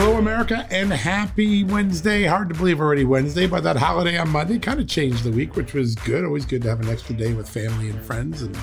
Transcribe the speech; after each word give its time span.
Hello, 0.00 0.16
America, 0.16 0.64
and 0.70 0.92
happy 0.92 1.64
Wednesday. 1.64 2.22
Hard 2.22 2.50
to 2.50 2.54
believe 2.54 2.78
already 2.78 3.04
Wednesday, 3.04 3.48
but 3.48 3.64
that 3.64 3.74
holiday 3.74 4.16
on 4.16 4.28
Monday 4.28 4.56
kind 4.56 4.78
of 4.78 4.86
changed 4.86 5.24
the 5.24 5.32
week, 5.32 5.56
which 5.56 5.74
was 5.74 5.96
good. 5.96 6.24
Always 6.24 6.46
good 6.46 6.62
to 6.62 6.68
have 6.68 6.78
an 6.78 6.88
extra 6.88 7.16
day 7.16 7.32
with 7.32 7.48
family 7.48 7.90
and 7.90 8.00
friends 8.00 8.42
and 8.42 8.56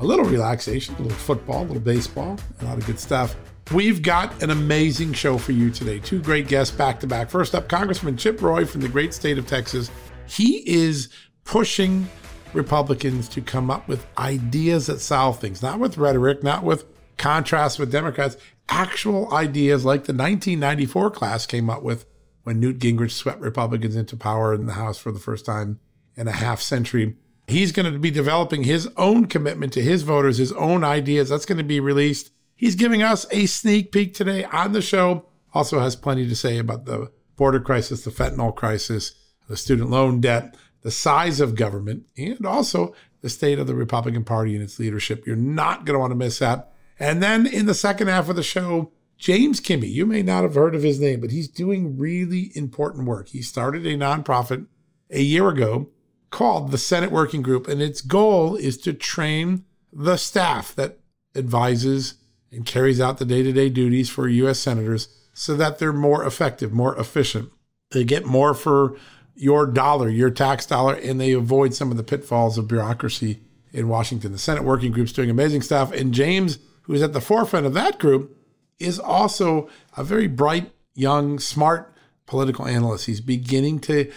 a 0.00 0.04
little 0.04 0.24
relaxation, 0.24 0.96
a 0.96 1.02
little 1.02 1.16
football, 1.16 1.62
a 1.62 1.66
little 1.66 1.78
baseball, 1.78 2.36
a 2.60 2.64
lot 2.64 2.78
of 2.78 2.84
good 2.84 2.98
stuff. 2.98 3.36
We've 3.72 4.02
got 4.02 4.42
an 4.42 4.50
amazing 4.50 5.12
show 5.12 5.38
for 5.38 5.52
you 5.52 5.70
today. 5.70 6.00
Two 6.00 6.20
great 6.20 6.48
guests 6.48 6.74
back 6.74 6.98
to 6.98 7.06
back. 7.06 7.30
First 7.30 7.54
up, 7.54 7.68
Congressman 7.68 8.16
Chip 8.16 8.42
Roy 8.42 8.64
from 8.64 8.80
the 8.80 8.88
great 8.88 9.14
state 9.14 9.38
of 9.38 9.46
Texas. 9.46 9.88
He 10.26 10.68
is 10.68 11.10
pushing 11.44 12.08
Republicans 12.54 13.28
to 13.28 13.40
come 13.40 13.70
up 13.70 13.86
with 13.86 14.04
ideas 14.18 14.88
that 14.88 14.98
solve 14.98 15.38
things, 15.38 15.62
not 15.62 15.78
with 15.78 15.96
rhetoric, 15.96 16.42
not 16.42 16.64
with 16.64 16.86
contrast 17.18 17.78
with 17.78 17.92
Democrats, 17.92 18.36
actual 18.68 19.32
ideas 19.34 19.84
like 19.84 20.04
the 20.04 20.12
1994 20.12 21.10
class 21.10 21.46
came 21.46 21.68
up 21.68 21.82
with 21.82 22.06
when 22.42 22.58
Newt 22.58 22.78
Gingrich 22.78 23.12
swept 23.12 23.40
Republicans 23.40 23.96
into 23.96 24.16
power 24.16 24.52
in 24.54 24.66
the 24.66 24.72
House 24.72 24.98
for 24.98 25.12
the 25.12 25.20
first 25.20 25.46
time 25.46 25.78
in 26.16 26.28
a 26.28 26.32
half 26.32 26.60
century. 26.60 27.16
He's 27.46 27.72
going 27.72 27.92
to 27.92 27.98
be 27.98 28.10
developing 28.10 28.64
his 28.64 28.88
own 28.96 29.26
commitment 29.26 29.72
to 29.74 29.82
his 29.82 30.02
voters, 30.02 30.38
his 30.38 30.52
own 30.52 30.84
ideas. 30.84 31.28
That's 31.28 31.46
going 31.46 31.58
to 31.58 31.64
be 31.64 31.80
released 31.80 32.30
He's 32.62 32.76
giving 32.76 33.02
us 33.02 33.26
a 33.32 33.46
sneak 33.46 33.90
peek 33.90 34.14
today 34.14 34.44
on 34.44 34.70
the 34.70 34.80
show. 34.80 35.26
Also 35.52 35.80
has 35.80 35.96
plenty 35.96 36.28
to 36.28 36.36
say 36.36 36.58
about 36.58 36.84
the 36.84 37.10
border 37.34 37.58
crisis, 37.58 38.04
the 38.04 38.12
fentanyl 38.12 38.54
crisis, 38.54 39.16
the 39.48 39.56
student 39.56 39.90
loan 39.90 40.20
debt, 40.20 40.56
the 40.82 40.92
size 40.92 41.40
of 41.40 41.56
government, 41.56 42.04
and 42.16 42.46
also 42.46 42.94
the 43.20 43.28
state 43.28 43.58
of 43.58 43.66
the 43.66 43.74
Republican 43.74 44.22
Party 44.22 44.54
and 44.54 44.62
its 44.62 44.78
leadership. 44.78 45.26
You're 45.26 45.34
not 45.34 45.84
going 45.84 45.96
to 45.96 45.98
want 45.98 46.12
to 46.12 46.16
miss 46.16 46.38
that. 46.38 46.71
And 47.02 47.20
then 47.20 47.48
in 47.48 47.66
the 47.66 47.74
second 47.74 48.06
half 48.06 48.28
of 48.28 48.36
the 48.36 48.44
show, 48.44 48.92
James 49.18 49.60
Kimmy, 49.60 49.90
you 49.90 50.06
may 50.06 50.22
not 50.22 50.44
have 50.44 50.54
heard 50.54 50.76
of 50.76 50.84
his 50.84 51.00
name, 51.00 51.20
but 51.20 51.32
he's 51.32 51.48
doing 51.48 51.98
really 51.98 52.52
important 52.54 53.08
work. 53.08 53.30
He 53.30 53.42
started 53.42 53.84
a 53.84 53.96
nonprofit 53.96 54.66
a 55.10 55.20
year 55.20 55.48
ago 55.48 55.88
called 56.30 56.70
the 56.70 56.78
Senate 56.78 57.10
Working 57.10 57.42
Group, 57.42 57.66
and 57.66 57.82
its 57.82 58.02
goal 58.02 58.54
is 58.54 58.78
to 58.78 58.92
train 58.92 59.64
the 59.92 60.16
staff 60.16 60.76
that 60.76 61.00
advises 61.34 62.14
and 62.52 62.64
carries 62.64 63.00
out 63.00 63.18
the 63.18 63.24
day 63.24 63.42
to 63.42 63.52
day 63.52 63.68
duties 63.68 64.08
for 64.08 64.28
U.S. 64.28 64.60
senators 64.60 65.08
so 65.34 65.56
that 65.56 65.80
they're 65.80 65.92
more 65.92 66.24
effective, 66.24 66.72
more 66.72 66.96
efficient. 66.96 67.50
They 67.90 68.04
get 68.04 68.26
more 68.26 68.54
for 68.54 68.96
your 69.34 69.66
dollar, 69.66 70.08
your 70.08 70.30
tax 70.30 70.66
dollar, 70.66 70.94
and 70.94 71.20
they 71.20 71.32
avoid 71.32 71.74
some 71.74 71.90
of 71.90 71.96
the 71.96 72.04
pitfalls 72.04 72.58
of 72.58 72.68
bureaucracy 72.68 73.40
in 73.72 73.88
Washington. 73.88 74.30
The 74.30 74.38
Senate 74.38 74.62
Working 74.62 74.92
Group's 74.92 75.12
doing 75.12 75.30
amazing 75.30 75.62
stuff. 75.62 75.90
And 75.90 76.14
James, 76.14 76.60
who 76.92 76.96
is 76.96 77.02
at 77.02 77.12
the 77.12 77.20
forefront 77.20 77.66
of 77.66 77.74
that 77.74 77.98
group, 77.98 78.36
is 78.78 78.98
also 78.98 79.68
a 79.96 80.04
very 80.04 80.26
bright, 80.26 80.72
young, 80.94 81.38
smart 81.38 81.94
political 82.26 82.66
analyst. 82.66 83.06
He's 83.06 83.20
beginning 83.20 83.78
to 83.80 84.10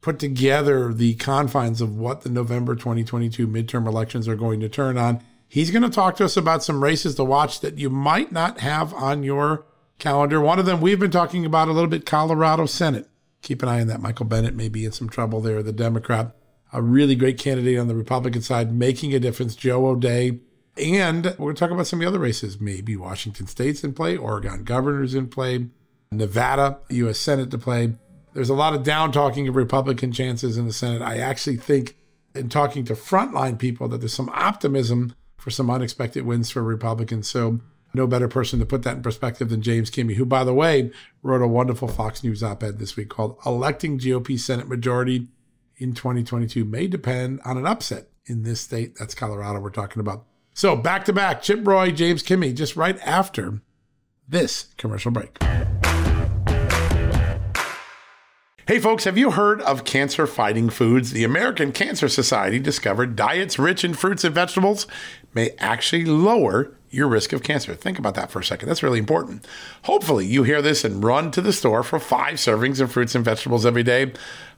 put 0.00 0.18
together 0.18 0.92
the 0.92 1.14
confines 1.14 1.80
of 1.80 1.96
what 1.96 2.22
the 2.22 2.30
November 2.30 2.74
2022 2.74 3.46
midterm 3.46 3.86
elections 3.86 4.28
are 4.28 4.36
going 4.36 4.60
to 4.60 4.68
turn 4.68 4.98
on 4.98 5.20
He's 5.54 5.70
going 5.70 5.84
to 5.84 5.88
talk 5.88 6.16
to 6.16 6.24
us 6.24 6.36
about 6.36 6.64
some 6.64 6.82
races 6.82 7.14
to 7.14 7.22
watch 7.22 7.60
that 7.60 7.78
you 7.78 7.88
might 7.88 8.32
not 8.32 8.58
have 8.58 8.92
on 8.92 9.22
your 9.22 9.64
calendar. 10.00 10.40
One 10.40 10.58
of 10.58 10.66
them 10.66 10.80
we've 10.80 10.98
been 10.98 11.12
talking 11.12 11.46
about 11.46 11.68
a 11.68 11.72
little 11.72 11.88
bit 11.88 12.04
Colorado 12.04 12.66
Senate. 12.66 13.08
Keep 13.40 13.62
an 13.62 13.68
eye 13.68 13.80
on 13.80 13.86
that. 13.86 14.00
Michael 14.00 14.26
Bennet 14.26 14.56
may 14.56 14.68
be 14.68 14.84
in 14.84 14.90
some 14.90 15.08
trouble 15.08 15.40
there, 15.40 15.62
the 15.62 15.72
Democrat. 15.72 16.34
A 16.72 16.82
really 16.82 17.14
great 17.14 17.38
candidate 17.38 17.78
on 17.78 17.86
the 17.86 17.94
Republican 17.94 18.42
side, 18.42 18.74
making 18.74 19.14
a 19.14 19.20
difference, 19.20 19.54
Joe 19.54 19.86
O'Dea. 19.86 20.40
And 20.76 21.26
we're 21.26 21.32
going 21.36 21.54
to 21.54 21.60
talk 21.60 21.70
about 21.70 21.86
some 21.86 22.00
of 22.00 22.02
the 22.02 22.08
other 22.08 22.18
races. 22.18 22.60
Maybe 22.60 22.96
Washington 22.96 23.46
State's 23.46 23.84
in 23.84 23.92
play, 23.92 24.16
Oregon 24.16 24.64
governor's 24.64 25.14
in 25.14 25.28
play, 25.28 25.68
Nevada, 26.10 26.78
U.S. 26.88 27.18
Senate 27.18 27.50
to 27.52 27.58
play. 27.58 27.94
There's 28.32 28.50
a 28.50 28.54
lot 28.54 28.74
of 28.74 28.82
down 28.82 29.12
talking 29.12 29.46
of 29.46 29.54
Republican 29.54 30.10
chances 30.10 30.58
in 30.58 30.66
the 30.66 30.72
Senate. 30.72 31.02
I 31.02 31.18
actually 31.18 31.56
think, 31.58 31.96
in 32.34 32.48
talking 32.48 32.84
to 32.86 32.94
frontline 32.94 33.58
people, 33.58 33.86
that 33.88 33.98
there's 33.98 34.12
some 34.12 34.30
optimism 34.30 35.14
for 35.36 35.50
some 35.50 35.70
unexpected 35.70 36.26
wins 36.26 36.50
for 36.50 36.62
Republicans. 36.62 37.28
So, 37.28 37.60
no 37.96 38.08
better 38.08 38.26
person 38.26 38.58
to 38.58 38.66
put 38.66 38.82
that 38.82 38.96
in 38.96 39.02
perspective 39.02 39.50
than 39.50 39.62
James 39.62 39.88
Kimmy, 39.88 40.16
who, 40.16 40.26
by 40.26 40.42
the 40.42 40.52
way, 40.52 40.90
wrote 41.22 41.42
a 41.42 41.46
wonderful 41.46 41.86
Fox 41.86 42.24
News 42.24 42.42
op 42.42 42.64
ed 42.64 42.80
this 42.80 42.96
week 42.96 43.08
called 43.08 43.38
Electing 43.46 44.00
GOP 44.00 44.36
Senate 44.40 44.66
Majority 44.66 45.28
in 45.76 45.94
2022 45.94 46.64
May 46.64 46.88
Depend 46.88 47.40
on 47.44 47.56
an 47.56 47.66
Upset 47.66 48.08
in 48.26 48.42
this 48.42 48.60
state. 48.60 48.96
That's 48.98 49.14
Colorado 49.14 49.60
we're 49.60 49.70
talking 49.70 50.00
about. 50.00 50.24
So, 50.56 50.76
back 50.76 51.04
to 51.06 51.12
back, 51.12 51.42
Chip 51.42 51.66
Roy, 51.66 51.90
James 51.90 52.22
Kimmy, 52.22 52.54
just 52.54 52.76
right 52.76 52.96
after 53.00 53.60
this 54.28 54.68
commercial 54.78 55.10
break. 55.10 55.36
Hey 58.66 58.78
folks, 58.78 59.04
have 59.04 59.18
you 59.18 59.32
heard 59.32 59.60
of 59.62 59.84
cancer 59.84 60.26
fighting 60.26 60.70
foods? 60.70 61.10
The 61.10 61.24
American 61.24 61.70
Cancer 61.70 62.08
Society 62.08 62.58
discovered 62.58 63.14
diets 63.14 63.58
rich 63.58 63.84
in 63.84 63.92
fruits 63.92 64.24
and 64.24 64.34
vegetables 64.34 64.86
may 65.34 65.50
actually 65.58 66.06
lower 66.06 66.74
your 66.88 67.08
risk 67.08 67.32
of 67.32 67.42
cancer. 67.42 67.74
Think 67.74 67.98
about 67.98 68.14
that 68.14 68.30
for 68.30 68.38
a 68.38 68.44
second. 68.44 68.68
That's 68.68 68.82
really 68.82 69.00
important. 69.00 69.46
Hopefully, 69.82 70.24
you 70.24 70.44
hear 70.44 70.62
this 70.62 70.84
and 70.84 71.04
run 71.04 71.30
to 71.32 71.42
the 71.42 71.52
store 71.52 71.82
for 71.82 71.98
five 71.98 72.36
servings 72.36 72.80
of 72.80 72.92
fruits 72.92 73.14
and 73.14 73.24
vegetables 73.24 73.66
every 73.66 73.82
day. 73.82 74.12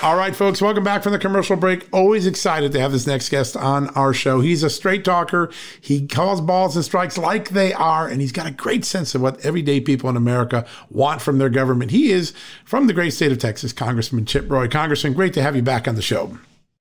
All 0.00 0.16
right, 0.16 0.34
folks, 0.34 0.62
welcome 0.62 0.84
back 0.84 1.02
from 1.02 1.10
the 1.10 1.18
commercial 1.18 1.56
break. 1.56 1.88
Always 1.92 2.24
excited 2.24 2.70
to 2.70 2.80
have 2.80 2.92
this 2.92 3.04
next 3.04 3.30
guest 3.30 3.56
on 3.56 3.88
our 3.90 4.14
show. 4.14 4.40
He's 4.40 4.62
a 4.62 4.70
straight 4.70 5.04
talker. 5.04 5.50
He 5.80 6.06
calls 6.06 6.40
balls 6.40 6.76
and 6.76 6.84
strikes 6.84 7.18
like 7.18 7.48
they 7.48 7.72
are, 7.72 8.06
and 8.06 8.20
he's 8.20 8.30
got 8.30 8.46
a 8.46 8.52
great 8.52 8.84
sense 8.84 9.16
of 9.16 9.22
what 9.22 9.44
everyday 9.44 9.80
people 9.80 10.08
in 10.08 10.16
America 10.16 10.64
want 10.88 11.20
from 11.20 11.38
their 11.38 11.48
government. 11.48 11.90
He 11.90 12.12
is 12.12 12.32
from 12.64 12.86
the 12.86 12.92
great 12.92 13.10
state 13.10 13.32
of 13.32 13.38
Texas, 13.38 13.72
Congressman 13.72 14.24
Chip 14.24 14.48
Roy. 14.48 14.68
Congressman, 14.68 15.14
great 15.14 15.34
to 15.34 15.42
have 15.42 15.56
you 15.56 15.62
back 15.62 15.88
on 15.88 15.96
the 15.96 16.02
show. 16.02 16.38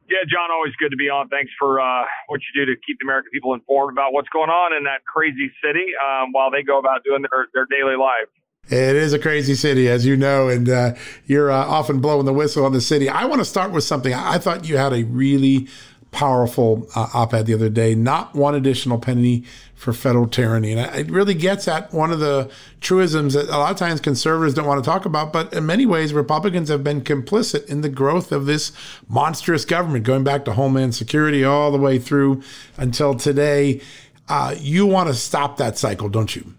Yeah, 0.08 0.22
John, 0.30 0.52
always 0.52 0.76
good 0.80 0.92
to 0.92 0.98
be 0.98 1.10
on. 1.10 1.28
Thanks 1.28 1.52
for 1.58 1.82
uh, 1.82 2.06
what 2.28 2.40
you 2.46 2.66
do 2.66 2.72
to 2.72 2.80
keep 2.86 3.00
the 3.00 3.06
American 3.06 3.32
people 3.32 3.56
informed 3.56 3.98
about 3.98 4.14
what's 4.14 4.30
going 4.30 4.52
on 4.52 4.78
in 4.78 4.84
that 4.84 5.04
crazy 5.06 5.52
city 5.66 5.90
um, 5.98 6.34
while 6.34 6.52
they 6.52 6.62
go 6.62 6.78
about 6.78 7.04
doing 7.04 7.24
their, 7.24 7.48
their 7.56 7.66
daily 7.66 7.98
life. 7.98 8.30
It 8.70 8.96
is 8.98 9.14
a 9.14 9.20
crazy 9.20 9.56
city, 9.56 9.88
as 9.88 10.06
you 10.06 10.18
know, 10.18 10.50
and 10.50 10.68
uh, 10.68 10.96
you're 11.26 11.50
uh, 11.50 11.66
often 11.66 12.02
blowing 12.02 12.26
the 12.26 12.34
whistle 12.34 12.66
on 12.66 12.74
the 12.74 12.82
city. 12.82 13.08
I 13.08 13.24
want 13.26 13.40
to 13.40 13.46
start 13.46 13.72
with 13.72 13.86
something. 13.86 14.14
I 14.14 14.38
thought 14.40 14.68
you 14.68 14.76
had 14.76 14.92
a 14.92 15.04
really 15.04 15.68
powerful 16.12 16.88
uh, 16.96 17.08
op-ed 17.14 17.46
the 17.46 17.54
other 17.54 17.70
day. 17.70 17.96
Not 17.96 18.36
one 18.36 18.56
additional 18.56 18.98
penny 19.00 19.46
for 19.76 19.94
federal 19.94 20.28
tyranny, 20.28 20.74
and 20.74 20.96
it 20.96 21.10
really 21.10 21.34
gets 21.34 21.68
at 21.68 21.94
one 21.94 22.12
of 22.12 22.20
the 22.20 22.50
truisms 22.82 23.36
that 23.36 23.48
a 23.48 23.58
lot 23.58 23.72
of 23.72 23.78
times 23.78 24.02
conservatives 24.02 24.54
don't 24.54 24.66
want 24.66 24.84
to 24.84 24.90
talk 24.90 25.06
about. 25.06 25.32
But 25.32 25.54
in 25.54 25.66
many 25.66 25.86
ways, 25.86 26.12
Republicans 26.12 26.68
have 26.68 26.84
been 26.84 27.02
complicit 27.02 27.66
in 27.68 27.82
the 27.82 27.90
growth 27.90 28.34
of 28.34 28.48
this 28.48 28.74
monstrous 29.08 29.64
government, 29.64 30.04
going 30.04 30.26
back 30.26 30.44
to 30.46 30.54
Homeland 30.54 30.94
Security 30.94 31.44
all 31.46 31.72
the 31.72 31.78
way 31.78 32.00
through 32.00 32.42
until 32.76 33.16
today. 33.16 33.82
Uh, 34.28 34.56
you 34.60 34.86
want 34.86 35.08
to 35.08 35.14
stop 35.14 35.56
that 35.56 35.78
cycle, 35.78 36.10
don't 36.10 36.36
you? 36.36 36.57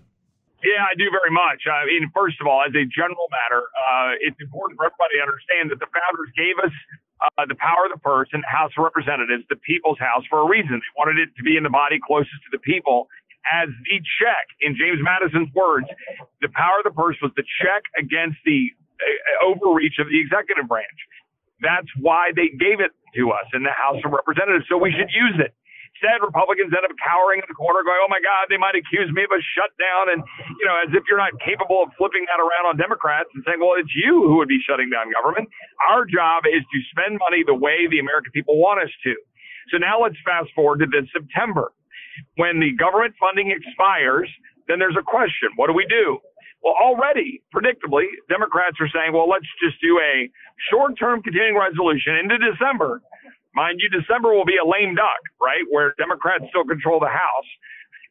Yeah, 0.58 0.82
I 0.82 0.98
do 0.98 1.06
very 1.14 1.30
much. 1.30 1.70
I 1.70 1.86
mean, 1.86 2.10
first 2.10 2.42
of 2.42 2.50
all, 2.50 2.66
as 2.66 2.74
a 2.74 2.82
general 2.90 3.30
matter, 3.30 3.62
uh, 3.78 4.18
it's 4.18 4.38
important 4.42 4.74
for 4.74 4.90
everybody 4.90 5.22
to 5.22 5.22
understand 5.22 5.70
that 5.70 5.78
the 5.78 5.86
founders 5.86 6.30
gave 6.34 6.58
us 6.58 6.74
uh, 7.22 7.46
the 7.46 7.54
power 7.62 7.86
of 7.86 7.94
the 7.94 8.02
purse 8.02 8.26
and 8.34 8.42
House 8.42 8.74
of 8.74 8.82
Representatives, 8.82 9.46
the 9.46 9.60
people's 9.62 10.02
house, 10.02 10.26
for 10.26 10.42
a 10.42 10.48
reason. 10.50 10.82
They 10.82 10.94
wanted 10.98 11.22
it 11.22 11.30
to 11.38 11.42
be 11.46 11.54
in 11.54 11.62
the 11.62 11.70
body 11.70 12.02
closest 12.02 12.42
to 12.46 12.50
the 12.50 12.58
people 12.58 13.06
as 13.54 13.70
the 13.86 14.02
check. 14.18 14.50
In 14.58 14.74
James 14.74 14.98
Madison's 14.98 15.50
words, 15.54 15.86
the 16.42 16.50
power 16.50 16.82
of 16.82 16.90
the 16.90 16.94
purse 16.94 17.16
was 17.22 17.30
the 17.38 17.46
check 17.62 17.86
against 17.94 18.42
the 18.42 18.74
uh, 18.98 19.46
overreach 19.46 20.02
of 20.02 20.10
the 20.10 20.18
executive 20.18 20.66
branch. 20.66 20.98
That's 21.62 21.90
why 22.02 22.34
they 22.34 22.50
gave 22.50 22.82
it 22.82 22.90
to 23.14 23.30
us 23.30 23.46
in 23.54 23.62
the 23.62 23.74
House 23.74 24.02
of 24.02 24.10
Representatives. 24.10 24.66
So 24.66 24.78
we 24.78 24.90
should 24.90 25.10
use 25.14 25.38
it. 25.38 25.54
Instead, 25.98 26.22
Republicans 26.22 26.70
end 26.70 26.86
up 26.86 26.94
cowering 27.02 27.42
in 27.42 27.48
the 27.50 27.58
corner, 27.58 27.82
going, 27.82 27.98
"Oh 27.98 28.06
my 28.06 28.20
God, 28.22 28.46
they 28.48 28.56
might 28.56 28.76
accuse 28.78 29.10
me 29.10 29.24
of 29.24 29.32
a 29.34 29.42
shutdown," 29.42 30.10
and 30.14 30.22
you 30.60 30.66
know, 30.66 30.76
as 30.78 30.94
if 30.94 31.02
you're 31.10 31.18
not 31.18 31.34
capable 31.40 31.82
of 31.82 31.90
flipping 31.98 32.24
that 32.30 32.38
around 32.38 32.70
on 32.70 32.76
Democrats 32.78 33.28
and 33.34 33.42
saying, 33.44 33.58
"Well, 33.58 33.74
it's 33.74 33.92
you 33.94 34.22
who 34.22 34.36
would 34.36 34.46
be 34.48 34.62
shutting 34.62 34.90
down 34.90 35.10
government." 35.10 35.48
Our 35.90 36.04
job 36.06 36.46
is 36.46 36.62
to 36.62 36.78
spend 36.94 37.18
money 37.18 37.42
the 37.42 37.54
way 37.54 37.88
the 37.88 37.98
American 37.98 38.30
people 38.30 38.58
want 38.58 38.80
us 38.80 38.90
to. 39.02 39.16
So 39.70 39.78
now 39.78 39.98
let's 40.00 40.16
fast 40.24 40.52
forward 40.54 40.78
to 40.80 40.86
this 40.86 41.10
September, 41.10 41.72
when 42.36 42.60
the 42.60 42.72
government 42.78 43.16
funding 43.18 43.50
expires. 43.50 44.30
Then 44.68 44.78
there's 44.78 44.96
a 44.96 45.02
question: 45.02 45.50
What 45.56 45.66
do 45.66 45.72
we 45.72 45.86
do? 45.86 46.20
Well, 46.62 46.74
already, 46.74 47.42
predictably, 47.54 48.06
Democrats 48.28 48.76
are 48.80 48.88
saying, 48.88 49.12
well, 49.14 49.28
let's 49.28 49.46
just 49.62 49.80
do 49.80 49.98
a 50.00 50.28
short 50.70 50.98
term 50.98 51.22
continuing 51.22 51.56
resolution 51.56 52.16
into 52.16 52.38
December 52.38 53.00
Mind 53.58 53.82
you, 53.82 53.90
December 53.90 54.30
will 54.30 54.46
be 54.46 54.54
a 54.54 54.62
lame 54.62 54.94
duck, 54.94 55.18
right? 55.42 55.66
Where 55.66 55.90
Democrats 55.98 56.46
still 56.54 56.62
control 56.62 57.02
the 57.02 57.10
House. 57.10 57.50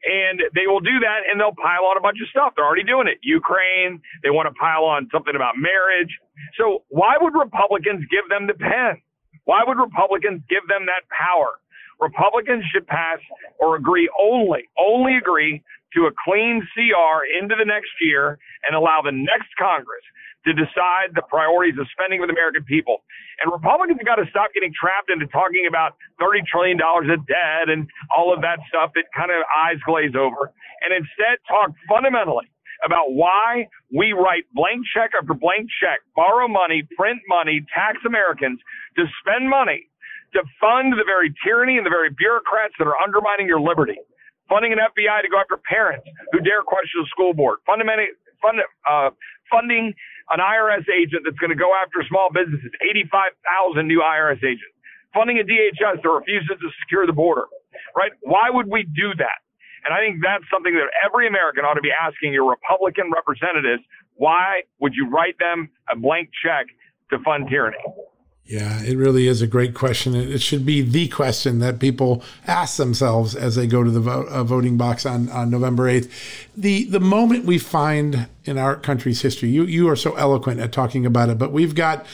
And 0.03 0.43
they 0.51 0.67
will 0.67 0.83
do 0.83 0.99
that 0.99 1.23
and 1.23 1.39
they'll 1.39 1.55
pile 1.55 1.87
on 1.87 1.95
a 1.95 2.03
bunch 2.03 2.19
of 2.19 2.27
stuff. 2.27 2.51
They're 2.55 2.67
already 2.67 2.83
doing 2.83 3.07
it. 3.07 3.17
Ukraine, 3.23 4.03
they 4.27 4.29
want 4.29 4.51
to 4.51 4.55
pile 4.59 4.83
on 4.83 5.07
something 5.07 5.39
about 5.39 5.55
marriage. 5.55 6.11
So 6.59 6.83
why 6.91 7.15
would 7.15 7.31
Republicans 7.31 8.03
give 8.11 8.27
them 8.27 8.45
the 8.45 8.59
pen? 8.59 8.99
Why 9.47 9.63
would 9.63 9.79
Republicans 9.79 10.43
give 10.51 10.67
them 10.67 10.83
that 10.91 11.07
power? 11.15 11.63
Republicans 12.03 12.67
should 12.67 12.85
pass 12.85 13.17
or 13.57 13.79
agree 13.79 14.11
only, 14.19 14.67
only 14.75 15.15
agree 15.15 15.63
to 15.95 16.11
a 16.11 16.13
clean 16.27 16.59
CR 16.75 17.23
into 17.39 17.55
the 17.55 17.65
next 17.65 17.95
year 18.03 18.37
and 18.67 18.75
allow 18.75 18.99
the 18.99 19.15
next 19.15 19.55
Congress 19.57 20.03
to 20.47 20.53
decide 20.55 21.11
the 21.13 21.21
priorities 21.27 21.75
of 21.75 21.85
spending 21.91 22.23
with 22.23 22.31
American 22.31 22.63
people. 22.63 23.03
And 23.43 23.51
Republicans 23.51 23.99
have 23.99 24.07
got 24.07 24.23
to 24.23 24.27
stop 24.31 24.55
getting 24.55 24.71
trapped 24.71 25.11
into 25.11 25.27
talking 25.27 25.67
about 25.67 25.99
$30 26.23 26.47
trillion 26.47 26.79
of 26.79 27.19
debt 27.27 27.67
and 27.67 27.85
all 28.15 28.31
of 28.33 28.39
that 28.41 28.63
stuff 28.71 28.95
that 28.95 29.11
kind 29.11 29.29
of 29.29 29.43
eyes 29.51 29.77
glaze 29.83 30.15
over, 30.15 30.49
and 30.81 30.95
instead 30.95 31.37
talk 31.45 31.75
fundamentally 31.91 32.47
about 32.85 33.11
why 33.11 33.67
we 33.91 34.13
write 34.13 34.45
blank 34.53 34.85
check 34.93 35.11
after 35.17 35.33
blank 35.33 35.67
check, 35.81 35.99
borrow 36.15 36.47
money, 36.47 36.87
print 36.95 37.19
money, 37.27 37.65
tax 37.73 37.97
Americans 38.05 38.59
to 38.95 39.05
spend 39.19 39.49
money 39.49 39.89
to 40.33 40.43
fund 40.59 40.93
the 40.93 41.07
very 41.07 41.33
tyranny 41.43 41.77
and 41.77 41.85
the 41.85 41.89
very 41.93 42.09
bureaucrats 42.11 42.73
that 42.77 42.85
are 42.85 42.99
undermining 43.01 43.47
your 43.47 43.59
liberty. 43.59 43.97
Funding 44.49 44.71
an 44.71 44.79
FBI 44.79 45.21
to 45.23 45.29
go 45.29 45.39
after 45.39 45.57
parents 45.67 46.05
who 46.31 46.39
dare 46.39 46.61
question 46.63 47.03
the 47.03 47.07
school 47.11 47.33
board. 47.33 47.59
Fundamentally, 47.65 48.15
fund, 48.41 48.59
uh, 48.87 49.09
funding 49.51 49.93
an 50.29 50.39
IRS 50.39 50.85
agent 50.91 51.23
that's 51.23 51.37
going 51.39 51.53
to 51.53 51.59
go 51.59 51.71
after 51.83 52.03
small 52.07 52.29
businesses. 52.33 52.71
85,000 52.83 53.87
new 53.87 54.01
IRS 54.03 54.43
agents. 54.43 54.75
Funding 55.13 55.39
a 55.39 55.45
DHS 55.47 56.03
that 56.03 56.09
refuses 56.09 56.57
to 56.59 56.69
secure 56.83 57.07
the 57.07 57.15
border. 57.15 57.47
Right? 57.95 58.11
Why 58.21 58.49
would 58.49 58.67
we 58.67 58.83
do 58.83 59.15
that? 59.17 59.39
And 59.85 59.93
I 59.93 59.99
think 60.03 60.19
that's 60.21 60.43
something 60.51 60.73
that 60.75 60.91
every 60.99 61.27
American 61.27 61.63
ought 61.63 61.75
to 61.75 61.85
be 61.85 61.93
asking 61.95 62.33
your 62.33 62.49
Republican 62.49 63.11
representatives. 63.13 63.83
Why 64.15 64.63
would 64.79 64.93
you 64.93 65.09
write 65.09 65.39
them 65.39 65.69
a 65.91 65.95
blank 65.95 66.29
check 66.43 66.67
to 67.11 67.19
fund 67.23 67.47
tyranny? 67.49 67.77
Yeah, 68.47 68.81
it 68.81 68.95
really 68.95 69.27
is 69.27 69.41
a 69.41 69.47
great 69.47 69.73
question. 69.73 70.15
It 70.15 70.41
should 70.41 70.65
be 70.65 70.81
the 70.81 71.09
question 71.09 71.59
that 71.59 71.79
people 71.79 72.23
ask 72.45 72.77
themselves 72.77 73.35
as 73.35 73.55
they 73.55 73.67
go 73.67 73.83
to 73.83 73.91
the 73.91 73.99
vote, 73.99 74.29
uh, 74.29 74.45
voting 74.45 74.77
box 74.77 75.05
on, 75.05 75.27
on 75.29 75.49
November 75.49 75.83
8th. 75.83 76.09
The 76.55 76.85
the 76.85 77.01
moment 77.01 77.43
we 77.43 77.57
find 77.57 78.27
in 78.45 78.57
our 78.57 78.77
country's 78.77 79.21
history, 79.21 79.49
you 79.49 79.65
you 79.65 79.89
are 79.89 79.97
so 79.97 80.15
eloquent 80.15 80.61
at 80.61 80.71
talking 80.71 81.05
about 81.05 81.27
it, 81.29 81.37
but 81.37 81.51
we've 81.51 81.75
got 81.75 82.05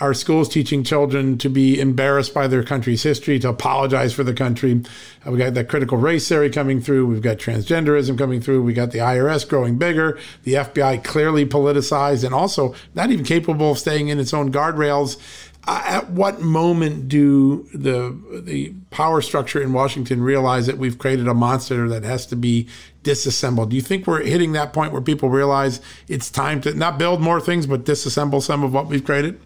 our 0.00 0.14
schools 0.14 0.48
teaching 0.48 0.82
children 0.82 1.36
to 1.38 1.50
be 1.50 1.78
embarrassed 1.78 2.32
by 2.32 2.46
their 2.48 2.64
country's 2.64 3.02
history, 3.02 3.38
to 3.38 3.50
apologize 3.50 4.12
for 4.12 4.24
the 4.24 4.32
country. 4.32 4.82
We've 5.26 5.38
got 5.38 5.54
that 5.54 5.68
critical 5.68 5.98
race 5.98 6.26
theory 6.26 6.50
coming 6.50 6.80
through. 6.80 7.06
We've 7.06 7.22
got 7.22 7.36
transgenderism 7.36 8.16
coming 8.18 8.40
through. 8.40 8.62
We 8.62 8.72
got 8.72 8.90
the 8.90 8.98
IRS 8.98 9.46
growing 9.48 9.76
bigger, 9.76 10.18
the 10.42 10.54
FBI 10.54 11.04
clearly 11.04 11.46
politicized 11.46 12.24
and 12.24 12.34
also 12.34 12.74
not 12.94 13.10
even 13.10 13.24
capable 13.24 13.72
of 13.72 13.78
staying 13.78 14.08
in 14.08 14.18
its 14.18 14.34
own 14.34 14.50
guardrails 14.50 15.18
Uh, 15.64 15.80
at 15.84 16.10
what 16.10 16.40
moment 16.40 17.06
do 17.06 17.68
the 17.72 18.42
the 18.42 18.74
power 18.90 19.20
structure 19.20 19.62
in 19.62 19.72
Washington 19.72 20.20
realize 20.20 20.66
that 20.66 20.76
we've 20.76 20.98
created 20.98 21.28
a 21.28 21.34
monster 21.34 21.88
that 21.88 22.02
has 22.02 22.26
to 22.26 22.36
be 22.36 22.66
disassembled? 23.04 23.70
Do 23.70 23.76
you 23.76 23.82
think 23.82 24.06
we're 24.06 24.24
hitting 24.24 24.52
that 24.52 24.72
point 24.72 24.92
where 24.92 25.00
people 25.00 25.30
realize 25.30 25.80
it's 26.08 26.30
time 26.30 26.60
to 26.62 26.74
not 26.74 26.98
build 26.98 27.20
more 27.20 27.40
things 27.40 27.68
but 27.68 27.84
disassemble 27.84 28.42
some 28.42 28.64
of 28.64 28.74
what 28.74 28.88
we've 28.88 29.04
created? 29.04 29.40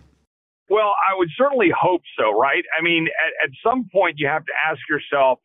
Well, 0.70 0.94
I 1.06 1.16
would 1.18 1.28
certainly 1.36 1.68
hope 1.78 2.02
so, 2.18 2.32
right? 2.32 2.64
I 2.76 2.82
mean, 2.82 3.08
at, 3.08 3.48
at 3.48 3.50
some 3.62 3.88
point 3.92 4.16
you 4.18 4.26
have 4.26 4.44
to 4.46 4.52
ask 4.70 4.80
yourself 4.88 5.38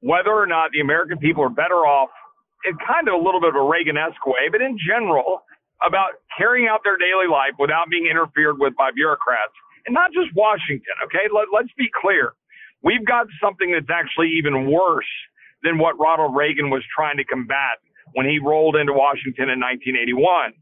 whether 0.00 0.32
or 0.32 0.46
not 0.46 0.70
the 0.72 0.80
American 0.80 1.18
people 1.18 1.44
are 1.44 1.50
better 1.50 1.84
off 1.86 2.08
in 2.64 2.72
kind 2.78 3.08
of 3.08 3.14
a 3.14 3.22
little 3.22 3.40
bit 3.40 3.50
of 3.50 3.56
a 3.56 3.62
Reagan-esque 3.62 4.26
way, 4.26 4.48
but 4.50 4.62
in 4.62 4.78
general, 4.78 5.42
about 5.84 6.18
carrying 6.36 6.66
out 6.66 6.80
their 6.82 6.96
daily 6.96 7.30
life 7.30 7.52
without 7.58 7.90
being 7.90 8.06
interfered 8.10 8.58
with 8.58 8.74
by 8.74 8.90
bureaucrats 8.90 9.54
not 9.90 10.12
just 10.12 10.34
Washington. 10.34 10.94
Okay, 11.06 11.28
Let, 11.34 11.48
let's 11.54 11.72
be 11.78 11.88
clear. 11.92 12.34
We've 12.82 13.04
got 13.06 13.26
something 13.42 13.72
that's 13.72 13.90
actually 13.90 14.30
even 14.38 14.70
worse 14.70 15.08
than 15.62 15.78
what 15.78 15.98
Ronald 15.98 16.36
Reagan 16.36 16.70
was 16.70 16.84
trying 16.94 17.18
to 17.18 17.24
combat 17.24 17.78
when 18.14 18.26
he 18.26 18.38
rolled 18.38 18.76
into 18.76 18.92
Washington 18.92 19.50
in 19.50 19.60
1981. 19.60 20.54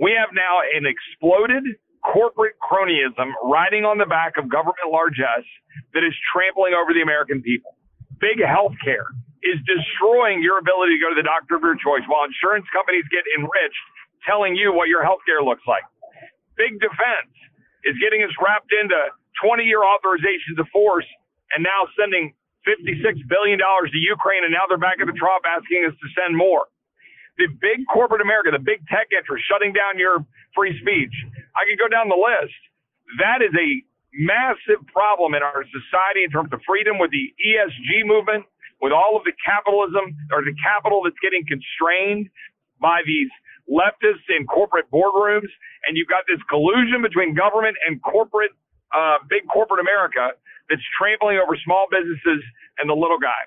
We 0.00 0.12
have 0.18 0.34
now 0.34 0.60
an 0.74 0.84
exploded 0.86 1.64
corporate 2.02 2.58
cronyism 2.60 3.32
riding 3.44 3.86
on 3.86 3.98
the 3.98 4.06
back 4.06 4.36
of 4.36 4.50
government 4.50 4.90
largesse 4.92 5.48
that 5.94 6.04
is 6.04 6.12
trampling 6.34 6.74
over 6.74 6.92
the 6.92 7.02
American 7.02 7.42
people. 7.42 7.78
Big 8.20 8.42
health 8.42 8.74
care 8.84 9.06
is 9.46 9.56
destroying 9.64 10.42
your 10.42 10.58
ability 10.58 10.98
to 10.98 11.02
go 11.02 11.10
to 11.14 11.18
the 11.18 11.24
doctor 11.26 11.56
of 11.56 11.62
your 11.62 11.78
choice 11.78 12.04
while 12.10 12.26
insurance 12.26 12.66
companies 12.74 13.04
get 13.12 13.24
enriched 13.38 13.84
telling 14.26 14.56
you 14.56 14.72
what 14.74 14.88
your 14.88 15.04
health 15.04 15.20
care 15.26 15.42
looks 15.42 15.64
like. 15.68 15.84
Big 16.56 16.78
defense 16.80 17.32
is 17.84 17.96
getting 18.00 18.24
us 18.24 18.32
wrapped 18.40 18.72
into 18.72 18.96
20 19.44 19.64
year 19.64 19.80
authorizations 19.84 20.58
of 20.58 20.66
force 20.72 21.06
and 21.54 21.62
now 21.62 21.86
sending 21.98 22.32
$56 22.64 22.96
billion 23.28 23.60
to 23.60 23.98
Ukraine, 24.00 24.44
and 24.44 24.52
now 24.52 24.64
they're 24.68 24.80
back 24.80 24.96
at 25.00 25.06
the 25.06 25.16
trough 25.16 25.44
asking 25.44 25.84
us 25.84 25.94
to 26.00 26.06
send 26.16 26.36
more. 26.36 26.66
The 27.36 27.48
big 27.60 27.84
corporate 27.92 28.22
America, 28.24 28.50
the 28.52 28.62
big 28.62 28.80
tech 28.88 29.12
interests 29.12 29.44
shutting 29.50 29.74
down 29.76 30.00
your 30.00 30.24
free 30.56 30.72
speech. 30.80 31.12
I 31.52 31.68
could 31.68 31.76
go 31.76 31.90
down 31.90 32.08
the 32.08 32.16
list. 32.16 32.56
That 33.20 33.44
is 33.44 33.52
a 33.52 33.68
massive 34.16 34.80
problem 34.88 35.34
in 35.34 35.42
our 35.42 35.66
society 35.68 36.24
in 36.24 36.30
terms 36.30 36.54
of 36.54 36.62
freedom 36.64 36.96
with 36.96 37.10
the 37.10 37.34
ESG 37.42 38.06
movement, 38.06 38.46
with 38.80 38.94
all 38.94 39.18
of 39.18 39.26
the 39.26 39.34
capitalism 39.44 40.14
or 40.32 40.46
the 40.46 40.54
capital 40.62 41.02
that's 41.04 41.18
getting 41.20 41.44
constrained 41.44 42.30
by 42.80 43.02
these 43.04 43.28
leftists 43.70 44.28
in 44.28 44.46
corporate 44.46 44.90
boardrooms, 44.90 45.48
and 45.86 45.96
you've 45.96 46.08
got 46.08 46.24
this 46.28 46.40
collusion 46.48 47.02
between 47.02 47.34
government 47.34 47.76
and 47.86 48.02
corporate, 48.02 48.52
uh, 48.92 49.18
big 49.28 49.46
corporate 49.48 49.80
America 49.80 50.36
that's 50.68 50.84
trampling 50.98 51.38
over 51.38 51.56
small 51.64 51.86
businesses 51.90 52.44
and 52.78 52.88
the 52.88 52.96
little 52.96 53.18
guy. 53.18 53.42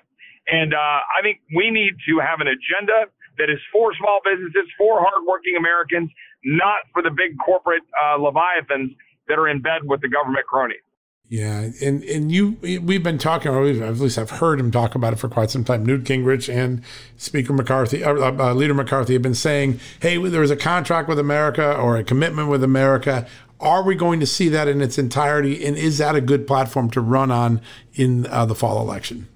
And 0.48 0.72
uh, 0.72 1.00
I 1.04 1.20
think 1.22 1.40
we 1.54 1.70
need 1.70 1.94
to 2.08 2.18
have 2.24 2.40
an 2.40 2.48
agenda 2.48 3.10
that 3.38 3.50
is 3.50 3.60
for 3.70 3.94
small 3.94 4.20
businesses, 4.24 4.66
for 4.76 4.98
hardworking 4.98 5.54
Americans, 5.56 6.10
not 6.44 6.88
for 6.92 7.02
the 7.02 7.10
big 7.10 7.36
corporate 7.38 7.84
uh, 7.94 8.16
leviathans 8.18 8.90
that 9.28 9.38
are 9.38 9.48
in 9.48 9.60
bed 9.60 9.84
with 9.84 10.00
the 10.00 10.08
government 10.08 10.46
cronies. 10.46 10.82
Yeah, 11.30 11.68
and 11.82 12.02
and 12.04 12.32
you 12.32 12.56
we've 12.62 13.02
been 13.02 13.18
talking, 13.18 13.52
or 13.52 13.66
at 13.66 13.98
least 13.98 14.16
I've 14.16 14.30
heard 14.30 14.58
him 14.58 14.70
talk 14.70 14.94
about 14.94 15.12
it 15.12 15.16
for 15.16 15.28
quite 15.28 15.50
some 15.50 15.62
time. 15.62 15.84
Newt 15.84 16.04
Gingrich 16.04 16.52
and 16.52 16.82
Speaker 17.18 17.52
McCarthy, 17.52 18.02
uh, 18.02 18.14
uh, 18.14 18.54
Leader 18.54 18.72
McCarthy, 18.72 19.12
have 19.12 19.20
been 19.20 19.34
saying, 19.34 19.78
"Hey, 20.00 20.16
there 20.16 20.40
was 20.40 20.50
a 20.50 20.56
contract 20.56 21.06
with 21.06 21.18
America 21.18 21.76
or 21.76 21.98
a 21.98 22.04
commitment 22.04 22.48
with 22.48 22.64
America. 22.64 23.26
Are 23.60 23.82
we 23.82 23.94
going 23.94 24.20
to 24.20 24.26
see 24.26 24.48
that 24.48 24.68
in 24.68 24.80
its 24.80 24.96
entirety? 24.96 25.66
And 25.66 25.76
is 25.76 25.98
that 25.98 26.14
a 26.14 26.22
good 26.22 26.46
platform 26.46 26.88
to 26.92 27.00
run 27.02 27.30
on 27.30 27.60
in 27.92 28.26
uh, 28.28 28.46
the 28.46 28.54
fall 28.54 28.80
election?" 28.80 29.28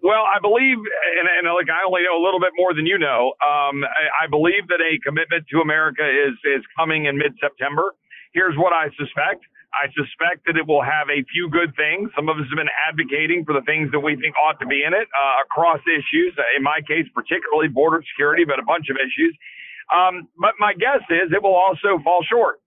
Well, 0.00 0.24
I 0.24 0.38
believe, 0.40 0.78
and, 0.78 1.28
and 1.28 1.54
like 1.54 1.68
I 1.68 1.84
only 1.86 2.04
know 2.04 2.16
a 2.16 2.24
little 2.24 2.40
bit 2.40 2.52
more 2.56 2.72
than 2.72 2.86
you 2.86 2.96
know. 2.96 3.34
Um, 3.44 3.84
I, 3.84 4.24
I 4.24 4.26
believe 4.30 4.68
that 4.68 4.80
a 4.80 4.98
commitment 5.04 5.44
to 5.52 5.60
America 5.60 6.08
is 6.08 6.32
is 6.56 6.64
coming 6.74 7.04
in 7.04 7.18
mid 7.18 7.34
September. 7.38 7.92
Here's 8.32 8.56
what 8.56 8.72
I 8.72 8.88
suspect 8.96 9.44
I 9.74 9.90
suspect 9.90 10.46
that 10.46 10.56
it 10.56 10.66
will 10.66 10.82
have 10.82 11.10
a 11.10 11.26
few 11.34 11.50
good 11.50 11.74
things. 11.74 12.10
Some 12.14 12.28
of 12.30 12.38
us 12.38 12.46
have 12.48 12.58
been 12.58 12.72
advocating 12.86 13.44
for 13.44 13.52
the 13.52 13.66
things 13.66 13.90
that 13.90 14.00
we 14.00 14.14
think 14.16 14.34
ought 14.38 14.58
to 14.62 14.66
be 14.66 14.86
in 14.86 14.94
it 14.94 15.08
uh, 15.10 15.34
across 15.42 15.82
issues. 15.90 16.32
In 16.56 16.62
my 16.62 16.80
case, 16.86 17.06
particularly 17.14 17.68
border 17.68 18.02
security, 18.14 18.44
but 18.46 18.58
a 18.58 18.66
bunch 18.66 18.86
of 18.88 18.96
issues. 18.96 19.34
Um, 19.90 20.28
but 20.38 20.54
my 20.58 20.72
guess 20.74 21.02
is 21.10 21.34
it 21.34 21.42
will 21.42 21.58
also 21.58 21.98
fall 22.02 22.22
short. 22.24 22.62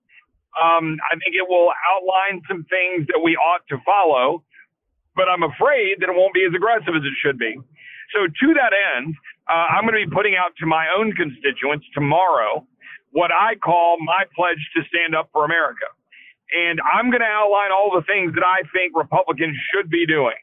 Um, 0.58 0.98
I 1.12 1.16
think 1.22 1.36
it 1.38 1.48
will 1.48 1.72
outline 1.96 2.42
some 2.50 2.66
things 2.68 3.08
that 3.08 3.22
we 3.24 3.38
ought 3.38 3.64
to 3.70 3.78
follow, 3.86 4.44
but 5.16 5.30
I'm 5.30 5.44
afraid 5.44 6.02
that 6.02 6.10
it 6.10 6.16
won't 6.16 6.34
be 6.34 6.46
as 6.46 6.54
aggressive 6.54 6.94
as 6.94 7.04
it 7.06 7.16
should 7.22 7.38
be. 7.38 7.56
So 8.14 8.26
to 8.26 8.48
that 8.56 8.74
end, 8.98 9.14
uh, 9.50 9.78
I'm 9.78 9.84
going 9.88 10.00
to 10.00 10.06
be 10.06 10.14
putting 10.14 10.36
out 10.36 10.56
to 10.60 10.66
my 10.66 10.88
own 10.98 11.14
constituents 11.14 11.86
tomorrow 11.94 12.66
what 13.12 13.32
I 13.32 13.56
call 13.56 13.98
my 14.04 14.26
pledge 14.36 14.62
to 14.76 14.84
stand 14.90 15.16
up 15.16 15.30
for 15.32 15.46
America. 15.46 15.88
And 16.54 16.80
I'm 16.80 17.12
going 17.12 17.22
to 17.22 17.28
outline 17.28 17.72
all 17.72 17.92
the 17.92 18.06
things 18.08 18.34
that 18.36 18.46
I 18.46 18.64
think 18.72 18.96
Republicans 18.96 19.56
should 19.72 19.90
be 19.90 20.06
doing. 20.08 20.38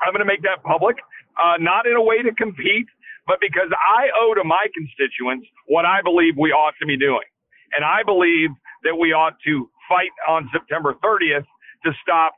I'm 0.00 0.12
going 0.12 0.22
to 0.22 0.28
make 0.28 0.42
that 0.42 0.62
public, 0.62 0.96
uh, 1.34 1.56
not 1.58 1.86
in 1.86 1.96
a 1.96 2.02
way 2.02 2.22
to 2.22 2.32
compete, 2.34 2.86
but 3.26 3.40
because 3.40 3.72
I 3.74 4.08
owe 4.14 4.34
to 4.34 4.44
my 4.44 4.66
constituents 4.70 5.46
what 5.66 5.84
I 5.84 6.02
believe 6.02 6.36
we 6.38 6.52
ought 6.52 6.74
to 6.80 6.86
be 6.86 6.96
doing. 6.96 7.26
And 7.74 7.84
I 7.84 8.02
believe 8.06 8.50
that 8.84 8.94
we 8.94 9.12
ought 9.12 9.34
to 9.44 9.68
fight 9.88 10.14
on 10.28 10.48
September 10.52 10.94
30th 11.02 11.46
to 11.84 11.90
stop 12.02 12.34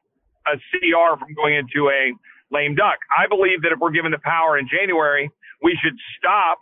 a 0.47 0.57
CR 0.73 1.19
from 1.21 1.35
going 1.35 1.55
into 1.55 1.93
a 1.93 2.17
lame 2.51 2.75
duck. 2.75 2.97
I 3.13 3.29
believe 3.29 3.61
that 3.63 3.73
if 3.73 3.79
we're 3.79 3.93
given 3.93 4.13
the 4.13 4.23
power 4.25 4.57
in 4.57 4.69
January, 4.69 5.31
we 5.63 5.77
should 5.83 5.97
stop 6.17 6.59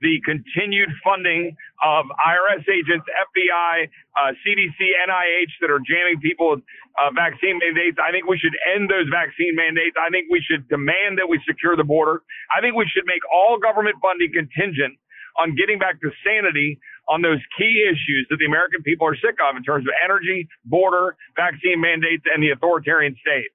the 0.00 0.20
continued 0.24 0.90
funding 1.02 1.56
of 1.82 2.04
IRS 2.20 2.64
agents, 2.68 3.06
FBI, 3.08 3.88
uh, 4.16 4.32
CDC, 4.44 4.76
NIH 4.76 5.52
that 5.60 5.70
are 5.70 5.80
jamming 5.80 6.20
people 6.20 6.56
with 6.56 6.62
uh, 7.00 7.10
vaccine 7.16 7.58
mandates. 7.58 7.96
I 7.96 8.12
think 8.12 8.28
we 8.28 8.36
should 8.36 8.56
end 8.68 8.90
those 8.92 9.08
vaccine 9.08 9.56
mandates. 9.56 9.96
I 9.96 10.12
think 10.12 10.28
we 10.30 10.44
should 10.44 10.68
demand 10.68 11.16
that 11.18 11.28
we 11.28 11.40
secure 11.48 11.76
the 11.76 11.84
border. 11.84 12.22
I 12.52 12.60
think 12.60 12.76
we 12.76 12.88
should 12.88 13.08
make 13.08 13.24
all 13.32 13.56
government 13.58 13.96
funding 14.04 14.32
contingent 14.32 15.00
on 15.36 15.56
getting 15.56 15.78
back 15.78 16.00
to 16.00 16.08
sanity 16.24 16.80
on 17.08 17.22
those 17.22 17.40
key 17.56 17.84
issues 17.86 18.26
that 18.28 18.36
the 18.40 18.48
American 18.48 18.82
people 18.82 19.06
are 19.06 19.16
sick 19.16 19.36
of 19.38 19.56
in 19.56 19.62
terms 19.62 19.86
of 19.86 19.92
energy, 20.02 20.48
border, 20.64 21.16
vaccine 21.36 21.80
mandates, 21.80 22.24
and 22.32 22.42
the 22.42 22.50
authoritarian 22.50 23.14
state. 23.20 23.52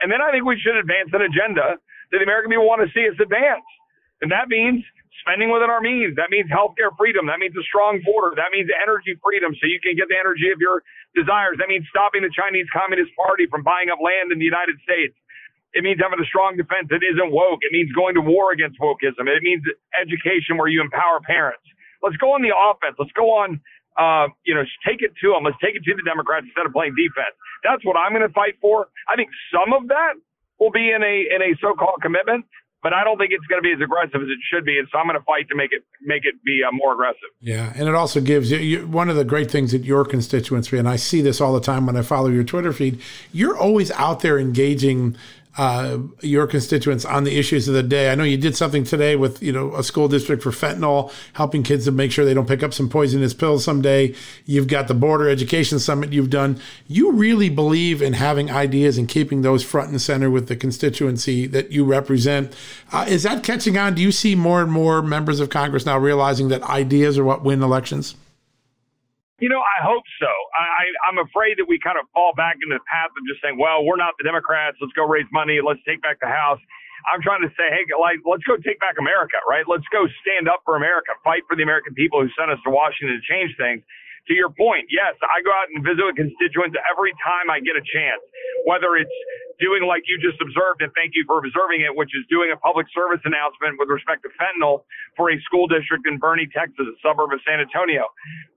And 0.00 0.10
then 0.10 0.22
I 0.22 0.30
think 0.30 0.44
we 0.46 0.58
should 0.58 0.76
advance 0.76 1.10
an 1.12 1.22
agenda 1.22 1.78
that 1.78 2.18
the 2.18 2.24
American 2.24 2.50
people 2.50 2.66
want 2.66 2.82
to 2.82 2.90
see 2.94 3.06
us 3.06 3.14
advance. 3.20 3.66
And 4.22 4.30
that 4.32 4.48
means 4.48 4.84
spending 5.22 5.50
within 5.50 5.70
our 5.70 5.80
means. 5.80 6.16
That 6.16 6.30
means 6.30 6.50
healthcare 6.50 6.92
freedom. 6.98 7.26
That 7.26 7.40
means 7.40 7.56
a 7.56 7.64
strong 7.64 8.02
border. 8.04 8.36
That 8.36 8.52
means 8.52 8.70
energy 8.70 9.16
freedom 9.22 9.54
so 9.58 9.66
you 9.66 9.80
can 9.80 9.96
get 9.96 10.08
the 10.10 10.18
energy 10.18 10.50
of 10.52 10.60
your 10.60 10.82
desires. 11.14 11.58
That 11.58 11.68
means 11.68 11.86
stopping 11.90 12.22
the 12.22 12.32
Chinese 12.32 12.66
Communist 12.72 13.12
Party 13.16 13.46
from 13.50 13.62
buying 13.62 13.90
up 13.90 13.98
land 14.02 14.32
in 14.32 14.38
the 14.38 14.48
United 14.48 14.78
States. 14.84 15.14
It 15.74 15.82
means 15.82 16.00
having 16.02 16.18
a 16.22 16.26
strong 16.26 16.56
defense 16.56 16.88
that 16.90 17.02
isn't 17.02 17.30
woke. 17.34 17.60
It 17.62 17.72
means 17.74 17.90
going 17.92 18.14
to 18.14 18.22
war 18.22 18.52
against 18.52 18.78
wokeism. 18.80 19.26
It 19.26 19.42
means 19.42 19.62
education 19.98 20.56
where 20.56 20.68
you 20.68 20.80
empower 20.80 21.20
parents. 21.26 21.66
Let's 22.02 22.16
go 22.16 22.32
on 22.34 22.42
the 22.42 22.54
offense. 22.54 22.96
Let's 22.98 23.12
go 23.12 23.34
on, 23.34 23.60
uh, 23.98 24.30
you 24.46 24.54
know, 24.54 24.62
take 24.86 25.02
it 25.02 25.12
to 25.22 25.34
them. 25.34 25.44
Let's 25.44 25.58
take 25.62 25.74
it 25.74 25.82
to 25.84 25.94
the 25.94 26.02
Democrats 26.06 26.46
instead 26.46 26.66
of 26.66 26.72
playing 26.72 26.94
defense. 26.94 27.34
That's 27.66 27.84
what 27.84 27.96
I'm 27.98 28.14
going 28.14 28.26
to 28.26 28.32
fight 28.34 28.54
for. 28.62 28.88
I 29.10 29.16
think 29.16 29.30
some 29.50 29.74
of 29.74 29.88
that 29.88 30.14
will 30.60 30.70
be 30.70 30.90
in 30.90 31.02
a 31.02 31.16
in 31.30 31.42
a 31.42 31.58
so-called 31.60 32.02
commitment, 32.02 32.46
but 32.84 32.92
I 32.92 33.02
don't 33.02 33.16
think 33.16 33.32
it's 33.32 33.46
going 33.46 33.62
to 33.62 33.66
be 33.66 33.72
as 33.72 33.80
aggressive 33.80 34.20
as 34.20 34.28
it 34.28 34.38
should 34.52 34.66
be. 34.66 34.78
And 34.78 34.86
so 34.92 34.98
I'm 34.98 35.06
going 35.06 35.18
to 35.18 35.24
fight 35.24 35.48
to 35.48 35.56
make 35.56 35.72
it 35.72 35.82
make 36.02 36.26
it 36.26 36.44
be 36.44 36.60
uh, 36.62 36.70
more 36.70 36.92
aggressive. 36.92 37.30
Yeah, 37.40 37.72
and 37.74 37.88
it 37.88 37.94
also 37.94 38.20
gives 38.20 38.50
you, 38.50 38.58
you, 38.58 38.86
one 38.86 39.08
of 39.08 39.16
the 39.16 39.24
great 39.24 39.50
things 39.50 39.72
that 39.72 39.84
your 39.84 40.04
constituents, 40.04 40.70
and 40.70 40.86
I 40.88 40.96
see 40.96 41.22
this 41.22 41.40
all 41.40 41.54
the 41.54 41.62
time 41.62 41.86
when 41.86 41.96
I 41.96 42.02
follow 42.02 42.28
your 42.28 42.44
Twitter 42.44 42.74
feed. 42.74 43.00
You're 43.32 43.56
always 43.56 43.90
out 43.92 44.20
there 44.20 44.38
engaging 44.38 45.16
uh, 45.56 45.98
your 46.20 46.46
constituents 46.46 47.04
on 47.04 47.24
the 47.24 47.38
issues 47.38 47.68
of 47.68 47.74
the 47.74 47.82
day. 47.82 48.10
I 48.10 48.14
know 48.16 48.24
you 48.24 48.36
did 48.36 48.56
something 48.56 48.82
today 48.82 49.14
with 49.14 49.42
you 49.42 49.52
know 49.52 49.74
a 49.74 49.84
school 49.84 50.08
district 50.08 50.42
for 50.42 50.50
fentanyl, 50.50 51.12
helping 51.34 51.62
kids 51.62 51.84
to 51.84 51.92
make 51.92 52.10
sure 52.10 52.24
they 52.24 52.34
don't 52.34 52.48
pick 52.48 52.62
up 52.62 52.74
some 52.74 52.88
poisonous 52.88 53.34
pills 53.34 53.64
someday. 53.64 54.14
You've 54.46 54.66
got 54.66 54.88
the 54.88 54.94
border 54.94 55.28
education 55.28 55.78
summit 55.78 56.12
you've 56.12 56.30
done. 56.30 56.60
You 56.88 57.12
really 57.12 57.48
believe 57.48 58.02
in 58.02 58.14
having 58.14 58.50
ideas 58.50 58.98
and 58.98 59.08
keeping 59.08 59.42
those 59.42 59.62
front 59.62 59.90
and 59.90 60.00
center 60.00 60.30
with 60.30 60.48
the 60.48 60.56
constituency 60.56 61.46
that 61.46 61.70
you 61.70 61.84
represent. 61.84 62.54
Uh, 62.92 63.06
is 63.08 63.22
that 63.22 63.44
catching 63.44 63.78
on? 63.78 63.94
Do 63.94 64.02
you 64.02 64.12
see 64.12 64.34
more 64.34 64.60
and 64.60 64.72
more 64.72 65.02
members 65.02 65.38
of 65.38 65.50
Congress 65.50 65.86
now 65.86 65.98
realizing 65.98 66.48
that 66.48 66.62
ideas 66.64 67.16
are 67.16 67.24
what 67.24 67.44
win 67.44 67.62
elections? 67.62 68.16
You 69.44 69.52
know, 69.52 69.60
I 69.60 69.84
hope 69.84 70.08
so. 70.16 70.32
I, 70.56 70.88
I'm 71.12 71.20
afraid 71.20 71.60
that 71.60 71.68
we 71.68 71.76
kind 71.76 72.00
of 72.00 72.08
fall 72.16 72.32
back 72.32 72.56
into 72.64 72.80
the 72.80 72.86
path 72.88 73.12
of 73.12 73.20
just 73.28 73.44
saying, 73.44 73.60
well, 73.60 73.84
we're 73.84 74.00
not 74.00 74.16
the 74.16 74.24
Democrats. 74.24 74.80
Let's 74.80 74.96
go 74.96 75.04
raise 75.04 75.28
money. 75.36 75.60
Let's 75.60 75.84
take 75.84 76.00
back 76.00 76.16
the 76.24 76.32
House. 76.32 76.64
I'm 77.12 77.20
trying 77.20 77.44
to 77.44 77.52
say, 77.52 77.68
hey, 77.68 77.84
like, 78.00 78.24
let's 78.24 78.40
go 78.48 78.56
take 78.56 78.80
back 78.80 78.96
America, 78.96 79.36
right? 79.44 79.68
Let's 79.68 79.84
go 79.92 80.08
stand 80.24 80.48
up 80.48 80.64
for 80.64 80.80
America, 80.80 81.12
fight 81.20 81.44
for 81.44 81.60
the 81.60 81.60
American 81.60 81.92
people 81.92 82.24
who 82.24 82.32
sent 82.32 82.48
us 82.48 82.56
to 82.64 82.72
Washington 82.72 83.20
to 83.20 83.24
change 83.28 83.52
things 83.60 83.84
to 84.28 84.34
your 84.34 84.50
point, 84.52 84.88
yes, 84.88 85.14
I 85.22 85.42
go 85.44 85.52
out 85.52 85.68
and 85.72 85.84
visit 85.84 86.04
with 86.04 86.16
constituents 86.16 86.76
every 86.88 87.12
time 87.20 87.52
I 87.52 87.60
get 87.60 87.76
a 87.76 87.84
chance, 87.84 88.22
whether 88.64 88.96
it's 88.96 89.12
doing 89.60 89.86
like 89.86 90.02
you 90.08 90.18
just 90.18 90.40
observed, 90.42 90.82
and 90.82 90.90
thank 90.96 91.14
you 91.14 91.22
for 91.28 91.38
observing 91.38 91.84
it, 91.84 91.92
which 91.94 92.10
is 92.16 92.24
doing 92.32 92.50
a 92.50 92.58
public 92.58 92.86
service 92.90 93.22
announcement 93.24 93.78
with 93.78 93.88
respect 93.92 94.24
to 94.26 94.30
fentanyl 94.40 94.82
for 95.14 95.30
a 95.30 95.36
school 95.46 95.68
district 95.68 96.08
in 96.08 96.18
Boerne, 96.18 96.48
Texas, 96.50 96.86
a 96.88 96.96
suburb 97.04 97.30
of 97.32 97.40
San 97.46 97.60
Antonio, 97.60 98.08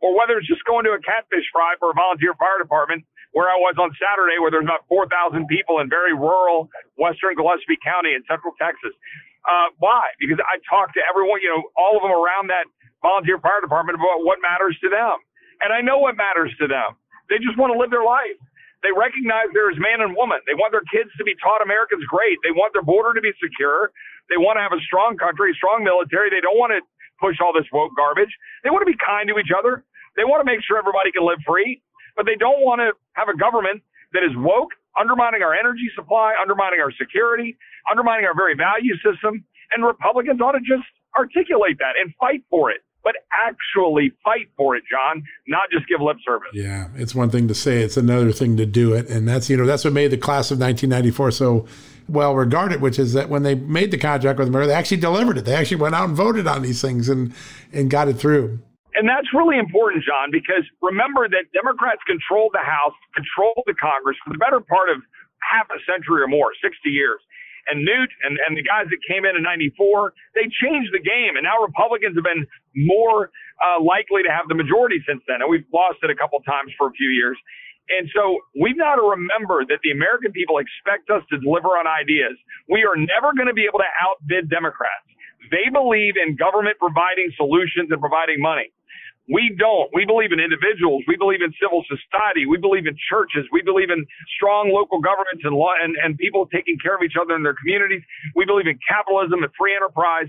or 0.02 0.18
whether 0.18 0.40
it's 0.40 0.48
just 0.50 0.64
going 0.66 0.86
to 0.88 0.96
a 0.98 1.02
catfish 1.04 1.46
fry 1.54 1.76
for 1.78 1.92
a 1.92 1.96
volunteer 1.96 2.34
fire 2.40 2.58
department 2.62 3.06
where 3.36 3.52
I 3.52 3.58
was 3.60 3.76
on 3.78 3.92
Saturday, 4.02 4.40
where 4.42 4.50
there's 4.50 4.66
about 4.66 4.88
4,000 4.90 5.46
people 5.52 5.80
in 5.84 5.90
very 5.92 6.16
rural 6.16 6.70
western 6.98 7.36
Gillespie 7.36 7.78
County 7.84 8.16
in 8.16 8.24
central 8.26 8.56
Texas. 8.58 8.96
Uh, 9.46 9.72
why? 9.80 10.12
Because 10.20 10.40
I 10.44 10.60
talk 10.68 10.94
to 10.96 11.02
everyone, 11.06 11.40
you 11.44 11.52
know, 11.52 11.64
all 11.78 11.96
of 12.00 12.04
them 12.04 12.12
around 12.16 12.50
that 12.50 12.66
volunteer 13.04 13.38
fire 13.40 13.62
department 13.62 13.96
about 14.00 14.26
what 14.26 14.40
matters 14.42 14.78
to 14.82 14.90
them. 14.90 15.22
And 15.62 15.74
I 15.74 15.82
know 15.82 16.00
what 16.00 16.18
matters 16.18 16.54
to 16.60 16.68
them. 16.68 16.98
They 17.30 17.38
just 17.42 17.58
want 17.58 17.74
to 17.74 17.80
live 17.80 17.92
their 17.92 18.06
life. 18.06 18.38
They 18.86 18.94
recognize 18.94 19.50
there 19.58 19.74
is 19.74 19.78
man 19.82 20.06
and 20.06 20.14
woman. 20.14 20.38
They 20.46 20.54
want 20.54 20.72
their 20.72 20.86
kids 20.88 21.10
to 21.18 21.26
be 21.26 21.34
taught 21.42 21.66
America's 21.66 22.04
great. 22.08 22.38
They 22.46 22.54
want 22.54 22.78
their 22.78 22.86
border 22.86 23.18
to 23.18 23.22
be 23.24 23.34
secure. 23.42 23.92
They 24.30 24.38
want 24.38 24.62
to 24.62 24.64
have 24.64 24.74
a 24.76 24.82
strong 24.86 25.18
country, 25.18 25.52
strong 25.58 25.82
military. 25.84 26.30
They 26.30 26.44
don't 26.44 26.60
want 26.60 26.78
to 26.78 26.82
push 27.18 27.42
all 27.42 27.52
this 27.52 27.66
woke 27.74 27.98
garbage. 27.98 28.30
They 28.64 28.70
want 28.70 28.86
to 28.86 28.90
be 28.90 28.98
kind 29.02 29.28
to 29.34 29.40
each 29.42 29.52
other. 29.52 29.84
They 30.16 30.24
want 30.24 30.46
to 30.46 30.48
make 30.48 30.62
sure 30.62 30.78
everybody 30.78 31.12
can 31.12 31.26
live 31.26 31.42
free, 31.46 31.82
but 32.16 32.26
they 32.26 32.38
don't 32.38 32.62
want 32.62 32.80
to 32.82 32.94
have 33.18 33.30
a 33.30 33.38
government 33.38 33.82
that 34.14 34.24
is 34.24 34.34
woke, 34.38 34.72
undermining 34.98 35.42
our 35.42 35.54
energy 35.58 35.90
supply, 35.98 36.34
undermining 36.40 36.80
our 36.80 36.94
security, 36.94 37.58
undermining 37.90 38.26
our 38.26 38.36
very 38.38 38.56
value 38.56 38.94
system. 39.02 39.44
And 39.74 39.84
Republicans 39.86 40.40
ought 40.42 40.54
to 40.54 40.64
just 40.64 40.86
articulate 41.18 41.78
that 41.82 41.98
and 42.00 42.14
fight 42.22 42.46
for 42.50 42.70
it 42.72 42.82
but 43.04 43.16
actually 43.48 44.12
fight 44.24 44.50
for 44.58 44.76
it, 44.76 44.84
John, 44.90 45.24
not 45.48 45.70
just 45.72 45.88
give 45.88 46.02
lip 46.02 46.18
service. 46.26 46.50
Yeah, 46.54 46.90
it's 46.96 47.16
one 47.16 47.30
thing 47.30 47.48
to 47.48 47.56
say, 47.56 47.82
it's 47.82 47.98
another 47.98 48.32
thing 48.32 48.58
to 48.58 48.66
do 48.66 48.94
it. 48.94 49.10
And 49.10 49.28
that's, 49.28 49.50
you 49.50 49.58
know, 49.58 49.66
that's 49.66 49.84
what 49.84 49.94
made 49.94 50.12
the 50.12 50.18
class 50.18 50.52
of 50.52 50.60
1994 50.60 51.32
so 51.32 51.66
well 52.10 52.36
regarded, 52.36 52.82
which 52.82 53.00
is 53.00 53.14
that 53.14 53.30
when 53.30 53.44
they 53.44 53.56
made 53.56 53.92
the 53.92 53.98
contract 53.98 54.40
with 54.40 54.48
America, 54.48 54.68
they 54.68 54.76
actually 54.76 54.98
delivered 54.98 55.38
it. 55.38 55.46
They 55.46 55.56
actually 55.56 55.78
went 55.78 55.96
out 55.96 56.08
and 56.08 56.18
voted 56.18 56.48
on 56.48 56.62
these 56.62 56.82
things 56.82 57.10
and, 57.10 57.34
and 57.72 57.90
got 57.90 58.08
it 58.08 58.18
through. 58.18 58.60
And 58.96 59.08
that's 59.08 59.32
really 59.34 59.60
important, 59.60 60.04
John, 60.04 60.32
because 60.32 60.66
remember 60.82 61.30
that 61.30 61.46
Democrats 61.54 62.02
controlled 62.08 62.52
the 62.54 62.66
House, 62.66 62.98
controlled 63.14 63.64
the 63.68 63.76
Congress 63.76 64.18
for 64.26 64.34
the 64.34 64.40
better 64.40 64.60
part 64.60 64.90
of 64.90 64.98
half 65.40 65.68
a 65.70 65.80
century 65.86 66.24
or 66.24 66.28
more, 66.28 66.52
60 66.62 66.90
years 66.90 67.22
and 67.68 67.84
Newt 67.84 68.12
and, 68.24 68.40
and 68.48 68.56
the 68.56 68.64
guys 68.64 68.88
that 68.90 69.00
came 69.04 69.28
in 69.28 69.36
in 69.36 69.44
94, 69.44 70.14
they 70.36 70.48
changed 70.48 70.92
the 70.96 71.04
game. 71.04 71.36
And 71.36 71.44
now 71.44 71.60
Republicans 71.62 72.16
have 72.16 72.24
been 72.24 72.48
more 72.76 73.30
uh, 73.60 73.84
likely 73.84 74.24
to 74.24 74.32
have 74.32 74.48
the 74.48 74.56
majority 74.56 75.04
since 75.08 75.22
then. 75.28 75.44
And 75.44 75.50
we've 75.52 75.68
lost 75.74 76.00
it 76.04 76.10
a 76.10 76.18
couple 76.18 76.40
times 76.48 76.72
for 76.80 76.88
a 76.88 76.94
few 76.96 77.10
years. 77.10 77.38
And 77.88 78.10
so 78.12 78.44
we've 78.60 78.78
got 78.78 79.00
to 79.00 79.06
remember 79.16 79.64
that 79.68 79.80
the 79.84 79.92
American 79.92 80.32
people 80.36 80.60
expect 80.60 81.08
us 81.10 81.24
to 81.32 81.40
deliver 81.40 81.80
on 81.80 81.88
ideas. 81.88 82.36
We 82.68 82.84
are 82.84 83.00
never 83.00 83.32
going 83.32 83.48
to 83.48 83.56
be 83.56 83.64
able 83.64 83.80
to 83.80 83.92
outbid 84.04 84.52
Democrats. 84.52 85.08
They 85.52 85.72
believe 85.72 86.20
in 86.20 86.36
government 86.36 86.76
providing 86.80 87.32
solutions 87.40 87.88
and 87.88 88.00
providing 88.04 88.44
money. 88.44 88.76
We 89.32 89.56
don't. 89.56 89.88
We 89.96 90.06
believe 90.06 90.34
in 90.36 90.40
individuals. 90.44 91.04
We 91.08 91.16
believe 91.16 91.42
in 91.42 91.56
civil 91.62 91.84
society. 91.88 92.46
We 92.46 92.60
believe 92.60 92.88
in 92.88 92.96
churches. 93.10 93.48
We 93.52 93.64
believe 93.64 93.90
in 93.90 94.04
strong 94.36 94.70
local 94.76 95.00
governments 95.00 95.48
and 95.48 95.56
law 95.56 95.74
and, 95.80 95.96
and 95.98 96.18
people 96.20 96.48
taking 96.52 96.78
care 96.80 96.96
of 96.96 97.04
each 97.04 97.16
other 97.16 97.36
in 97.36 97.44
their 97.44 97.56
communities. 97.56 98.04
We 98.36 98.46
believe 98.46 98.68
in 98.68 98.78
capitalism 98.84 99.44
and 99.44 99.52
free 99.56 99.76
enterprise, 99.76 100.28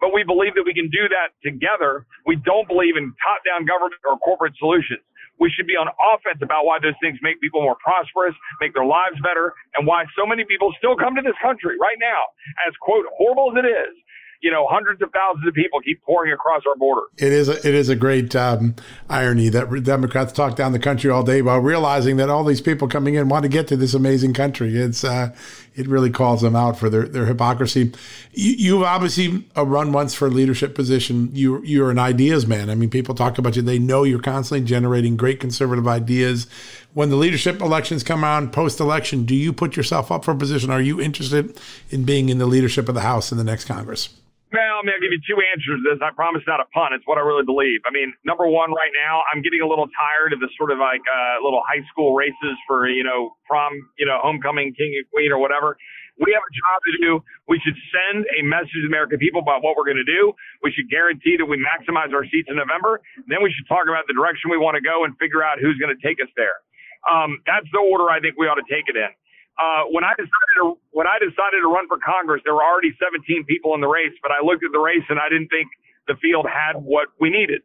but 0.00 0.14
we 0.14 0.22
believe 0.24 0.54
that 0.54 0.64
we 0.64 0.74
can 0.74 0.88
do 0.94 1.10
that 1.10 1.34
together. 1.42 2.06
We 2.26 2.38
don't 2.38 2.68
believe 2.70 2.96
in 2.96 3.12
top 3.20 3.42
down 3.42 3.66
government 3.66 3.98
or 4.06 4.16
corporate 4.22 4.54
solutions. 4.58 5.02
We 5.38 5.50
should 5.52 5.68
be 5.68 5.76
on 5.76 5.88
offense 6.14 6.40
about 6.42 6.64
why 6.66 6.80
those 6.80 6.96
things 7.02 7.18
make 7.22 7.40
people 7.42 7.62
more 7.62 7.76
prosperous, 7.78 8.34
make 8.60 8.74
their 8.74 8.86
lives 8.88 9.20
better, 9.22 9.52
and 9.76 9.86
why 9.86 10.06
so 10.16 10.26
many 10.26 10.44
people 10.48 10.72
still 10.78 10.96
come 10.96 11.14
to 11.16 11.22
this 11.22 11.36
country 11.42 11.76
right 11.80 11.98
now, 12.00 12.22
as 12.66 12.72
quote, 12.80 13.04
horrible 13.14 13.52
as 13.52 13.64
it 13.64 13.68
is, 13.68 13.92
you 14.42 14.50
know, 14.50 14.66
hundreds 14.68 15.02
of 15.02 15.10
thousands 15.12 15.46
of 15.46 15.54
people 15.54 15.80
keep 15.80 16.02
pouring 16.02 16.32
across 16.32 16.62
our 16.66 16.76
border. 16.76 17.02
It 17.18 17.32
is 17.32 17.48
a, 17.48 17.56
it 17.58 17.74
is 17.74 17.88
a 17.88 17.96
great 17.96 18.34
um, 18.34 18.74
irony 19.08 19.50
that 19.50 19.82
Democrats 19.84 20.32
talk 20.32 20.56
down 20.56 20.72
the 20.72 20.78
country 20.78 21.10
all 21.10 21.22
day 21.22 21.42
while 21.42 21.60
realizing 21.60 22.16
that 22.16 22.30
all 22.30 22.44
these 22.44 22.60
people 22.60 22.88
coming 22.88 23.14
in 23.14 23.28
want 23.28 23.42
to 23.42 23.48
get 23.48 23.68
to 23.68 23.76
this 23.76 23.92
amazing 23.92 24.32
country. 24.32 24.76
It's 24.76 25.04
uh, 25.04 25.34
it 25.74 25.86
really 25.86 26.10
calls 26.10 26.40
them 26.40 26.56
out 26.56 26.78
for 26.78 26.88
their, 26.88 27.06
their 27.06 27.26
hypocrisy. 27.26 27.92
You, 28.32 28.52
you've 28.52 28.82
obviously 28.82 29.46
a 29.56 29.64
run 29.64 29.92
once 29.92 30.14
for 30.14 30.26
a 30.26 30.30
leadership 30.30 30.74
position. 30.74 31.28
You 31.32 31.62
you're 31.62 31.90
an 31.90 31.98
ideas 31.98 32.46
man. 32.46 32.70
I 32.70 32.74
mean, 32.74 32.90
people 32.90 33.14
talk 33.14 33.36
about 33.36 33.56
you. 33.56 33.62
They 33.62 33.78
know 33.78 34.04
you're 34.04 34.20
constantly 34.20 34.66
generating 34.66 35.16
great 35.16 35.38
conservative 35.38 35.86
ideas. 35.86 36.46
When 36.94 37.10
the 37.10 37.16
leadership 37.16 37.60
elections 37.60 38.02
come 38.02 38.24
on 38.24 38.50
post 38.50 38.80
election, 38.80 39.26
do 39.26 39.34
you 39.34 39.52
put 39.52 39.76
yourself 39.76 40.10
up 40.10 40.24
for 40.24 40.32
a 40.32 40.36
position? 40.36 40.70
Are 40.70 40.80
you 40.80 41.00
interested 41.00 41.60
in 41.90 42.04
being 42.04 42.30
in 42.30 42.38
the 42.38 42.46
leadership 42.46 42.88
of 42.88 42.94
the 42.94 43.02
House 43.02 43.30
in 43.30 43.38
the 43.38 43.44
next 43.44 43.66
Congress? 43.66 44.08
Well, 44.50 44.78
I 44.78 44.82
mean, 44.82 44.98
I'll 44.98 45.02
give 45.02 45.14
you 45.14 45.22
two 45.22 45.38
answers 45.54 45.78
to 45.78 45.84
this. 45.94 46.02
I 46.02 46.10
promise 46.10 46.42
not 46.42 46.58
a 46.58 46.66
pun. 46.74 46.90
It's 46.90 47.06
what 47.06 47.18
I 47.18 47.24
really 47.24 47.46
believe. 47.46 47.86
I 47.86 47.94
mean, 47.94 48.10
number 48.26 48.50
one, 48.50 48.74
right 48.74 48.90
now, 48.98 49.22
I'm 49.30 49.46
getting 49.46 49.62
a 49.62 49.68
little 49.70 49.86
tired 49.94 50.34
of 50.34 50.42
the 50.42 50.50
sort 50.58 50.74
of 50.74 50.82
like 50.82 51.06
uh, 51.06 51.38
little 51.38 51.62
high 51.62 51.86
school 51.86 52.18
races 52.18 52.58
for, 52.66 52.90
you 52.90 53.06
know, 53.06 53.38
prom, 53.46 53.70
you 53.94 54.10
know, 54.10 54.18
homecoming 54.18 54.74
king 54.74 54.90
and 54.98 55.06
queen 55.14 55.30
or 55.30 55.38
whatever. 55.38 55.78
We 56.18 56.34
have 56.34 56.42
a 56.42 56.52
job 56.52 56.78
to 56.82 56.92
do. 56.98 57.10
We 57.46 57.62
should 57.62 57.78
send 57.94 58.26
a 58.34 58.42
message 58.42 58.74
to 58.74 58.82
the 58.84 58.90
American 58.90 59.22
people 59.22 59.38
about 59.38 59.62
what 59.62 59.78
we're 59.78 59.86
going 59.86 60.02
to 60.02 60.10
do. 60.10 60.34
We 60.66 60.74
should 60.74 60.90
guarantee 60.90 61.38
that 61.38 61.46
we 61.46 61.54
maximize 61.56 62.10
our 62.10 62.26
seats 62.26 62.50
in 62.50 62.58
November. 62.58 63.00
Then 63.30 63.46
we 63.46 63.54
should 63.54 63.70
talk 63.70 63.86
about 63.86 64.10
the 64.10 64.18
direction 64.18 64.50
we 64.50 64.58
want 64.58 64.74
to 64.74 64.82
go 64.82 65.06
and 65.06 65.14
figure 65.22 65.46
out 65.46 65.62
who's 65.62 65.78
going 65.78 65.94
to 65.94 66.02
take 66.02 66.18
us 66.18 66.28
there. 66.34 66.58
Um, 67.06 67.38
that's 67.46 67.70
the 67.70 67.80
order 67.80 68.10
I 68.10 68.18
think 68.18 68.34
we 68.34 68.50
ought 68.50 68.58
to 68.60 68.66
take 68.66 68.90
it 68.90 68.98
in 68.98 69.14
uh, 69.58 69.90
when 69.90 70.04
I 70.04 70.14
decided 70.14 70.54
to 70.62 70.78
when 70.92 71.06
I 71.06 71.18
decided 71.18 71.62
to 71.62 71.70
run 71.70 71.88
for 71.88 71.98
Congress, 72.02 72.42
there 72.44 72.54
were 72.54 72.64
already 72.64 72.94
17 72.98 73.44
people 73.46 73.74
in 73.74 73.80
the 73.80 73.90
race, 73.90 74.14
but 74.22 74.30
I 74.30 74.42
looked 74.42 74.64
at 74.64 74.72
the 74.72 74.82
race 74.82 75.04
and 75.08 75.18
I 75.18 75.28
didn't 75.30 75.48
think 75.50 75.68
the 76.06 76.16
field 76.22 76.46
had 76.46 76.78
what 76.80 77.10
we 77.20 77.30
needed. 77.30 77.62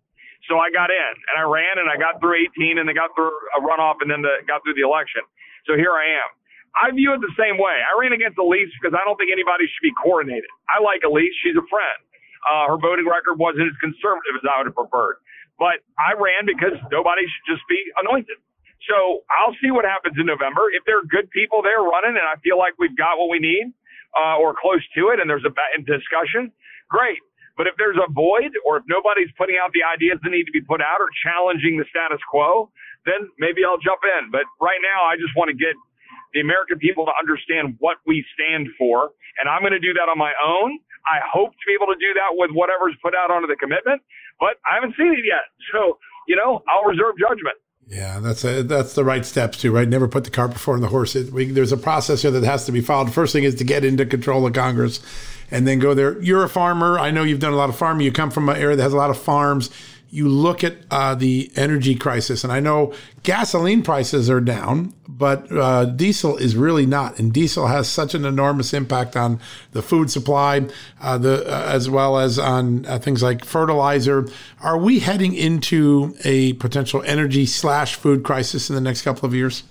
So 0.50 0.62
I 0.62 0.70
got 0.70 0.94
in 0.94 1.12
and 1.34 1.36
I 1.42 1.46
ran 1.50 1.82
and 1.82 1.90
I 1.90 1.98
got 1.98 2.22
through 2.22 2.38
18 2.54 2.78
and 2.78 2.86
they 2.86 2.94
got 2.94 3.14
through 3.18 3.34
a 3.58 3.60
runoff 3.62 3.98
and 4.06 4.10
then 4.12 4.22
the, 4.22 4.46
got 4.46 4.62
through 4.62 4.78
the 4.78 4.86
election. 4.86 5.26
So 5.66 5.74
here 5.74 5.94
I 5.98 6.22
am. 6.22 6.30
I 6.78 6.92
view 6.92 7.16
it 7.16 7.24
the 7.24 7.34
same 7.40 7.58
way. 7.58 7.74
I 7.82 7.96
ran 7.98 8.12
against 8.14 8.38
Elise 8.38 8.70
because 8.78 8.94
I 8.94 9.02
don't 9.08 9.16
think 9.18 9.32
anybody 9.34 9.66
should 9.66 9.86
be 9.86 9.96
coordinated. 9.98 10.52
I 10.70 10.84
like 10.84 11.02
Elise. 11.08 11.34
She's 11.42 11.58
a 11.58 11.66
friend. 11.72 12.00
Uh, 12.46 12.76
her 12.76 12.78
voting 12.78 13.08
record 13.10 13.42
wasn't 13.42 13.72
as 13.72 13.78
conservative 13.82 14.38
as 14.38 14.46
I 14.46 14.62
would 14.62 14.70
have 14.70 14.78
preferred. 14.78 15.18
But 15.58 15.82
I 15.98 16.14
ran 16.20 16.46
because 16.46 16.76
nobody 16.92 17.24
should 17.26 17.48
just 17.58 17.64
be 17.72 17.80
anointed. 17.98 18.38
So 18.90 19.26
I'll 19.34 19.56
see 19.62 19.72
what 19.72 19.86
happens 19.86 20.16
in 20.20 20.26
November. 20.26 20.70
If 20.74 20.86
there 20.86 21.00
are 21.02 21.08
good 21.10 21.30
people 21.32 21.62
there 21.62 21.82
running 21.82 22.18
and 22.18 22.28
I 22.28 22.38
feel 22.46 22.58
like 22.58 22.78
we've 22.78 22.96
got 22.96 23.18
what 23.18 23.30
we 23.30 23.40
need 23.40 23.74
uh, 24.14 24.38
or 24.38 24.54
close 24.54 24.84
to 24.96 25.10
it 25.10 25.20
and 25.20 25.30
there's 25.30 25.46
a 25.46 25.54
discussion, 25.82 26.54
great. 26.90 27.20
But 27.58 27.68
if 27.72 27.76
there's 27.80 27.98
a 27.98 28.12
void 28.12 28.52
or 28.68 28.78
if 28.78 28.86
nobody's 28.86 29.32
putting 29.40 29.56
out 29.56 29.72
the 29.72 29.82
ideas 29.82 30.20
that 30.22 30.30
need 30.30 30.44
to 30.46 30.52
be 30.52 30.62
put 30.62 30.84
out 30.84 31.00
or 31.00 31.08
challenging 31.24 31.80
the 31.80 31.88
status 31.88 32.20
quo, 32.28 32.70
then 33.08 33.32
maybe 33.40 33.64
I'll 33.64 33.80
jump 33.80 34.04
in. 34.04 34.30
But 34.30 34.44
right 34.60 34.82
now, 34.84 35.08
I 35.08 35.16
just 35.16 35.32
want 35.40 35.50
to 35.50 35.58
get 35.58 35.74
the 36.36 36.44
American 36.44 36.78
people 36.78 37.08
to 37.08 37.16
understand 37.16 37.80
what 37.80 38.04
we 38.04 38.26
stand 38.36 38.68
for. 38.76 39.16
And 39.40 39.48
I'm 39.48 39.64
going 39.64 39.76
to 39.76 39.80
do 39.80 39.96
that 39.96 40.12
on 40.12 40.20
my 40.20 40.36
own. 40.44 40.78
I 41.08 41.24
hope 41.24 41.56
to 41.56 41.64
be 41.64 41.72
able 41.72 41.88
to 41.88 42.00
do 42.00 42.12
that 42.20 42.36
with 42.36 42.52
whatever's 42.52 42.98
put 43.00 43.16
out 43.16 43.32
under 43.32 43.48
the 43.48 43.56
commitment, 43.56 44.02
but 44.42 44.60
I 44.68 44.76
haven't 44.76 44.98
seen 44.98 45.14
it 45.14 45.24
yet. 45.24 45.48
So, 45.72 46.02
you 46.28 46.36
know, 46.36 46.66
I'll 46.68 46.84
reserve 46.84 47.16
judgment. 47.16 47.56
Yeah, 47.88 48.20
that's 48.20 48.44
a, 48.44 48.64
that's 48.64 48.94
the 48.96 49.04
right 49.06 49.24
steps 49.26 49.60
too, 49.60 49.72
right? 49.72 49.88
Never 49.88 50.08
put 50.08 50.24
the 50.24 50.32
cart 50.32 50.52
before 50.52 50.80
the 50.80 50.88
horse. 50.88 51.16
It, 51.16 51.32
we, 51.32 51.46
there's 51.46 51.72
a 51.72 51.78
process 51.78 52.24
here 52.24 52.32
that 52.32 52.44
has 52.44 52.66
to 52.66 52.72
be 52.72 52.82
followed. 52.82 53.14
First 53.14 53.32
thing 53.32 53.44
is 53.44 53.56
to 53.56 53.64
get 53.64 53.86
into 53.86 54.06
control 54.06 54.46
of 54.46 54.54
Congress, 54.54 55.02
and 55.52 55.68
then 55.68 55.78
go 55.78 55.94
there. 55.94 56.20
You're 56.22 56.44
a 56.44 56.50
farmer. 56.50 56.98
I 56.98 57.12
know 57.12 57.24
you've 57.24 57.40
done 57.40 57.54
a 57.54 57.58
lot 57.58 57.70
of 57.70 57.78
farming. 57.78 58.04
You 58.04 58.12
come 58.12 58.32
from 58.32 58.50
an 58.50 58.58
area 58.58 58.76
that 58.76 58.84
has 58.84 58.94
a 58.94 58.98
lot 58.98 59.12
of 59.12 59.18
farms 59.18 59.70
you 60.16 60.30
look 60.30 60.64
at 60.64 60.78
uh, 60.90 61.14
the 61.14 61.52
energy 61.58 61.94
crisis, 61.94 62.46
and 62.46 62.54
I 62.54 62.62
know 62.62 62.94
gasoline 63.24 63.84
prices 63.84 64.30
are 64.30 64.40
down, 64.40 64.94
but 65.10 65.52
uh, 65.52 65.86
diesel 65.86 66.38
is 66.38 66.56
really 66.56 66.86
not, 66.86 67.20
and 67.20 67.34
diesel 67.34 67.68
has 67.68 67.90
such 67.90 68.16
an 68.16 68.24
enormous 68.24 68.74
impact 68.74 69.18
on 69.18 69.42
the 69.72 69.82
food 69.82 70.10
supply, 70.10 70.68
uh, 71.02 71.18
the 71.18 71.46
uh, 71.46 71.66
as 71.68 71.90
well 71.90 72.18
as 72.18 72.40
on 72.40 72.86
uh, 72.86 72.98
things 72.98 73.22
like 73.22 73.44
fertilizer. 73.44 74.26
Are 74.62 74.78
we 74.78 75.00
heading 75.00 75.36
into 75.36 76.16
a 76.24 76.54
potential 76.54 77.04
energy 77.06 77.46
slash 77.46 77.96
food 77.96 78.24
crisis 78.24 78.70
in 78.70 78.76
the 78.76 78.82
next 78.82 79.02
couple 79.02 79.28
of 79.28 79.36
years? 79.36 79.64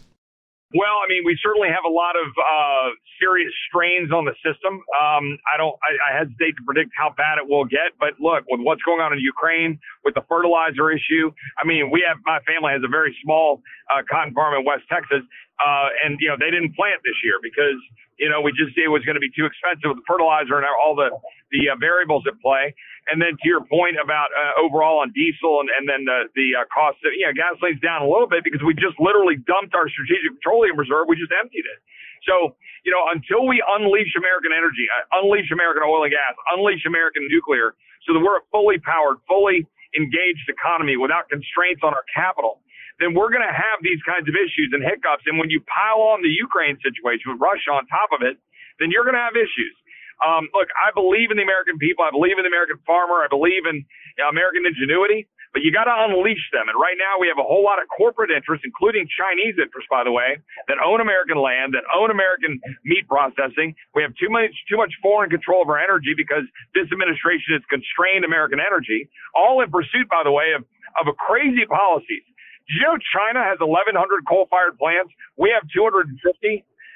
Well, 0.75 0.99
I 0.99 1.07
mean, 1.07 1.23
we 1.23 1.39
certainly 1.39 1.71
have 1.71 1.87
a 1.87 1.93
lot 1.93 2.19
of 2.19 2.27
uh, 2.35 2.99
serious 3.23 3.55
strains 3.71 4.11
on 4.11 4.27
the 4.27 4.35
system. 4.43 4.83
Um, 4.99 5.39
I 5.47 5.55
don't, 5.55 5.79
I, 5.87 6.11
I 6.11 6.19
hesitate 6.19 6.59
to 6.59 6.65
predict 6.67 6.91
how 6.99 7.15
bad 7.15 7.39
it 7.39 7.47
will 7.47 7.65
get, 7.65 7.95
but 8.03 8.19
look, 8.19 8.43
with 8.51 8.59
what's 8.59 8.83
going 8.83 8.99
on 8.99 9.15
in 9.15 9.23
Ukraine, 9.23 9.79
with 10.03 10.19
the 10.19 10.27
fertilizer 10.27 10.91
issue, 10.91 11.31
I 11.59 11.65
mean, 11.65 11.95
we 11.95 12.03
have 12.03 12.19
my 12.27 12.43
family 12.43 12.75
has 12.75 12.83
a 12.83 12.91
very 12.91 13.15
small 13.23 13.63
uh, 13.87 14.03
cotton 14.11 14.35
farm 14.35 14.59
in 14.59 14.67
West 14.67 14.83
Texas, 14.91 15.23
uh, 15.63 15.89
and 16.03 16.19
you 16.19 16.27
know 16.27 16.35
they 16.35 16.51
didn't 16.51 16.75
plant 16.75 16.99
this 17.07 17.15
year 17.23 17.39
because 17.39 17.79
you 18.19 18.27
know 18.27 18.43
we 18.43 18.51
just 18.51 18.75
it 18.75 18.91
was 18.91 19.07
going 19.07 19.15
to 19.15 19.23
be 19.23 19.31
too 19.31 19.47
expensive 19.47 19.95
with 19.95 20.03
the 20.03 20.09
fertilizer 20.11 20.59
and 20.59 20.67
all 20.67 20.99
the 20.99 21.15
the 21.55 21.71
uh, 21.71 21.79
variables 21.79 22.27
at 22.27 22.35
play. 22.43 22.75
And 23.13 23.21
then 23.21 23.37
to 23.37 23.45
your 23.45 23.61
point 23.61 24.01
about 24.01 24.33
uh, 24.33 24.57
overall 24.57 25.05
on 25.05 25.13
diesel 25.13 25.61
and, 25.61 25.69
and 25.69 25.85
then 25.85 26.09
the, 26.09 26.33
the 26.33 26.49
uh, 26.57 26.65
cost 26.73 26.97
of, 27.05 27.13
yeah, 27.13 27.37
gasoline's 27.37 27.81
down 27.85 28.01
a 28.01 28.09
little 28.09 28.29
bit 28.29 28.41
because 28.41 28.65
we 28.65 28.73
just 28.73 28.97
literally 28.97 29.37
dumped 29.37 29.77
our 29.77 29.85
strategic 29.93 30.41
petroleum 30.41 30.81
reserve. 30.81 31.05
We 31.05 31.21
just 31.21 31.33
emptied 31.37 31.69
it. 31.69 31.79
So, 32.25 32.57
you 32.89 32.93
know, 32.93 33.05
until 33.13 33.45
we 33.45 33.61
unleash 33.61 34.17
American 34.17 34.57
energy, 34.57 34.89
uh, 34.89 35.21
unleash 35.21 35.53
American 35.53 35.85
oil 35.85 36.09
and 36.09 36.13
gas, 36.17 36.33
unleash 36.57 36.89
American 36.89 37.29
nuclear, 37.29 37.77
so 38.09 38.17
that 38.17 38.21
we're 38.21 38.41
a 38.41 38.45
fully 38.49 38.81
powered, 38.81 39.21
fully 39.29 39.69
engaged 39.97 40.49
economy 40.49 40.97
without 40.97 41.29
constraints 41.29 41.85
on 41.85 41.93
our 41.93 42.05
capital, 42.13 42.65
then 43.01 43.13
we're 43.13 43.31
going 43.31 43.45
to 43.45 43.53
have 43.53 43.83
these 43.83 44.01
kinds 44.07 44.29
of 44.29 44.35
issues 44.35 44.71
and 44.73 44.81
hiccups. 44.83 45.27
And 45.27 45.37
when 45.37 45.51
you 45.51 45.61
pile 45.67 46.03
on 46.15 46.23
the 46.23 46.31
Ukraine 46.31 46.79
situation 46.81 47.33
with 47.33 47.41
Russia 47.43 47.75
on 47.75 47.87
top 47.91 48.15
of 48.15 48.23
it, 48.23 48.39
then 48.79 48.91
you're 48.91 49.07
going 49.07 49.19
to 49.19 49.23
have 49.23 49.37
issues. 49.37 49.75
Um, 50.23 50.47
look, 50.55 50.71
I 50.79 50.95
believe 50.95 51.31
in 51.35 51.37
the 51.37 51.47
American 51.47 51.79
people. 51.79 52.05
I 52.07 52.13
believe 52.15 52.39
in 52.39 52.47
the 52.47 52.53
American 52.53 52.79
farmer. 52.87 53.25
I 53.25 53.31
believe 53.31 53.67
in 53.67 53.83
you 53.83 54.21
know, 54.23 54.31
American 54.31 54.63
ingenuity, 54.67 55.27
but 55.55 55.63
you 55.67 55.75
got 55.75 55.91
to 55.91 55.95
unleash 55.95 56.43
them. 56.55 56.71
And 56.71 56.77
right 56.79 56.99
now 56.99 57.19
we 57.19 57.27
have 57.27 57.39
a 57.39 57.47
whole 57.47 57.63
lot 57.63 57.83
of 57.83 57.91
corporate 57.91 58.31
interests, 58.31 58.63
including 58.67 59.07
Chinese 59.11 59.59
interests, 59.59 59.91
by 59.91 60.03
the 60.07 60.15
way, 60.15 60.39
that 60.71 60.79
own 60.83 61.03
American 61.03 61.39
land, 61.39 61.75
that 61.75 61.87
own 61.91 62.11
American 62.11 62.59
meat 62.87 63.07
processing. 63.11 63.75
We 63.95 64.03
have 64.03 64.15
too 64.19 64.31
much, 64.31 64.55
too 64.71 64.79
much 64.79 64.95
foreign 65.03 65.31
control 65.31 65.63
of 65.63 65.69
our 65.71 65.79
energy 65.79 66.15
because 66.15 66.47
this 66.75 66.87
administration 66.95 67.59
has 67.59 67.65
constrained 67.71 68.23
American 68.23 68.63
energy, 68.63 69.11
all 69.35 69.63
in 69.63 69.71
pursuit, 69.71 70.07
by 70.11 70.23
the 70.23 70.33
way, 70.33 70.55
of, 70.55 70.63
of 70.99 71.11
a 71.11 71.15
crazy 71.15 71.67
policies. 71.67 72.27
Do 72.67 72.75
you 72.75 72.83
know 72.83 72.97
China 73.13 73.45
has 73.45 73.61
1,100 73.61 73.95
coal-fired 74.27 74.79
plants? 74.81 75.13
We 75.37 75.53
have 75.53 75.69
250, 75.69 76.17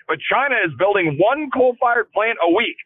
but 0.08 0.16
China 0.24 0.56
is 0.64 0.72
building 0.78 1.20
one 1.20 1.50
coal-fired 1.52 2.10
plant 2.12 2.38
a 2.40 2.50
week. 2.50 2.78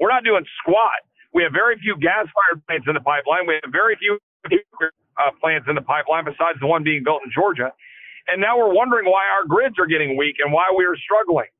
We're 0.00 0.08
not 0.10 0.24
doing 0.24 0.44
squat. 0.64 1.04
We 1.36 1.44
have 1.44 1.52
very 1.52 1.76
few 1.78 1.94
gas 2.00 2.26
fired 2.32 2.64
plants 2.66 2.88
in 2.88 2.94
the 2.96 3.04
pipeline. 3.04 3.46
We 3.46 3.60
have 3.62 3.70
very 3.70 3.94
few 4.00 4.18
uh, 5.20 5.30
plants 5.38 5.68
in 5.68 5.76
the 5.76 5.84
pipeline 5.84 6.24
besides 6.24 6.58
the 6.58 6.66
one 6.66 6.82
being 6.82 7.04
built 7.04 7.20
in 7.22 7.30
Georgia. 7.30 7.70
And 8.28 8.40
now 8.40 8.58
we're 8.58 8.72
wondering 8.72 9.06
why 9.06 9.28
our 9.28 9.46
grids 9.46 9.76
are 9.78 9.86
getting 9.86 10.16
weak 10.16 10.36
and 10.42 10.52
why 10.52 10.72
we 10.72 10.84
are 10.88 10.96
struggling. 10.96 11.52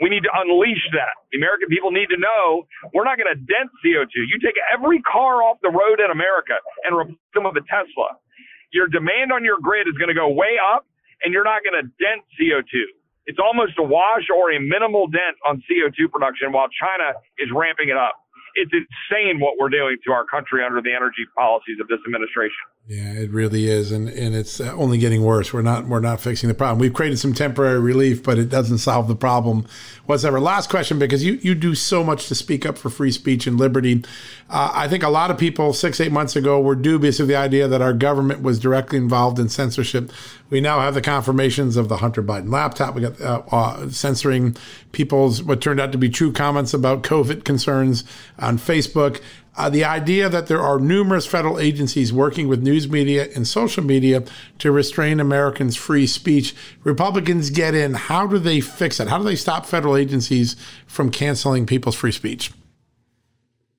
We 0.00 0.08
need 0.08 0.22
to 0.22 0.32
unleash 0.32 0.82
that. 0.94 1.18
The 1.34 1.38
American 1.42 1.68
people 1.68 1.90
need 1.90 2.06
to 2.14 2.16
know 2.18 2.70
we're 2.94 3.04
not 3.04 3.18
going 3.18 3.34
to 3.34 3.40
dent 3.50 3.68
CO2. 3.82 4.14
You 4.30 4.38
take 4.38 4.54
every 4.70 5.02
car 5.02 5.42
off 5.42 5.58
the 5.60 5.74
road 5.74 5.98
in 5.98 6.14
America 6.14 6.54
and 6.86 6.94
replace 6.94 7.18
them 7.34 7.44
with 7.50 7.58
a 7.58 7.66
Tesla. 7.66 8.14
Your 8.70 8.86
demand 8.86 9.34
on 9.34 9.42
your 9.42 9.58
grid 9.58 9.88
is 9.90 9.98
going 9.98 10.08
to 10.08 10.14
go 10.14 10.30
way 10.30 10.54
up 10.62 10.86
and 11.24 11.34
you're 11.34 11.44
not 11.44 11.66
going 11.66 11.82
to 11.82 11.90
dent 11.98 12.22
CO2 12.38 12.86
it's 13.28 13.38
almost 13.38 13.76
a 13.78 13.84
wash 13.84 14.24
or 14.32 14.52
a 14.52 14.58
minimal 14.58 15.06
dent 15.06 15.36
on 15.46 15.62
CO2 15.68 16.10
production 16.10 16.50
while 16.50 16.66
China 16.72 17.12
is 17.38 17.52
ramping 17.54 17.92
it 17.92 17.96
up. 18.00 18.16
It's 18.56 18.72
insane 18.72 19.38
what 19.38 19.60
we're 19.60 19.68
doing 19.68 19.98
to 20.08 20.12
our 20.12 20.24
country 20.24 20.64
under 20.64 20.80
the 20.80 20.96
energy 20.96 21.28
policies 21.36 21.76
of 21.78 21.88
this 21.92 22.00
administration. 22.08 22.64
Yeah, 22.90 23.12
it 23.12 23.30
really 23.32 23.68
is, 23.68 23.92
and 23.92 24.08
and 24.08 24.34
it's 24.34 24.62
only 24.62 24.96
getting 24.96 25.22
worse. 25.22 25.52
We're 25.52 25.60
not 25.60 25.86
we're 25.86 26.00
not 26.00 26.22
fixing 26.22 26.48
the 26.48 26.54
problem. 26.54 26.78
We've 26.78 26.94
created 26.94 27.18
some 27.18 27.34
temporary 27.34 27.80
relief, 27.80 28.22
but 28.22 28.38
it 28.38 28.48
doesn't 28.48 28.78
solve 28.78 29.08
the 29.08 29.14
problem 29.14 29.66
whatsoever. 30.06 30.40
Last 30.40 30.70
question, 30.70 30.98
because 30.98 31.22
you 31.22 31.34
you 31.42 31.54
do 31.54 31.74
so 31.74 32.02
much 32.02 32.28
to 32.28 32.34
speak 32.34 32.64
up 32.64 32.78
for 32.78 32.88
free 32.88 33.10
speech 33.10 33.46
and 33.46 33.58
liberty. 33.58 34.02
Uh, 34.48 34.72
I 34.72 34.88
think 34.88 35.02
a 35.02 35.10
lot 35.10 35.30
of 35.30 35.36
people 35.36 35.74
six 35.74 36.00
eight 36.00 36.12
months 36.12 36.34
ago 36.34 36.62
were 36.62 36.74
dubious 36.74 37.20
of 37.20 37.28
the 37.28 37.36
idea 37.36 37.68
that 37.68 37.82
our 37.82 37.92
government 37.92 38.40
was 38.40 38.58
directly 38.58 38.96
involved 38.96 39.38
in 39.38 39.50
censorship. 39.50 40.10
We 40.48 40.62
now 40.62 40.80
have 40.80 40.94
the 40.94 41.02
confirmations 41.02 41.76
of 41.76 41.90
the 41.90 41.98
Hunter 41.98 42.22
Biden 42.22 42.50
laptop. 42.50 42.94
We 42.94 43.02
got 43.02 43.20
uh, 43.20 43.42
uh, 43.52 43.90
censoring 43.90 44.56
people's 44.92 45.42
what 45.42 45.60
turned 45.60 45.78
out 45.78 45.92
to 45.92 45.98
be 45.98 46.08
true 46.08 46.32
comments 46.32 46.72
about 46.72 47.02
COVID 47.02 47.44
concerns 47.44 48.04
on 48.38 48.56
Facebook. 48.56 49.20
Uh, 49.58 49.68
the 49.68 49.84
idea 49.84 50.28
that 50.28 50.46
there 50.46 50.62
are 50.62 50.78
numerous 50.78 51.26
federal 51.26 51.58
agencies 51.58 52.12
working 52.12 52.46
with 52.46 52.62
news 52.62 52.88
media 52.88 53.28
and 53.34 53.46
social 53.46 53.82
media 53.82 54.22
to 54.56 54.70
restrain 54.70 55.18
Americans' 55.18 55.74
free 55.74 56.06
speech. 56.06 56.54
Republicans 56.84 57.50
get 57.50 57.74
in. 57.74 57.94
How 57.94 58.28
do 58.28 58.38
they 58.38 58.60
fix 58.60 59.00
it? 59.00 59.08
How 59.08 59.18
do 59.18 59.24
they 59.24 59.34
stop 59.34 59.66
federal 59.66 59.96
agencies 59.96 60.54
from 60.86 61.10
canceling 61.10 61.66
people's 61.66 61.96
free 61.96 62.12
speech? 62.12 62.52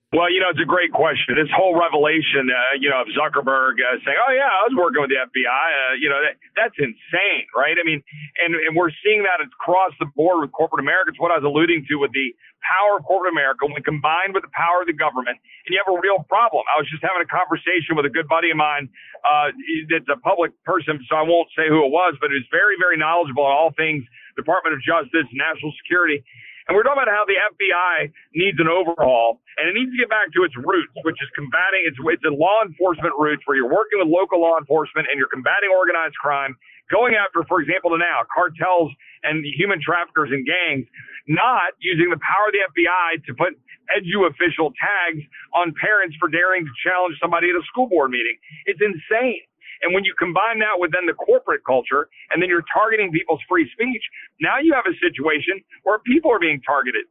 Well, 0.09 0.25
you 0.33 0.41
know, 0.41 0.49
it's 0.49 0.57
a 0.57 0.65
great 0.65 0.89
question. 0.89 1.37
This 1.37 1.53
whole 1.53 1.77
revelation, 1.77 2.49
uh, 2.49 2.81
you 2.81 2.89
know, 2.89 3.05
of 3.05 3.13
Zuckerberg 3.13 3.77
uh, 3.77 4.01
saying, 4.01 4.17
"Oh 4.17 4.33
yeah, 4.33 4.49
I 4.49 4.65
was 4.65 4.73
working 4.73 5.05
with 5.05 5.13
the 5.13 5.21
FBI," 5.21 5.45
uh, 5.45 6.01
you 6.01 6.09
know, 6.09 6.17
that, 6.17 6.33
that's 6.57 6.73
insane, 6.81 7.45
right? 7.53 7.77
I 7.77 7.85
mean, 7.85 8.01
and, 8.41 8.57
and 8.57 8.73
we're 8.73 8.89
seeing 9.05 9.21
that 9.29 9.37
across 9.37 9.93
the 10.01 10.09
board 10.17 10.41
with 10.41 10.49
corporate 10.49 10.81
America. 10.81 11.13
It's 11.13 11.21
what 11.21 11.29
I 11.29 11.37
was 11.37 11.45
alluding 11.45 11.85
to 11.93 12.01
with 12.01 12.09
the 12.17 12.33
power 12.65 12.97
of 12.97 13.05
corporate 13.05 13.37
America 13.37 13.69
when 13.69 13.85
combined 13.85 14.33
with 14.33 14.41
the 14.41 14.53
power 14.57 14.81
of 14.81 14.89
the 14.89 14.97
government, 14.97 15.37
and 15.37 15.69
you 15.69 15.77
have 15.77 15.93
a 15.93 16.01
real 16.01 16.25
problem. 16.25 16.65
I 16.73 16.81
was 16.81 16.89
just 16.89 17.05
having 17.05 17.21
a 17.21 17.29
conversation 17.29 17.93
with 17.93 18.09
a 18.09 18.13
good 18.13 18.25
buddy 18.25 18.49
of 18.49 18.57
mine 18.57 18.89
uh, 19.21 19.53
that's 19.93 20.09
a 20.09 20.17
public 20.25 20.57
person, 20.65 20.97
so 21.05 21.21
I 21.21 21.25
won't 21.25 21.53
say 21.53 21.69
who 21.69 21.85
it 21.85 21.93
was, 21.93 22.17
but 22.17 22.33
he's 22.33 22.49
very, 22.49 22.81
very 22.81 22.97
knowledgeable 22.97 23.45
on 23.45 23.53
all 23.53 23.77
things 23.77 24.01
Department 24.39 24.73
of 24.73 24.81
Justice, 24.81 25.27
national 25.35 25.75
security. 25.83 26.23
And 26.69 26.77
we're 26.77 26.85
talking 26.85 27.01
about 27.01 27.09
how 27.09 27.25
the 27.25 27.33
FBI 27.33 28.13
needs 28.37 28.61
an 28.61 28.69
overhaul 28.69 29.41
and 29.57 29.65
it 29.65 29.73
needs 29.73 29.89
to 29.89 29.97
get 29.97 30.05
back 30.05 30.29
to 30.37 30.45
its 30.45 30.53
roots, 30.53 30.93
which 31.01 31.17
is 31.17 31.25
combating 31.33 31.81
its, 31.89 31.97
it's 31.97 32.21
law 32.29 32.61
enforcement 32.61 33.17
roots 33.17 33.41
where 33.49 33.57
you're 33.57 33.73
working 33.73 33.97
with 33.97 34.05
local 34.05 34.37
law 34.37 34.53
enforcement 34.61 35.09
and 35.09 35.17
you're 35.17 35.33
combating 35.33 35.73
organized 35.73 36.13
crime, 36.21 36.53
going 36.93 37.17
after, 37.17 37.41
for 37.49 37.57
example, 37.57 37.89
the 37.89 37.97
now 37.97 38.21
cartels 38.29 38.93
and 39.25 39.41
human 39.57 39.81
traffickers 39.81 40.29
and 40.29 40.45
gangs, 40.45 40.85
not 41.25 41.73
using 41.81 42.13
the 42.13 42.21
power 42.21 42.45
of 42.45 42.53
the 42.53 42.61
FBI 42.61 43.25
to 43.25 43.33
put 43.33 43.57
edu 43.89 44.29
official 44.29 44.69
tags 44.77 45.25
on 45.57 45.73
parents 45.73 46.13
for 46.21 46.29
daring 46.29 46.69
to 46.69 46.73
challenge 46.85 47.17
somebody 47.17 47.49
at 47.49 47.57
a 47.57 47.65
school 47.65 47.89
board 47.89 48.13
meeting. 48.13 48.37
It's 48.69 48.77
insane. 48.77 49.48
And 49.81 49.95
when 49.95 50.03
you 50.03 50.13
combine 50.19 50.59
that 50.59 50.77
with 50.77 50.91
then 50.91 51.05
the 51.07 51.15
corporate 51.15 51.63
culture, 51.63 52.09
and 52.31 52.41
then 52.41 52.49
you're 52.49 52.65
targeting 52.71 53.11
people's 53.11 53.41
free 53.47 53.69
speech, 53.71 54.03
now 54.41 54.59
you 54.59 54.73
have 54.73 54.85
a 54.87 54.95
situation 54.99 55.59
where 55.83 55.99
people 56.03 56.31
are 56.31 56.39
being 56.39 56.59
targeted. 56.61 57.05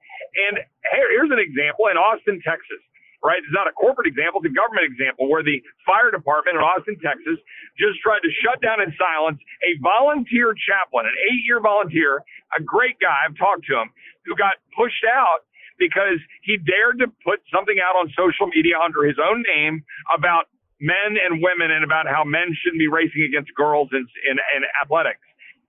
And 0.50 0.61
here's 0.92 1.33
an 1.33 1.40
example 1.40 1.88
in 1.88 1.96
Austin, 1.96 2.40
Texas. 2.44 2.81
Right, 3.18 3.42
it's 3.42 3.50
not 3.50 3.66
a 3.66 3.74
corporate 3.74 4.07
example; 4.07 4.38
it's 4.38 4.46
a 4.46 4.54
government 4.54 4.87
example 4.87 5.26
where 5.26 5.42
the 5.42 5.59
fire 5.83 6.14
department 6.14 6.54
in 6.54 6.62
Austin, 6.62 6.94
Texas, 7.02 7.35
just 7.74 7.98
tried 7.98 8.22
to 8.22 8.31
shut 8.46 8.62
down 8.62 8.78
and 8.78 8.94
silence 8.94 9.42
a 9.66 9.74
volunteer 9.83 10.54
chaplain, 10.54 11.02
an 11.02 11.18
eight-year 11.26 11.59
volunteer, 11.59 12.22
a 12.54 12.62
great 12.62 12.94
guy. 13.02 13.26
I've 13.26 13.35
talked 13.35 13.66
to 13.66 13.74
him, 13.74 13.90
who 14.22 14.38
got 14.38 14.62
pushed 14.70 15.02
out 15.02 15.50
because 15.83 16.22
he 16.42 16.59
dared 16.59 17.02
to 17.02 17.11
put 17.26 17.42
something 17.50 17.83
out 17.83 17.98
on 17.98 18.07
social 18.14 18.46
media 18.46 18.78
under 18.78 19.02
his 19.02 19.18
own 19.18 19.42
name 19.42 19.83
about 20.14 20.46
men 20.80 21.18
and 21.18 21.42
women 21.42 21.70
and 21.70 21.82
about 21.82 22.06
how 22.06 22.22
men 22.24 22.54
shouldn't 22.62 22.78
be 22.78 22.88
racing 22.88 23.26
against 23.26 23.54
girls 23.54 23.88
in, 23.92 24.06
in, 24.28 24.36
in 24.38 24.60
athletics. 24.82 25.22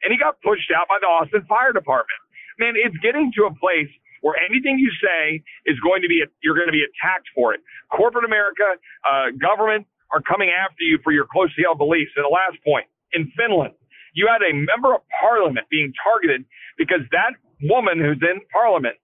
And 0.03 0.13
he 0.13 0.17
got 0.17 0.39
pushed 0.41 0.71
out 0.71 0.87
by 0.87 0.97
the 1.01 1.07
Austin 1.07 1.43
Fire 1.49 1.73
Department. 1.73 2.19
Man, 2.57 2.73
it's 2.75 2.95
getting 3.01 3.31
to 3.35 3.49
a 3.49 3.53
place 3.55 3.89
where 4.21 4.35
anything 4.37 4.77
you 4.79 4.91
say 4.99 5.41
is 5.65 5.79
going 5.79 6.01
to 6.01 6.09
be, 6.09 6.23
you're 6.43 6.55
going 6.55 6.67
to 6.67 6.75
be 6.75 6.83
attacked 6.83 7.27
for 7.33 7.53
it. 7.53 7.61
Corporate 7.91 8.25
America, 8.25 8.75
uh, 9.07 9.31
government 9.39 9.87
are 10.11 10.21
coming 10.21 10.51
after 10.51 10.83
you 10.83 10.99
for 11.03 11.11
your 11.11 11.25
closely 11.31 11.63
held 11.63 11.77
beliefs. 11.77 12.11
And 12.15 12.25
the 12.25 12.33
last 12.33 12.59
point, 12.63 12.85
in 13.13 13.31
Finland, 13.35 13.73
you 14.13 14.27
had 14.27 14.41
a 14.43 14.53
member 14.53 14.93
of 14.93 15.01
parliament 15.21 15.67
being 15.69 15.93
targeted 16.03 16.43
because 16.77 17.01
that 17.11 17.33
woman 17.63 17.99
who's 17.99 18.19
in 18.21 18.41
parliament 18.51 18.95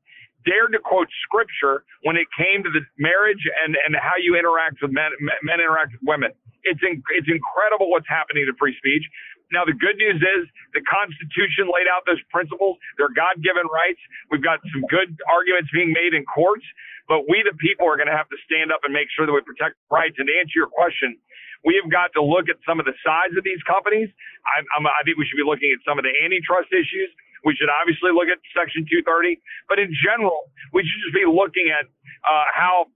dared 0.46 0.74
to 0.74 0.80
quote 0.80 1.10
scripture 1.26 1.84
when 2.06 2.16
it 2.16 2.30
came 2.38 2.64
to 2.64 2.72
the 2.72 2.82
marriage 2.98 3.42
and, 3.66 3.76
and 3.86 3.98
how 3.98 4.18
you 4.22 4.38
interact 4.38 4.82
with 4.82 4.94
men, 4.94 5.12
men 5.44 5.60
interact 5.60 5.94
with 5.98 6.06
women. 6.06 6.32
It's, 6.64 6.82
in, 6.82 7.02
it's 7.14 7.30
incredible 7.30 7.90
what's 7.94 8.10
happening 8.10 8.46
to 8.50 8.54
free 8.58 8.74
speech. 8.78 9.06
Now, 9.54 9.62
the 9.62 9.78
good 9.78 9.98
news 10.02 10.18
is 10.18 10.50
the 10.74 10.82
Constitution 10.90 11.70
laid 11.70 11.86
out 11.86 12.02
those 12.10 12.22
principles. 12.34 12.82
They're 12.98 13.14
God 13.14 13.38
given 13.46 13.70
rights. 13.70 14.02
We've 14.34 14.42
got 14.42 14.58
some 14.74 14.82
good 14.90 15.14
arguments 15.30 15.70
being 15.70 15.94
made 15.94 16.18
in 16.18 16.26
courts, 16.26 16.66
but 17.06 17.30
we, 17.30 17.46
the 17.46 17.54
people, 17.62 17.86
are 17.86 17.94
going 17.94 18.10
to 18.10 18.18
have 18.18 18.30
to 18.34 18.40
stand 18.50 18.74
up 18.74 18.82
and 18.82 18.90
make 18.90 19.06
sure 19.14 19.30
that 19.30 19.34
we 19.34 19.46
protect 19.46 19.78
rights. 19.94 20.18
And 20.18 20.26
to 20.26 20.34
answer 20.42 20.58
your 20.58 20.72
question, 20.74 21.14
we 21.62 21.78
have 21.78 21.90
got 21.94 22.10
to 22.18 22.22
look 22.26 22.50
at 22.50 22.58
some 22.66 22.82
of 22.82 22.90
the 22.90 22.98
size 23.06 23.34
of 23.38 23.46
these 23.46 23.62
companies. 23.70 24.10
I, 24.46 24.66
I'm, 24.78 24.86
I 24.90 25.02
think 25.06 25.22
we 25.22 25.30
should 25.30 25.38
be 25.38 25.46
looking 25.46 25.70
at 25.70 25.82
some 25.86 26.02
of 26.02 26.06
the 26.06 26.14
antitrust 26.26 26.74
issues. 26.74 27.14
We 27.46 27.54
should 27.54 27.70
obviously 27.70 28.10
look 28.10 28.28
at 28.28 28.42
Section 28.58 28.90
230, 28.90 29.38
but 29.70 29.78
in 29.78 29.94
general, 29.94 30.50
we 30.74 30.82
should 30.82 31.02
just 31.06 31.14
be 31.14 31.30
looking 31.30 31.70
at 31.70 31.86
uh, 32.26 32.46
how 32.52 32.90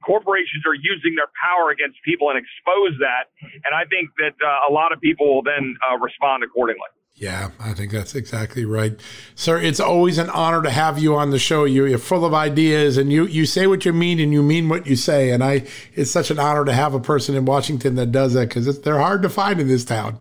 corporations 0.00 0.64
are 0.66 0.74
using 0.74 1.14
their 1.14 1.28
power 1.36 1.70
against 1.70 2.00
people 2.04 2.32
and 2.32 2.40
expose 2.40 2.96
that. 3.00 3.28
And 3.64 3.76
I 3.76 3.84
think 3.84 4.08
that 4.18 4.36
uh, 4.40 4.68
a 4.68 4.72
lot 4.72 4.92
of 4.92 5.00
people 5.00 5.28
will 5.28 5.42
then 5.44 5.76
uh, 5.84 6.00
respond 6.00 6.44
accordingly. 6.44 6.88
Yeah, 7.16 7.50
I 7.60 7.74
think 7.74 7.92
that's 7.92 8.16
exactly 8.16 8.64
right. 8.64 8.98
Sir, 9.36 9.60
it's 9.60 9.78
always 9.78 10.18
an 10.18 10.28
honor 10.30 10.62
to 10.62 10.70
have 10.70 10.98
you 10.98 11.14
on 11.14 11.30
the 11.30 11.38
show. 11.38 11.64
You're 11.64 11.96
full 11.96 12.24
of 12.24 12.34
ideas 12.34 12.96
and 12.96 13.12
you, 13.12 13.24
you 13.26 13.46
say 13.46 13.68
what 13.68 13.84
you 13.84 13.92
mean 13.92 14.18
and 14.18 14.32
you 14.32 14.42
mean 14.42 14.68
what 14.68 14.86
you 14.86 14.96
say. 14.96 15.30
And 15.30 15.44
I, 15.44 15.64
it's 15.94 16.10
such 16.10 16.32
an 16.32 16.40
honor 16.40 16.64
to 16.64 16.72
have 16.72 16.92
a 16.92 16.98
person 16.98 17.36
in 17.36 17.44
Washington 17.44 17.94
that 17.96 18.10
does 18.10 18.32
that 18.32 18.48
because 18.48 18.80
they're 18.80 18.98
hard 18.98 19.22
to 19.22 19.28
find 19.28 19.60
in 19.60 19.68
this 19.68 19.84
town. 19.84 20.20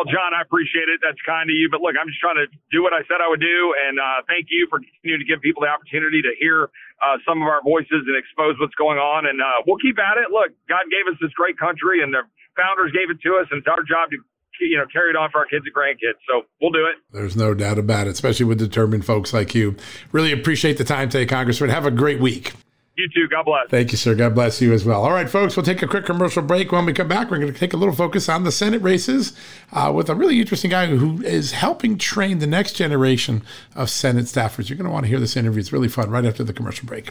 Well, 0.00 0.08
John, 0.08 0.32
I 0.32 0.40
appreciate 0.40 0.88
it. 0.88 1.04
That's 1.04 1.20
kind 1.28 1.44
of 1.44 1.52
you. 1.52 1.68
But 1.68 1.84
look, 1.84 1.92
I'm 1.92 2.08
just 2.08 2.24
trying 2.24 2.40
to 2.40 2.48
do 2.72 2.80
what 2.80 2.96
I 2.96 3.04
said 3.04 3.20
I 3.20 3.28
would 3.28 3.44
do. 3.44 3.76
And 3.76 4.00
uh, 4.00 4.24
thank 4.24 4.48
you 4.48 4.64
for 4.72 4.80
continuing 4.80 5.20
to 5.20 5.28
give 5.28 5.44
people 5.44 5.60
the 5.60 5.68
opportunity 5.68 6.24
to 6.24 6.32
hear 6.40 6.72
uh, 7.04 7.20
some 7.28 7.44
of 7.44 7.52
our 7.52 7.60
voices 7.60 8.08
and 8.08 8.16
expose 8.16 8.56
what's 8.56 8.72
going 8.80 8.96
on. 8.96 9.28
And 9.28 9.44
uh, 9.44 9.60
we'll 9.68 9.76
keep 9.76 10.00
at 10.00 10.16
it. 10.16 10.32
Look, 10.32 10.56
God 10.72 10.88
gave 10.88 11.04
us 11.04 11.20
this 11.20 11.36
great 11.36 11.60
country, 11.60 12.00
and 12.00 12.16
the 12.16 12.24
founders 12.56 12.96
gave 12.96 13.12
it 13.12 13.20
to 13.28 13.36
us, 13.36 13.44
and 13.52 13.60
it's 13.60 13.68
our 13.68 13.84
job 13.84 14.08
to 14.16 14.16
you 14.64 14.80
know 14.80 14.88
carry 14.88 15.12
it 15.12 15.20
on 15.20 15.28
for 15.28 15.44
our 15.44 15.48
kids 15.52 15.68
and 15.68 15.74
grandkids. 15.76 16.16
So 16.24 16.48
we'll 16.64 16.72
do 16.72 16.88
it. 16.88 16.96
There's 17.12 17.36
no 17.36 17.52
doubt 17.52 17.76
about 17.76 18.08
it, 18.08 18.16
especially 18.16 18.48
with 18.48 18.56
determined 18.56 19.04
folks 19.04 19.36
like 19.36 19.52
you. 19.52 19.76
Really 20.16 20.32
appreciate 20.32 20.80
the 20.80 20.84
time 20.88 21.12
today, 21.12 21.28
Congressman. 21.28 21.68
Have 21.68 21.84
a 21.84 21.92
great 21.92 22.24
week. 22.24 22.56
You 23.00 23.08
too. 23.08 23.28
God 23.28 23.44
bless. 23.44 23.70
Thank 23.70 23.92
you, 23.92 23.98
sir. 23.98 24.14
God 24.14 24.34
bless 24.34 24.60
you 24.60 24.74
as 24.74 24.84
well. 24.84 25.02
All 25.02 25.12
right, 25.12 25.28
folks, 25.28 25.56
we'll 25.56 25.64
take 25.64 25.80
a 25.80 25.86
quick 25.86 26.04
commercial 26.04 26.42
break. 26.42 26.70
When 26.70 26.84
we 26.84 26.92
come 26.92 27.08
back, 27.08 27.30
we're 27.30 27.38
going 27.38 27.52
to 27.52 27.58
take 27.58 27.72
a 27.72 27.78
little 27.78 27.94
focus 27.94 28.28
on 28.28 28.44
the 28.44 28.52
Senate 28.52 28.82
races 28.82 29.34
uh, 29.72 29.90
with 29.94 30.10
a 30.10 30.14
really 30.14 30.38
interesting 30.38 30.70
guy 30.70 30.86
who 30.86 31.22
is 31.22 31.52
helping 31.52 31.96
train 31.96 32.40
the 32.40 32.46
next 32.46 32.74
generation 32.74 33.42
of 33.74 33.88
Senate 33.88 34.26
staffers. 34.26 34.68
You're 34.68 34.76
going 34.76 34.84
to 34.84 34.92
want 34.92 35.04
to 35.04 35.08
hear 35.08 35.18
this 35.18 35.34
interview. 35.34 35.60
It's 35.60 35.72
really 35.72 35.88
fun 35.88 36.10
right 36.10 36.26
after 36.26 36.44
the 36.44 36.52
commercial 36.52 36.86
break. 36.86 37.10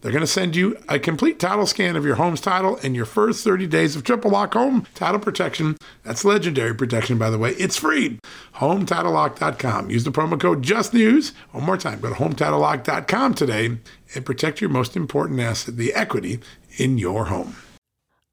They're 0.00 0.12
going 0.12 0.20
to 0.22 0.26
send 0.26 0.56
you 0.56 0.78
a 0.88 0.98
complete 0.98 1.38
title 1.38 1.66
scan 1.66 1.96
of 1.96 2.04
your 2.04 2.14
home's 2.14 2.40
title 2.40 2.78
and 2.82 2.96
your 2.96 3.04
first 3.04 3.44
30 3.44 3.66
days 3.66 3.96
of 3.96 4.04
triple 4.04 4.30
lock 4.30 4.54
home 4.54 4.86
title 4.94 5.20
protection. 5.20 5.76
That's 6.02 6.24
legendary 6.24 6.74
protection, 6.74 7.18
by 7.18 7.30
the 7.30 7.38
way. 7.38 7.50
It's 7.52 7.76
free. 7.76 8.18
HomeTitleLock.com. 8.56 9.90
Use 9.90 10.04
the 10.04 10.10
promo 10.10 10.40
code 10.40 10.62
JUSTNEWS. 10.62 11.32
One 11.52 11.64
more 11.64 11.76
time, 11.76 12.00
go 12.00 12.08
to 12.08 12.14
HomeTitleLock.com 12.14 13.34
today 13.34 13.78
and 14.14 14.26
protect 14.26 14.60
your 14.60 14.70
most 14.70 14.96
important 14.96 15.40
asset, 15.40 15.76
the 15.76 15.92
equity 15.92 16.40
in 16.78 16.96
your 16.98 17.26
home. 17.26 17.56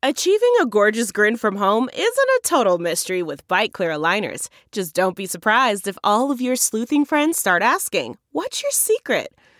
Achieving 0.03 0.53
a 0.61 0.67
gorgeous 0.67 1.11
grin 1.11 1.37
from 1.37 1.55
home 1.55 1.89
isn't 1.91 2.05
a 2.05 2.41
total 2.43 2.77
mystery 2.77 3.23
with 3.23 3.47
Byte 3.47 3.73
clear 3.73 3.89
aligners. 3.89 4.47
Just 4.71 4.93
don't 4.93 5.15
be 5.15 5.25
surprised 5.25 5.87
if 5.87 5.97
all 6.03 6.29
of 6.29 6.39
your 6.39 6.55
sleuthing 6.55 7.03
friends 7.03 7.37
start 7.37 7.63
asking, 7.63 8.15
What's 8.31 8.61
your 8.61 8.71
secret? 8.71 9.33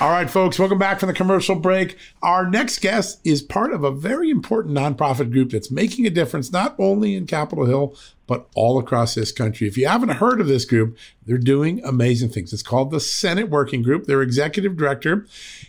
All 0.00 0.08
right, 0.08 0.30
folks, 0.30 0.58
welcome 0.58 0.78
back 0.78 0.98
from 0.98 1.08
the 1.08 1.12
commercial 1.12 1.54
break. 1.56 1.98
Our 2.22 2.48
next 2.48 2.78
guest 2.78 3.20
is 3.22 3.42
part 3.42 3.70
of 3.70 3.84
a 3.84 3.90
very 3.90 4.30
important 4.30 4.74
nonprofit 4.74 5.30
group 5.30 5.50
that's 5.50 5.70
making 5.70 6.06
a 6.06 6.10
difference 6.10 6.50
not 6.50 6.74
only 6.78 7.14
in 7.14 7.26
Capitol 7.26 7.66
Hill, 7.66 7.94
but 8.26 8.48
all 8.54 8.78
across 8.78 9.14
this 9.14 9.30
country. 9.30 9.68
If 9.68 9.76
you 9.76 9.86
haven't 9.86 10.08
heard 10.08 10.40
of 10.40 10.46
this 10.46 10.64
group, 10.64 10.96
they're 11.26 11.36
doing 11.36 11.84
amazing 11.84 12.30
things. 12.30 12.50
It's 12.54 12.62
called 12.62 12.90
the 12.90 12.98
Senate 12.98 13.50
Working 13.50 13.82
Group. 13.82 14.06
Their 14.06 14.22
executive 14.22 14.74
director 14.74 15.26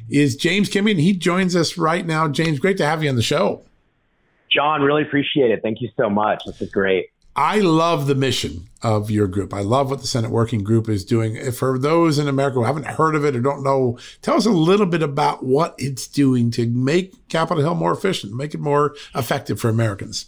is 0.10 0.38
James 0.38 0.70
Kimmy, 0.70 0.92
and 0.92 1.02
he 1.02 1.12
joins 1.12 1.54
us 1.54 1.78
right 1.78 2.06
now. 2.06 2.30
James, 2.30 2.58
great 2.58 2.78
to 2.78 2.86
have 2.86 3.04
you 3.04 3.10
on 3.10 3.18
the 3.18 3.22
show. 3.22 3.64
John, 4.50 4.82
really 4.82 5.02
appreciate 5.02 5.52
it. 5.52 5.62
Thank 5.62 5.82
you 5.82 5.90
so 5.98 6.10
much. 6.10 6.46
This 6.46 6.62
is 6.62 6.72
great. 6.72 7.08
I 7.36 7.60
love 7.60 8.08
the 8.08 8.16
mission 8.16 8.68
of 8.82 9.10
your 9.10 9.28
group. 9.28 9.54
I 9.54 9.62
love 9.62 9.90
what 9.90 10.02
the 10.02 10.08
Senate 10.08 10.32
Working 10.32 10.64
Group 10.64 10.90
is 10.90 11.06
doing. 11.06 11.52
For 11.52 11.80
those 11.80 12.20
in 12.20 12.28
America 12.28 12.56
who 12.56 12.64
haven't 12.64 12.88
heard 12.88 13.16
of 13.16 13.24
it 13.24 13.36
or 13.36 13.42
don't 13.42 13.64
know, 13.64 13.98
tell 14.22 14.36
us 14.36 14.46
a 14.46 14.52
little 14.52 14.86
bit 14.86 15.02
about 15.02 15.44
what 15.44 15.76
it's 15.78 16.08
doing 16.08 16.52
to 16.52 16.68
make 16.68 17.30
Capitol 17.30 17.64
Hill 17.64 17.76
more 17.76 17.94
efficient, 17.94 18.34
make 18.34 18.54
it 18.54 18.60
more 18.60 18.96
effective 19.16 19.60
for 19.60 19.70
Americans. 19.70 20.26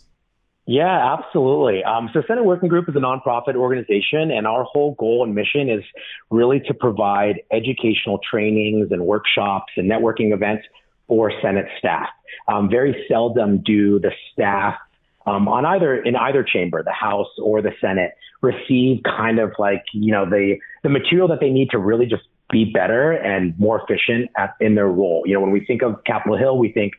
Yeah, 0.65 1.17
absolutely. 1.17 1.83
Um, 1.83 2.09
so, 2.13 2.23
Senate 2.25 2.45
Working 2.45 2.69
Group 2.69 2.87
is 2.87 2.95
a 2.95 2.99
nonprofit 2.99 3.55
organization, 3.55 4.31
and 4.31 4.47
our 4.47 4.63
whole 4.63 4.95
goal 4.97 5.25
and 5.25 5.35
mission 5.35 5.69
is 5.69 5.83
really 6.31 6.61
to 6.61 6.73
provide 6.73 7.41
educational 7.51 8.21
trainings 8.29 8.89
and 8.91 9.05
workshops 9.05 9.73
and 9.75 9.91
networking 9.91 10.33
events 10.33 10.63
for 11.07 11.33
Senate 11.41 11.67
staff. 11.79 12.07
Um, 12.47 12.69
very 12.69 13.05
seldom 13.09 13.57
do 13.57 13.99
the 13.99 14.11
staff 14.31 14.75
um, 15.25 15.47
on 15.47 15.65
either 15.65 15.95
in 15.95 16.15
either 16.15 16.43
chamber, 16.43 16.83
the 16.83 16.91
House 16.91 17.29
or 17.41 17.61
the 17.61 17.71
Senate, 17.79 18.11
receive 18.41 19.01
kind 19.03 19.39
of 19.39 19.51
like 19.57 19.83
you 19.93 20.11
know 20.11 20.25
the 20.25 20.57
the 20.83 20.89
material 20.89 21.27
that 21.29 21.39
they 21.39 21.49
need 21.49 21.69
to 21.71 21.77
really 21.77 22.05
just 22.05 22.23
be 22.49 22.65
better 22.65 23.11
and 23.11 23.57
more 23.57 23.81
efficient 23.81 24.29
at, 24.37 24.55
in 24.59 24.75
their 24.75 24.87
role. 24.87 25.23
You 25.25 25.33
know, 25.33 25.41
when 25.41 25.51
we 25.51 25.65
think 25.65 25.81
of 25.81 26.03
Capitol 26.05 26.37
Hill, 26.37 26.57
we 26.57 26.71
think 26.71 26.93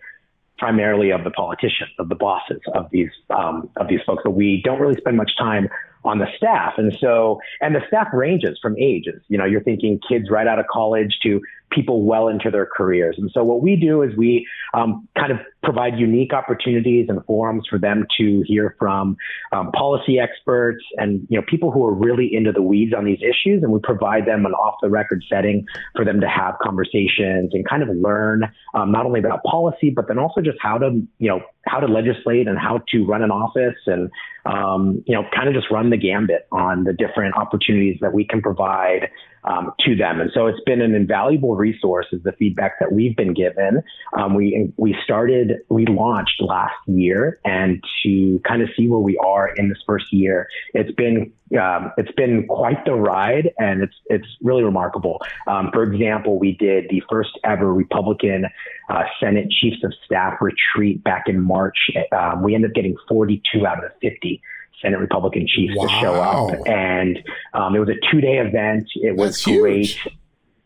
primarily 0.59 1.11
of 1.11 1.25
the 1.25 1.31
politicians, 1.31 1.91
of 1.99 2.09
the 2.09 2.15
bosses 2.15 2.61
of 2.75 2.89
these 2.91 3.11
um, 3.31 3.69
of 3.77 3.89
these 3.89 4.01
folks, 4.07 4.23
but 4.25 4.33
we 4.33 4.63
don't 4.65 4.81
really 4.81 4.97
spend 4.97 5.17
much 5.17 5.33
time 5.39 5.69
on 6.05 6.19
the 6.19 6.27
staff. 6.37 6.75
And 6.77 6.97
so, 7.01 7.41
and 7.61 7.75
the 7.75 7.81
staff 7.89 8.09
ranges 8.13 8.59
from 8.61 8.77
ages. 8.79 9.23
You 9.29 9.39
know, 9.39 9.45
you're 9.45 9.63
thinking 9.63 10.01
kids 10.07 10.31
right 10.31 10.47
out 10.47 10.59
of 10.59 10.67
college 10.71 11.19
to 11.23 11.41
people 11.71 12.05
well 12.05 12.29
into 12.29 12.51
their 12.51 12.67
careers. 12.67 13.17
And 13.19 13.31
so, 13.33 13.43
what 13.45 13.63
we 13.63 13.77
do 13.77 14.03
is 14.03 14.17
we 14.17 14.47
um, 14.75 15.09
kind 15.19 15.33
of 15.33 15.39
provide 15.63 15.99
unique 15.99 16.33
opportunities 16.33 17.07
and 17.09 17.25
forums 17.25 17.65
for 17.69 17.79
them 17.79 18.07
to 18.19 18.43
hear 18.47 18.77
from 18.79 19.17
um, 19.53 19.73
policy 19.73 20.19
experts 20.19 20.85
and 20.97 21.27
you 21.29 21.39
know 21.39 21.45
people 21.49 21.71
who 21.71 21.85
are 21.85 21.95
really 21.95 22.29
into 22.33 22.53
the 22.53 22.63
weeds 22.63 22.93
on 22.97 23.05
these 23.05 23.21
issues, 23.21 23.63
and 23.63 23.73
we 23.73 23.81
provide 23.83 24.27
them 24.27 24.47
an 24.47 24.53
off-the-record 24.53 25.25
setting 25.29 25.67
for 25.97 26.05
them 26.05 26.21
to 26.21 26.29
have 26.29 26.55
conversations 26.63 27.51
and 27.53 27.69
kind 27.69 27.83
of 27.83 27.89
learn 27.97 28.45
um, 28.75 28.93
not 28.93 29.07
only 29.07 29.21
about 29.21 29.43
policy, 29.45 29.91
but 29.91 30.09
then 30.09 30.19
also 30.19 30.41
just 30.41 30.59
how 30.61 30.79
to 30.79 31.03
you 31.19 31.29
know 31.29 31.41
how 31.67 31.81
to 31.81 31.87
legislate 31.87 32.47
and 32.47 32.59
how 32.59 32.81
to 32.89 33.05
run 33.05 33.23
an 33.23 33.31
office 33.31 33.77
and 33.87 34.11
um, 34.47 35.03
you 35.07 35.15
know 35.15 35.25
kind 35.35 35.49
of 35.49 35.55
just 35.55 35.71
run 35.71 35.91
the 35.91 35.97
gambit 35.97 36.47
on 36.53 36.85
the 36.85 36.93
different 36.93 37.35
opportunities 37.37 37.99
that 38.01 38.13
we 38.13 38.25
can 38.25 38.41
provide 38.41 39.09
um, 39.45 39.73
to 39.81 39.95
them. 39.95 40.21
And 40.21 40.31
so 40.33 40.47
it's 40.47 40.61
been 40.65 40.81
an 40.81 40.95
invaluable 40.95 41.55
resource 41.55 42.07
is 42.13 42.23
the 42.23 42.33
feedback 42.33 42.79
that 42.81 42.93
we've 42.93 43.17
been 43.17 43.35
given. 43.35 43.83
Um, 44.17 44.35
we 44.35 44.73
we 44.77 44.97
started 45.05 45.59
we 45.69 45.87
launched 45.87 46.41
last 46.41 46.75
year, 46.87 47.41
and 47.45 47.83
to 48.03 48.41
kind 48.47 48.63
of 48.63 48.69
see 48.77 48.89
where 48.89 48.99
we 48.99 49.19
are 49.19 49.49
in 49.49 49.69
this 49.69 49.79
first 49.87 50.13
year, 50.13 50.49
it's 50.73 50.93
been 50.93 51.33
um, 51.61 51.93
it's 51.97 52.13
been 52.13 52.47
quite 52.47 52.85
the 52.85 52.95
ride, 52.95 53.53
and 53.59 53.83
it's 53.83 53.97
it's 54.07 54.27
really 54.43 54.65
remarkable. 54.65 55.21
Um, 55.47 55.71
for 55.73 55.83
example, 55.83 56.39
we 56.39 56.53
did 56.53 56.87
the 56.89 57.03
first 57.11 57.39
ever 57.45 57.73
Republican 57.73 58.47
uh, 58.89 59.05
Senate 59.21 59.51
Chiefs 59.51 59.85
of 59.85 59.93
Staff 60.05 60.35
retreat 60.41 61.05
back 61.05 61.25
in 61.27 61.41
March. 61.41 61.91
Um, 62.13 62.43
we 62.43 62.55
ended 62.55 62.71
up 62.71 62.75
getting 62.75 62.97
42 63.09 63.67
out 63.67 63.85
of 63.85 63.91
the 63.91 64.11
50 64.11 64.43
Senate 64.85 64.99
Republican 64.99 65.47
chiefs 65.47 65.75
wow. 65.77 65.87
to 65.87 65.93
show 66.01 66.15
up. 66.15 66.69
And 66.69 67.19
um, 67.55 67.75
it 67.75 67.79
was 67.79 67.89
a 67.89 68.11
two 68.11 68.21
day 68.21 68.39
event. 68.39 68.89
It 68.97 69.17
was 69.17 69.43
That's 69.43 69.45
great. 69.45 69.87
Huge. 69.87 70.19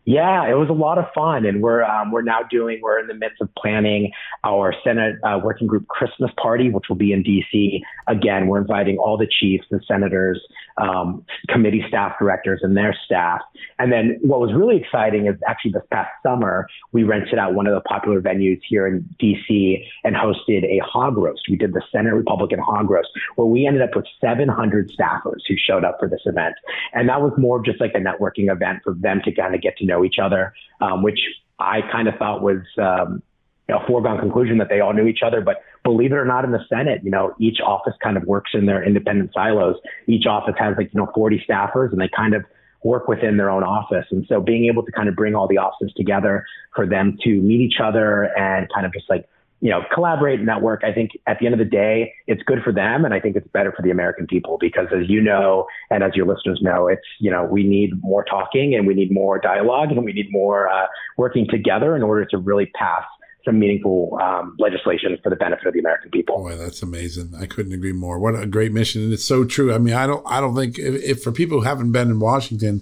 Yeah, 0.05 0.49
it 0.49 0.55
was 0.55 0.69
a 0.69 0.73
lot 0.73 0.97
of 0.97 1.05
fun, 1.13 1.45
and 1.45 1.61
we're 1.61 1.83
um, 1.83 2.11
we're 2.11 2.23
now 2.23 2.39
doing. 2.49 2.79
We're 2.81 2.99
in 2.99 3.05
the 3.05 3.13
midst 3.13 3.41
of 3.41 3.49
planning 3.55 4.11
our 4.43 4.73
Senate 4.83 5.17
uh, 5.23 5.39
Working 5.43 5.67
Group 5.67 5.87
Christmas 5.87 6.31
party, 6.41 6.71
which 6.71 6.85
will 6.89 6.95
be 6.95 7.13
in 7.13 7.21
D.C. 7.21 7.83
Again, 8.07 8.47
we're 8.47 8.59
inviting 8.59 8.97
all 8.97 9.17
the 9.17 9.27
chiefs, 9.39 9.65
the 9.69 9.79
senators, 9.87 10.41
um, 10.79 11.25
committee 11.49 11.83
staff 11.87 12.13
directors, 12.19 12.61
and 12.63 12.75
their 12.75 12.95
staff. 13.05 13.41
And 13.77 13.91
then 13.91 14.17
what 14.21 14.39
was 14.39 14.53
really 14.53 14.77
exciting 14.77 15.27
is 15.27 15.35
actually 15.47 15.71
this 15.71 15.83
past 15.91 16.09
summer 16.23 16.67
we 16.91 17.03
rented 17.03 17.37
out 17.37 17.53
one 17.53 17.67
of 17.67 17.73
the 17.73 17.81
popular 17.81 18.21
venues 18.21 18.59
here 18.67 18.87
in 18.87 19.07
D.C. 19.19 19.85
and 20.03 20.15
hosted 20.15 20.63
a 20.65 20.79
hog 20.85 21.17
roast. 21.17 21.43
We 21.49 21.57
did 21.57 21.73
the 21.73 21.81
Senate 21.91 22.13
Republican 22.13 22.59
hog 22.59 22.89
roast, 22.89 23.09
where 23.35 23.47
we 23.47 23.67
ended 23.67 23.81
up 23.81 23.95
with 23.95 24.05
700 24.21 24.91
staffers 24.91 25.41
who 25.47 25.55
showed 25.57 25.83
up 25.83 25.97
for 25.99 26.07
this 26.07 26.21
event, 26.25 26.55
and 26.93 27.09
that 27.09 27.21
was 27.21 27.33
more 27.37 27.59
of 27.59 27.65
just 27.65 27.79
like 27.79 27.93
a 27.93 27.99
networking 27.99 28.51
event 28.51 28.79
for 28.83 28.93
them 28.93 29.21
to 29.25 29.31
kind 29.31 29.53
of 29.53 29.61
get 29.61 29.77
to 29.77 29.85
know 29.85 30.03
each 30.03 30.17
other, 30.21 30.53
um, 30.81 31.03
which 31.03 31.19
I 31.59 31.81
kind 31.91 32.07
of 32.07 32.15
thought 32.15 32.41
was 32.41 32.61
um, 32.77 33.21
a 33.69 33.85
foregone 33.85 34.19
conclusion 34.19 34.57
that 34.57 34.69
they 34.69 34.79
all 34.79 34.93
knew 34.93 35.07
each 35.07 35.21
other. 35.23 35.41
But 35.41 35.57
believe 35.83 36.11
it 36.11 36.15
or 36.15 36.25
not, 36.25 36.45
in 36.45 36.51
the 36.51 36.63
Senate, 36.69 37.01
you 37.03 37.11
know, 37.11 37.33
each 37.39 37.59
office 37.65 37.93
kind 38.01 38.17
of 38.17 38.23
works 38.23 38.51
in 38.53 38.65
their 38.65 38.83
independent 38.83 39.31
silos. 39.33 39.75
Each 40.07 40.25
office 40.25 40.55
has 40.57 40.75
like, 40.77 40.93
you 40.93 40.99
know, 40.99 41.09
40 41.13 41.43
staffers 41.49 41.91
and 41.91 41.99
they 42.01 42.09
kind 42.15 42.33
of 42.33 42.43
work 42.83 43.07
within 43.07 43.37
their 43.37 43.49
own 43.49 43.63
office. 43.63 44.05
And 44.11 44.25
so 44.27 44.39
being 44.39 44.65
able 44.65 44.83
to 44.83 44.91
kind 44.91 45.09
of 45.09 45.15
bring 45.15 45.35
all 45.35 45.47
the 45.47 45.57
offices 45.57 45.93
together 45.95 46.45
for 46.75 46.87
them 46.87 47.17
to 47.23 47.41
meet 47.41 47.61
each 47.61 47.79
other 47.83 48.35
and 48.37 48.67
kind 48.73 48.85
of 48.85 48.93
just 48.93 49.09
like 49.09 49.27
you 49.61 49.69
know, 49.69 49.81
collaborate, 49.93 50.39
and 50.39 50.45
network. 50.45 50.83
I 50.83 50.93
think 50.93 51.11
at 51.27 51.37
the 51.39 51.45
end 51.45 51.53
of 51.53 51.59
the 51.59 51.65
day, 51.65 52.13
it's 52.27 52.41
good 52.43 52.59
for 52.63 52.71
them. 52.71 53.03
And 53.03 53.13
I 53.13 53.19
think 53.19 53.35
it's 53.35 53.47
better 53.49 53.73
for 53.73 53.81
the 53.81 53.89
American 53.89 54.25
people 54.25 54.57
because 54.57 54.87
as 54.95 55.09
you 55.09 55.21
know, 55.21 55.67
and 55.89 56.01
as 56.01 56.15
your 56.15 56.25
listeners 56.25 56.59
know, 56.61 56.87
it's, 56.87 57.05
you 57.19 57.29
know, 57.29 57.43
we 57.43 57.63
need 57.63 58.01
more 58.01 58.23
talking 58.23 58.73
and 58.73 58.87
we 58.87 58.93
need 58.93 59.11
more 59.11 59.37
dialogue 59.37 59.91
and 59.91 60.05
we 60.05 60.13
need 60.13 60.31
more 60.31 60.69
uh, 60.69 60.85
working 61.17 61.45
together 61.49 61.95
in 61.95 62.03
order 62.03 62.23
to 62.25 62.37
really 62.37 62.67
pass 62.67 63.03
some 63.45 63.57
meaningful 63.57 64.19
um, 64.21 64.55
legislation 64.59 65.17
for 65.23 65.29
the 65.29 65.35
benefit 65.35 65.65
of 65.65 65.73
the 65.73 65.79
American 65.79 66.11
people. 66.11 66.37
Boy, 66.37 66.55
that's 66.55 66.81
amazing. 66.81 67.33
I 67.39 67.45
couldn't 67.45 67.73
agree 67.73 67.93
more. 67.93 68.19
What 68.19 68.35
a 68.35 68.45
great 68.45 68.71
mission. 68.71 69.03
And 69.03 69.13
it's 69.13 69.23
so 69.23 69.45
true. 69.45 69.73
I 69.73 69.77
mean, 69.77 69.93
I 69.93 70.05
don't, 70.07 70.23
I 70.27 70.39
don't 70.39 70.55
think 70.55 70.77
if, 70.77 71.01
if 71.01 71.23
for 71.23 71.31
people 71.31 71.59
who 71.59 71.63
haven't 71.63 71.91
been 71.91 72.09
in 72.09 72.19
Washington, 72.19 72.81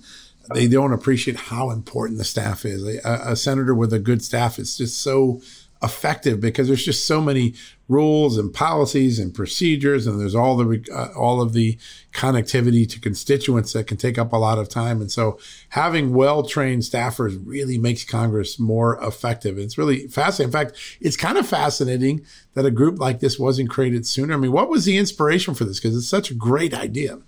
they 0.53 0.67
don't 0.67 0.93
appreciate 0.93 1.37
how 1.37 1.69
important 1.69 2.17
the 2.17 2.23
staff 2.23 2.65
is. 2.65 2.83
A, 3.03 3.31
a 3.31 3.35
senator 3.35 3.75
with 3.75 3.93
a 3.93 3.99
good 3.99 4.23
staff 4.23 4.57
is 4.57 4.77
just 4.77 5.01
so 5.01 5.41
effective 5.83 6.39
because 6.39 6.67
there's 6.67 6.85
just 6.85 7.05
so 7.05 7.21
many 7.21 7.53
rules 7.87 8.37
and 8.37 8.53
policies 8.53 9.19
and 9.19 9.33
procedures 9.33 10.07
and 10.07 10.19
there's 10.19 10.35
all 10.35 10.57
the 10.57 10.85
uh, 10.93 11.07
all 11.17 11.41
of 11.41 11.53
the 11.53 11.77
connectivity 12.11 12.89
to 12.89 12.99
constituents 12.99 13.73
that 13.73 13.87
can 13.87 13.97
take 13.97 14.17
up 14.17 14.33
a 14.33 14.37
lot 14.37 14.57
of 14.57 14.67
time. 14.67 14.99
And 15.01 15.11
so 15.11 15.39
having 15.69 16.13
well-trained 16.13 16.81
staffers 16.81 17.41
really 17.45 17.77
makes 17.77 18.03
congress 18.03 18.59
more 18.59 19.01
effective. 19.03 19.57
It's 19.57 19.77
really 19.77 20.07
fascinating. 20.07 20.47
In 20.47 20.51
fact 20.51 20.97
it's 20.99 21.17
kind 21.17 21.37
of 21.37 21.47
fascinating 21.47 22.25
that 22.53 22.65
a 22.65 22.71
group 22.71 22.99
like 22.99 23.19
this 23.19 23.39
wasn't 23.39 23.69
created 23.69 24.05
sooner. 24.05 24.33
I 24.33 24.37
mean 24.37 24.51
what 24.51 24.69
was 24.69 24.85
the 24.85 24.97
inspiration 24.97 25.53
for 25.53 25.63
this? 25.63 25.79
Because 25.79 25.95
it's 25.95 26.09
such 26.09 26.31
a 26.31 26.35
great 26.35 26.73
idea 26.73 27.19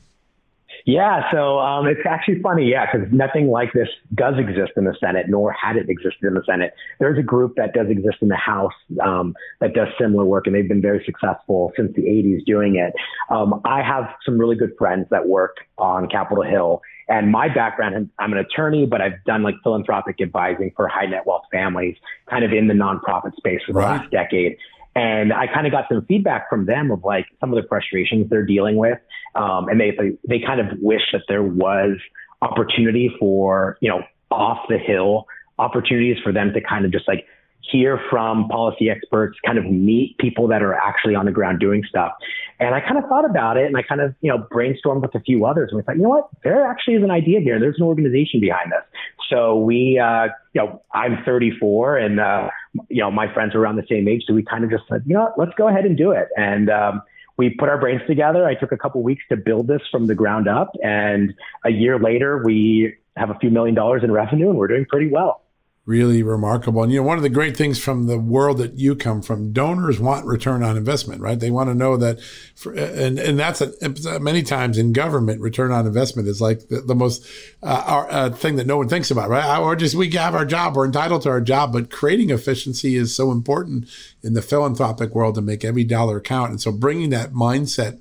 yeah, 0.86 1.32
so 1.32 1.60
um, 1.60 1.88
it's 1.88 2.02
actually 2.08 2.42
funny, 2.42 2.70
yeah, 2.70 2.86
because 2.92 3.08
nothing 3.12 3.50
like 3.50 3.74
this 3.74 3.88
does 4.14 4.36
exist 4.38 4.72
in 4.78 4.86
the 4.86 4.96
Senate, 5.00 5.26
nor 5.30 5.52
had 5.52 5.76
it 5.76 5.90
existed 5.90 6.24
in 6.24 6.34
the 6.34 6.44
Senate. 6.46 6.74
There's 7.00 7.18
a 7.18 7.24
group 7.24 7.56
that 7.58 7.74
does 7.74 7.88
exist 7.90 8.18
in 8.22 8.28
the 8.28 8.36
House 8.36 8.74
um, 9.04 9.36
that 9.60 9.74
does 9.74 9.88
similar 10.00 10.26
work, 10.26 10.48
and 10.48 10.56
they've 10.56 10.68
been 10.68 10.82
very 10.82 11.04
successful 11.06 11.72
since 11.76 11.94
the 11.96 12.04
80s 12.04 12.46
doing 12.46 12.76
it. 12.76 12.94
Um, 13.30 13.62
I 13.66 13.82
have 13.82 14.06
some 14.26 14.38
really 14.38 14.56
good 14.56 14.72
friends 14.78 15.08
that 15.12 15.28
work 15.28 15.58
on 15.78 16.08
Capitol 16.08 16.44
Hill, 16.44 16.82
and 17.10 17.32
my 17.32 17.48
background, 17.52 18.10
I'm 18.20 18.32
an 18.34 18.38
attorney, 18.38 18.86
but 18.86 19.02
I've 19.02 19.24
done 19.26 19.42
like 19.42 19.56
philanthropic 19.64 20.22
advising 20.22 20.72
for 20.76 20.88
high 20.88 21.08
net 21.08 21.26
wealth 21.26 21.44
families, 21.52 21.96
kind 22.30 22.46
of 22.46 22.54
in 22.54 22.68
the 22.68 22.76
nonprofit 22.76 23.36
space 23.36 23.62
for 23.66 23.74
the 23.74 23.80
right. 23.80 23.98
last 23.98 24.12
decade. 24.12 24.58
And 24.96 25.32
I 25.32 25.48
kind 25.48 25.66
of 25.66 25.72
got 25.72 25.86
some 25.90 26.06
feedback 26.06 26.50
from 26.50 26.66
them 26.66 26.92
of 26.92 27.04
like 27.04 27.26
some 27.40 27.54
of 27.54 27.62
the 27.62 27.68
frustrations 27.68 28.30
they're 28.30 28.46
dealing 28.46 28.76
with. 28.76 29.00
Um, 29.36 29.70
and 29.70 29.80
they, 29.80 29.92
they, 29.92 30.18
they 30.28 30.46
kind 30.46 30.60
of 30.60 30.78
wish 30.82 31.04
that 31.14 31.22
there 31.28 31.44
was 31.44 31.98
opportunity 32.42 33.14
for, 33.20 33.78
you 33.82 33.90
know, 33.90 34.02
off 34.32 34.60
the 34.68 34.78
hill 34.78 35.26
opportunities 35.58 36.18
for 36.24 36.32
them 36.32 36.54
to 36.54 36.62
kind 36.62 36.86
of 36.86 36.92
just 36.92 37.08
like 37.08 37.26
hear 37.62 38.00
from 38.10 38.48
policy 38.48 38.90
experts, 38.90 39.38
kind 39.46 39.58
of 39.58 39.66
meet 39.66 40.18
people 40.18 40.48
that 40.48 40.62
are 40.62 40.74
actually 40.74 41.16
on 41.16 41.26
the 41.26 41.32
ground 41.32 41.60
doing 41.60 41.84
stuff. 41.88 42.14
And 42.60 42.74
I 42.74 42.82
kind 42.82 42.98
of 42.98 43.06
thought 43.10 43.26
about 43.26 43.58
it 43.58 43.66
and 43.66 43.78
I 43.78 43.82
kind 43.82 44.02
of, 44.02 44.16
you 44.22 44.32
know, 44.32 44.48
brainstormed 44.52 45.02
with 45.02 45.16
a 45.16 45.20
few 45.20 45.46
others 45.46 45.70
and 45.72 45.78
we 45.78 45.84
thought, 45.84 45.98
you 45.98 46.04
know 46.04 46.10
what, 46.10 46.30
there 46.44 46.66
actually 46.66 46.96
is 46.96 47.04
an 47.04 47.12
idea 47.12 47.40
here. 47.40 47.60
There's 47.60 47.78
an 47.78 47.84
organization 47.84 48.40
behind 48.40 48.72
this. 48.72 48.84
So 49.30 49.60
we, 49.60 50.00
uh, 50.00 50.28
you 50.54 50.62
know, 50.62 50.82
I'm 50.94 51.24
34 51.24 51.98
and, 51.98 52.20
uh, 52.20 52.50
you 52.90 53.02
know, 53.02 53.12
my 53.12 53.32
friends 53.34 53.56
are 53.56 53.62
around 53.62 53.76
the 53.76 53.86
same 53.90 54.08
age. 54.08 54.24
So 54.28 54.34
we 54.34 54.44
kind 54.44 54.64
of 54.64 54.72
just 54.72 54.84
said, 54.90 55.04
you 55.06 55.14
know 55.14 55.24
what, 55.24 55.38
let's 55.38 55.54
go 55.58 55.68
ahead 55.68 55.86
and 55.86 55.98
do 55.98 56.12
it. 56.12 56.28
And, 56.38 56.70
um, 56.70 57.02
we 57.38 57.52
put 57.52 57.70
our 57.70 57.80
brains 57.80 58.02
together. 58.06 58.46
I 58.46 58.56
took 58.56 58.74
a 58.74 58.78
couple 58.78 59.02
weeks 59.02 59.24
to 59.30 59.38
build 59.38 59.68
this 59.68 59.82
from 59.90 60.08
the 60.08 60.16
ground 60.16 60.50
up. 60.50 60.74
And 60.84 61.34
a 61.64 61.70
year 61.70 61.98
later, 61.98 62.44
we 62.44 62.96
have 63.16 63.30
a 63.30 63.36
few 63.36 63.50
million 63.50 63.76
dollars 63.76 64.04
in 64.04 64.12
revenue 64.12 64.50
and 64.50 64.58
we're 64.58 64.68
doing 64.68 64.86
pretty 64.86 65.10
well 65.10 65.42
really 65.90 66.22
remarkable. 66.22 66.84
And 66.84 66.92
you 66.92 67.00
know, 67.00 67.04
one 67.04 67.18
of 67.18 67.24
the 67.24 67.30
great 67.30 67.58
things 67.58 67.80
from 67.80 68.06
the 68.06 68.20
world 68.20 68.60
that 68.60 68.76
you 68.76 68.96
come 68.96 69.24
from, 69.24 69.52
donors 69.52 70.00
want 70.00 70.24
return 70.28 70.62
on 70.62 70.78
investment, 70.78 71.20
right? 71.20 71.40
They 71.40 71.50
want 71.50 71.70
to 71.72 71.74
know 71.74 71.98
that, 71.98 72.22
for, 72.56 72.74
and 72.74 73.18
and 73.18 73.40
that's 73.40 73.60
a, 73.62 74.20
many 74.20 74.44
times 74.44 74.78
in 74.78 74.94
government, 74.94 75.42
return 75.42 75.72
on 75.72 75.88
investment 75.88 76.28
is 76.28 76.40
like 76.40 76.68
the, 76.68 76.82
the 76.82 76.94
most 76.94 77.26
uh, 77.64 77.84
our, 77.88 78.12
uh, 78.12 78.30
thing 78.30 78.56
that 78.58 78.68
no 78.68 78.78
one 78.78 78.88
thinks 78.88 79.10
about, 79.10 79.30
right? 79.30 79.58
Or 79.58 79.76
just 79.76 79.96
we 79.96 80.12
have 80.12 80.36
our 80.36 80.46
job, 80.46 80.76
we're 80.76 80.86
entitled 80.86 81.24
to 81.24 81.30
our 81.30 81.42
job, 81.42 81.74
but 81.74 81.90
creating 81.90 82.30
efficiency 82.30 82.96
is 82.96 83.16
so 83.16 83.32
important 83.32 83.90
in 84.22 84.36
the 84.36 84.44
philanthropic 84.44 85.16
world 85.16 85.36
to 85.36 85.42
make 85.42 85.66
every 85.66 85.84
dollar 85.84 86.22
count. 86.22 86.52
And 86.52 86.62
so 86.62 86.72
bringing 86.72 87.10
that 87.10 87.34
mindset 87.34 88.00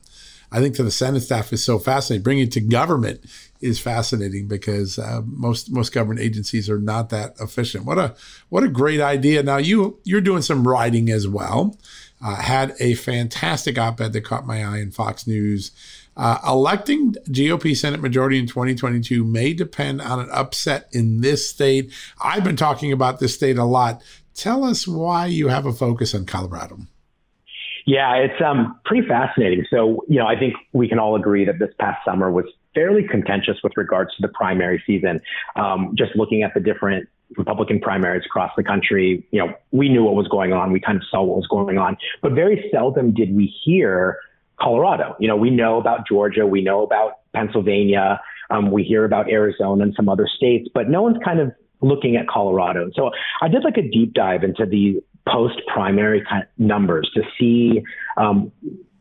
I 0.51 0.61
think 0.61 0.75
to 0.77 0.83
the 0.83 0.91
Senate 0.91 1.21
staff 1.21 1.53
is 1.53 1.63
so 1.63 1.79
fascinating. 1.79 2.23
Bringing 2.23 2.45
it 2.45 2.53
to 2.53 2.61
government 2.61 3.21
is 3.61 3.81
fascinating 3.81 4.49
because 4.49 4.99
uh, 4.99 5.23
most 5.25 5.71
most 5.71 5.93
government 5.93 6.21
agencies 6.21 6.69
are 6.71 6.79
not 6.79 7.11
that 7.11 7.35
efficient. 7.41 7.85
What 7.85 7.99
a 7.99 8.15
what 8.49 8.63
a 8.63 8.69
great 8.69 9.01
idea! 9.01 9.43
Now 9.43 9.57
you 9.57 9.99
you're 10.05 10.21
doing 10.21 10.43
some 10.43 10.67
writing 10.67 11.11
as 11.11 11.27
well. 11.27 11.77
Uh, 12.21 12.35
had 12.37 12.75
a 12.81 12.95
fantastic 12.95 13.79
op-ed 13.79 14.13
that 14.13 14.23
caught 14.23 14.45
my 14.45 14.65
eye 14.65 14.79
in 14.79 14.91
Fox 14.91 15.27
News. 15.27 15.71
Uh, 16.17 16.39
electing 16.45 17.13
GOP 17.29 17.77
Senate 17.77 18.01
majority 18.01 18.41
in 18.41 18.47
2022 18.49 19.23
may 19.23 19.53
depend 19.53 20.03
on 20.03 20.19
an 20.19 20.29
upset 20.33 20.89
in 20.91 21.21
this 21.21 21.49
state. 21.49 21.93
I've 22.21 22.43
been 22.43 22.57
talking 22.57 22.91
about 22.91 23.21
this 23.21 23.35
state 23.35 23.57
a 23.57 23.65
lot. 23.65 24.03
Tell 24.35 24.65
us 24.65 24.87
why 24.89 25.27
you 25.27 25.47
have 25.47 25.65
a 25.65 25.73
focus 25.73 26.13
on 26.13 26.27
Colorado. 26.27 26.79
Yeah, 27.87 28.17
it's 28.17 28.43
um, 28.45 28.79
pretty 28.85 29.07
fascinating. 29.09 29.65
So, 29.71 30.05
you 30.09 30.19
know, 30.19 30.27
I 30.27 30.39
think 30.39 30.55
we 30.73 30.89
can 30.89 30.99
all 30.99 31.17
agree 31.17 31.45
that 31.45 31.59
this 31.59 31.71
past 31.79 32.05
summer 32.05 32.31
was 32.31 32.45
fairly 32.79 33.03
contentious 33.03 33.57
with 33.65 33.73
regards 33.77 34.15
to 34.15 34.23
the 34.23 34.29
primary 34.29 34.81
season. 34.87 35.21
Um, 35.57 35.95
just 35.99 36.13
looking 36.15 36.45
at 36.45 36.55
the 36.55 36.61
different 36.61 37.09
Republican 37.37 37.81
primaries 37.81 38.23
across 38.25 38.53
the 38.57 38.63
country, 38.63 39.27
you 39.33 39.41
know, 39.41 39.53
we 39.73 39.89
knew 39.89 40.05
what 40.05 40.15
was 40.15 40.29
going 40.29 40.53
on. 40.53 40.71
We 40.71 40.81
kind 40.81 40.97
of 40.97 41.03
saw 41.11 41.23
what 41.23 41.37
was 41.39 41.47
going 41.49 41.77
on, 41.77 41.97
but 42.23 42.33
very 42.33 42.69
seldom 42.73 43.13
did 43.13 43.35
we 43.35 43.53
hear 43.65 44.19
Colorado. 44.61 45.17
You 45.19 45.27
know, 45.27 45.37
we 45.37 45.51
know 45.51 45.79
about 45.79 46.07
Georgia, 46.07 46.47
we 46.47 46.63
know 46.63 46.85
about 46.85 47.15
Pennsylvania, 47.35 48.21
um, 48.51 48.71
we 48.71 48.85
hear 48.85 49.05
about 49.05 49.29
Arizona 49.29 49.83
and 49.83 49.95
some 49.97 50.09
other 50.09 50.29
states, 50.37 50.69
but 50.73 50.89
no 50.89 51.03
one's 51.03 51.19
kind 51.25 51.41
of 51.41 51.53
looking 51.81 52.17
at 52.17 52.29
Colorado. 52.29 52.91
So 52.95 53.11
I 53.43 53.49
did 53.49 53.65
like 53.65 53.77
a 53.77 53.83
deep 53.83 54.15
dive 54.15 54.45
into 54.45 54.67
the 54.67 55.03
post 55.29 55.61
primary 55.67 56.25
kind 56.29 56.45
of 56.45 56.49
numbers 56.57 57.11
to 57.15 57.23
see 57.39 57.83
um, 58.17 58.53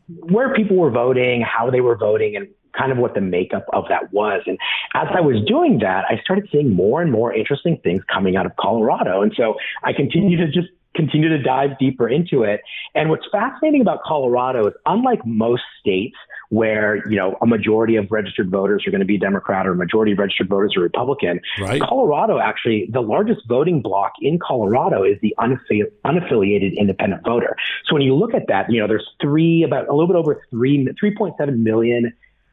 where 0.08 0.54
people 0.54 0.76
were 0.76 0.90
voting, 0.90 1.42
how 1.42 1.70
they 1.70 1.80
were 1.80 1.96
voting, 1.96 2.36
and 2.36 2.48
kind 2.76 2.92
of 2.92 2.98
what 2.98 3.14
the 3.14 3.20
makeup 3.20 3.66
of 3.72 3.84
that 3.88 4.12
was. 4.12 4.42
And 4.46 4.58
as 4.94 5.08
I 5.14 5.20
was 5.20 5.44
doing 5.46 5.78
that, 5.80 6.04
I 6.08 6.20
started 6.22 6.48
seeing 6.50 6.74
more 6.74 7.02
and 7.02 7.12
more 7.12 7.32
interesting 7.32 7.78
things 7.82 8.02
coming 8.12 8.36
out 8.36 8.46
of 8.46 8.56
Colorado. 8.56 9.22
And 9.22 9.32
so 9.36 9.54
I 9.84 9.92
continued 9.92 10.38
to 10.38 10.46
just 10.46 10.68
continue 10.94 11.28
to 11.28 11.38
dive 11.40 11.78
deeper 11.78 12.08
into 12.08 12.42
it. 12.42 12.60
And 12.94 13.08
what's 13.08 13.26
fascinating 13.30 13.80
about 13.80 14.02
Colorado 14.02 14.66
is 14.66 14.74
unlike 14.84 15.24
most 15.24 15.62
states 15.80 16.16
where, 16.50 17.08
you 17.08 17.16
know, 17.16 17.36
a 17.42 17.46
majority 17.46 17.96
of 17.96 18.10
registered 18.10 18.50
voters 18.50 18.84
are 18.86 18.90
going 18.90 19.00
to 19.00 19.06
be 19.06 19.18
Democrat 19.18 19.66
or 19.66 19.72
a 19.72 19.76
majority 19.76 20.12
of 20.12 20.18
registered 20.18 20.48
voters 20.48 20.74
are 20.76 20.80
Republican. 20.80 21.40
Right. 21.60 21.80
Colorado 21.80 22.38
actually, 22.38 22.88
the 22.90 23.00
largest 23.00 23.42
voting 23.46 23.82
block 23.82 24.12
in 24.20 24.38
Colorado 24.38 25.04
is 25.04 25.18
the 25.20 25.34
unaffi- 25.38 25.90
unaffiliated 26.04 26.76
independent 26.76 27.22
voter. 27.24 27.54
So 27.86 27.94
when 27.94 28.02
you 28.02 28.14
look 28.14 28.34
at 28.34 28.48
that, 28.48 28.70
you 28.70 28.80
know, 28.80 28.88
there's 28.88 29.08
three, 29.20 29.62
about 29.62 29.88
a 29.88 29.92
little 29.92 30.08
bit 30.08 30.16
over 30.16 30.42
three, 30.50 30.88
3.7 31.02 31.58
million 31.58 32.12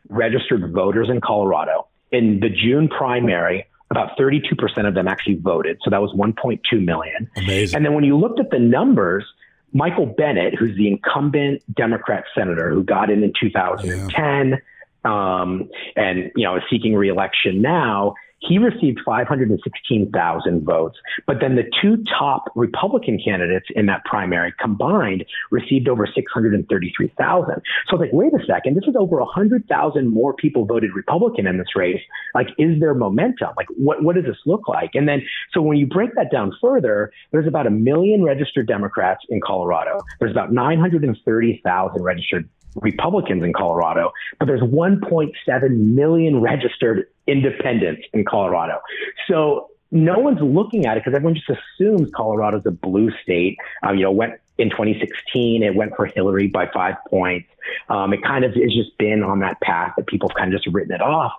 registered 0.09 0.71
voters 0.73 1.09
in 1.09 1.21
Colorado. 1.21 1.87
In 2.11 2.39
the 2.39 2.49
June 2.49 2.87
primary, 2.87 3.65
about 3.91 4.17
32% 4.17 4.87
of 4.87 4.93
them 4.93 5.07
actually 5.07 5.35
voted. 5.35 5.79
So 5.83 5.89
that 5.89 6.01
was 6.01 6.11
1.2 6.13 6.83
million. 6.83 7.29
Amazing. 7.35 7.75
And 7.75 7.85
then 7.85 7.93
when 7.93 8.03
you 8.03 8.17
looked 8.17 8.39
at 8.39 8.49
the 8.49 8.59
numbers, 8.59 9.25
Michael 9.73 10.05
Bennet, 10.05 10.55
who's 10.55 10.75
the 10.77 10.87
incumbent 10.87 11.61
Democrat 11.75 12.23
senator 12.33 12.69
who 12.69 12.83
got 12.83 13.09
in 13.09 13.23
in 13.23 13.33
2010 13.39 14.49
yeah. 14.49 14.55
um, 15.03 15.69
and 15.95 16.31
you 16.35 16.45
know 16.45 16.55
is 16.55 16.63
seeking 16.69 16.95
reelection 16.95 17.61
now, 17.61 18.15
he 18.39 18.57
received 18.57 18.99
516,000 19.05 20.63
votes. 20.63 20.97
But 21.25 21.37
then 21.39 21.55
the 21.55 21.63
two 21.81 22.03
top 22.03 22.45
Republican 22.55 23.19
candidates 23.23 23.67
in 23.75 23.85
that 23.87 24.03
primary 24.05 24.53
combined 24.59 25.25
received 25.51 25.87
over 25.87 26.07
633,000. 26.07 27.55
So 27.87 27.97
I 27.97 27.99
was 27.99 28.01
like, 28.01 28.13
wait 28.13 28.33
a 28.33 28.45
second, 28.45 28.75
this 28.75 28.87
is 28.87 28.95
over 28.95 29.17
100,000 29.17 30.07
more 30.07 30.33
people 30.33 30.65
voted 30.65 30.91
Republican 30.95 31.47
in 31.47 31.57
this 31.57 31.75
race. 31.75 32.01
Like, 32.33 32.47
is 32.57 32.79
there 32.79 32.93
momentum? 32.93 33.49
Like, 33.57 33.67
what, 33.77 34.03
what 34.03 34.15
does 34.15 34.25
this 34.25 34.37
look 34.45 34.67
like? 34.67 34.91
And 34.93 35.07
then, 35.07 35.21
so 35.53 35.61
when 35.61 35.77
you 35.77 35.87
break 35.87 36.13
that 36.15 36.31
down 36.31 36.51
further, 36.61 37.11
there's 37.31 37.47
about 37.47 37.67
a 37.67 37.71
million 37.71 38.23
registered 38.23 38.67
Democrats 38.67 39.23
in 39.29 39.41
Colorado. 39.41 39.99
There's 40.19 40.31
about 40.31 40.51
930,000 40.51 42.03
registered 42.03 42.49
Republicans 42.75 43.43
in 43.43 43.53
Colorado, 43.53 44.11
but 44.39 44.45
there's 44.45 44.61
1.7 44.61 45.69
million 45.77 46.41
registered 46.41 47.07
independents 47.27 48.03
in 48.13 48.25
Colorado. 48.25 48.79
So 49.27 49.69
no 49.91 50.19
one's 50.19 50.41
looking 50.41 50.85
at 50.85 50.97
it 50.97 51.03
because 51.03 51.15
everyone 51.15 51.35
just 51.35 51.49
assumes 51.49 52.09
Colorado's 52.15 52.65
a 52.65 52.71
blue 52.71 53.11
state. 53.23 53.57
Um, 53.83 53.95
you 53.95 54.03
know, 54.03 54.11
went 54.11 54.33
in 54.57 54.69
2016, 54.69 55.63
it 55.63 55.75
went 55.75 55.95
for 55.95 56.05
Hillary 56.05 56.47
by 56.47 56.67
five 56.73 56.95
points. 57.09 57.47
Um, 57.89 58.13
it 58.13 58.23
kind 58.23 58.45
of 58.45 58.53
has 58.53 58.73
just 58.73 58.97
been 58.97 59.23
on 59.23 59.39
that 59.39 59.59
path 59.61 59.93
that 59.97 60.07
people 60.07 60.29
have 60.29 60.35
kind 60.35 60.53
of 60.53 60.61
just 60.61 60.73
written 60.73 60.93
it 60.93 61.01
off. 61.01 61.33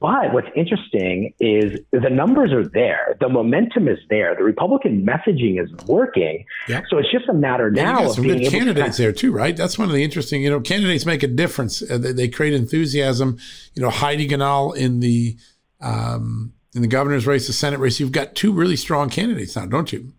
But 0.00 0.32
what's 0.32 0.48
interesting 0.56 1.32
is 1.38 1.78
the 1.92 2.10
numbers 2.10 2.52
are 2.52 2.66
there. 2.66 3.16
The 3.20 3.28
momentum 3.28 3.86
is 3.88 3.98
there. 4.10 4.34
The 4.36 4.42
Republican 4.42 5.06
messaging 5.06 5.62
is 5.62 5.70
working. 5.86 6.44
Yep. 6.68 6.84
So 6.90 6.98
it's 6.98 7.10
just 7.12 7.28
a 7.28 7.32
matter 7.32 7.70
now 7.70 8.06
of 8.06 8.14
some 8.16 8.24
good 8.24 8.50
candidates 8.50 8.96
to 8.96 9.02
there 9.02 9.12
too, 9.12 9.30
right? 9.30 9.56
That's 9.56 9.78
one 9.78 9.88
of 9.88 9.94
the 9.94 10.02
interesting. 10.02 10.42
You 10.42 10.50
know, 10.50 10.60
candidates 10.60 11.06
make 11.06 11.22
a 11.22 11.28
difference. 11.28 11.80
Uh, 11.82 11.98
they, 11.98 12.12
they, 12.12 12.28
create 12.28 12.54
enthusiasm. 12.54 13.38
You 13.74 13.82
know, 13.82 13.90
Heidi 13.90 14.28
Ganahl 14.28 14.76
in 14.76 15.00
the 15.00 15.36
um, 15.80 16.52
in 16.74 16.82
the 16.82 16.88
governor's 16.88 17.26
race, 17.26 17.46
the 17.46 17.52
Senate 17.52 17.78
race. 17.78 18.00
You've 18.00 18.12
got 18.12 18.34
two 18.34 18.52
really 18.52 18.76
strong 18.76 19.08
candidates 19.10 19.54
now, 19.54 19.66
don't 19.66 19.92
you? 19.92 20.12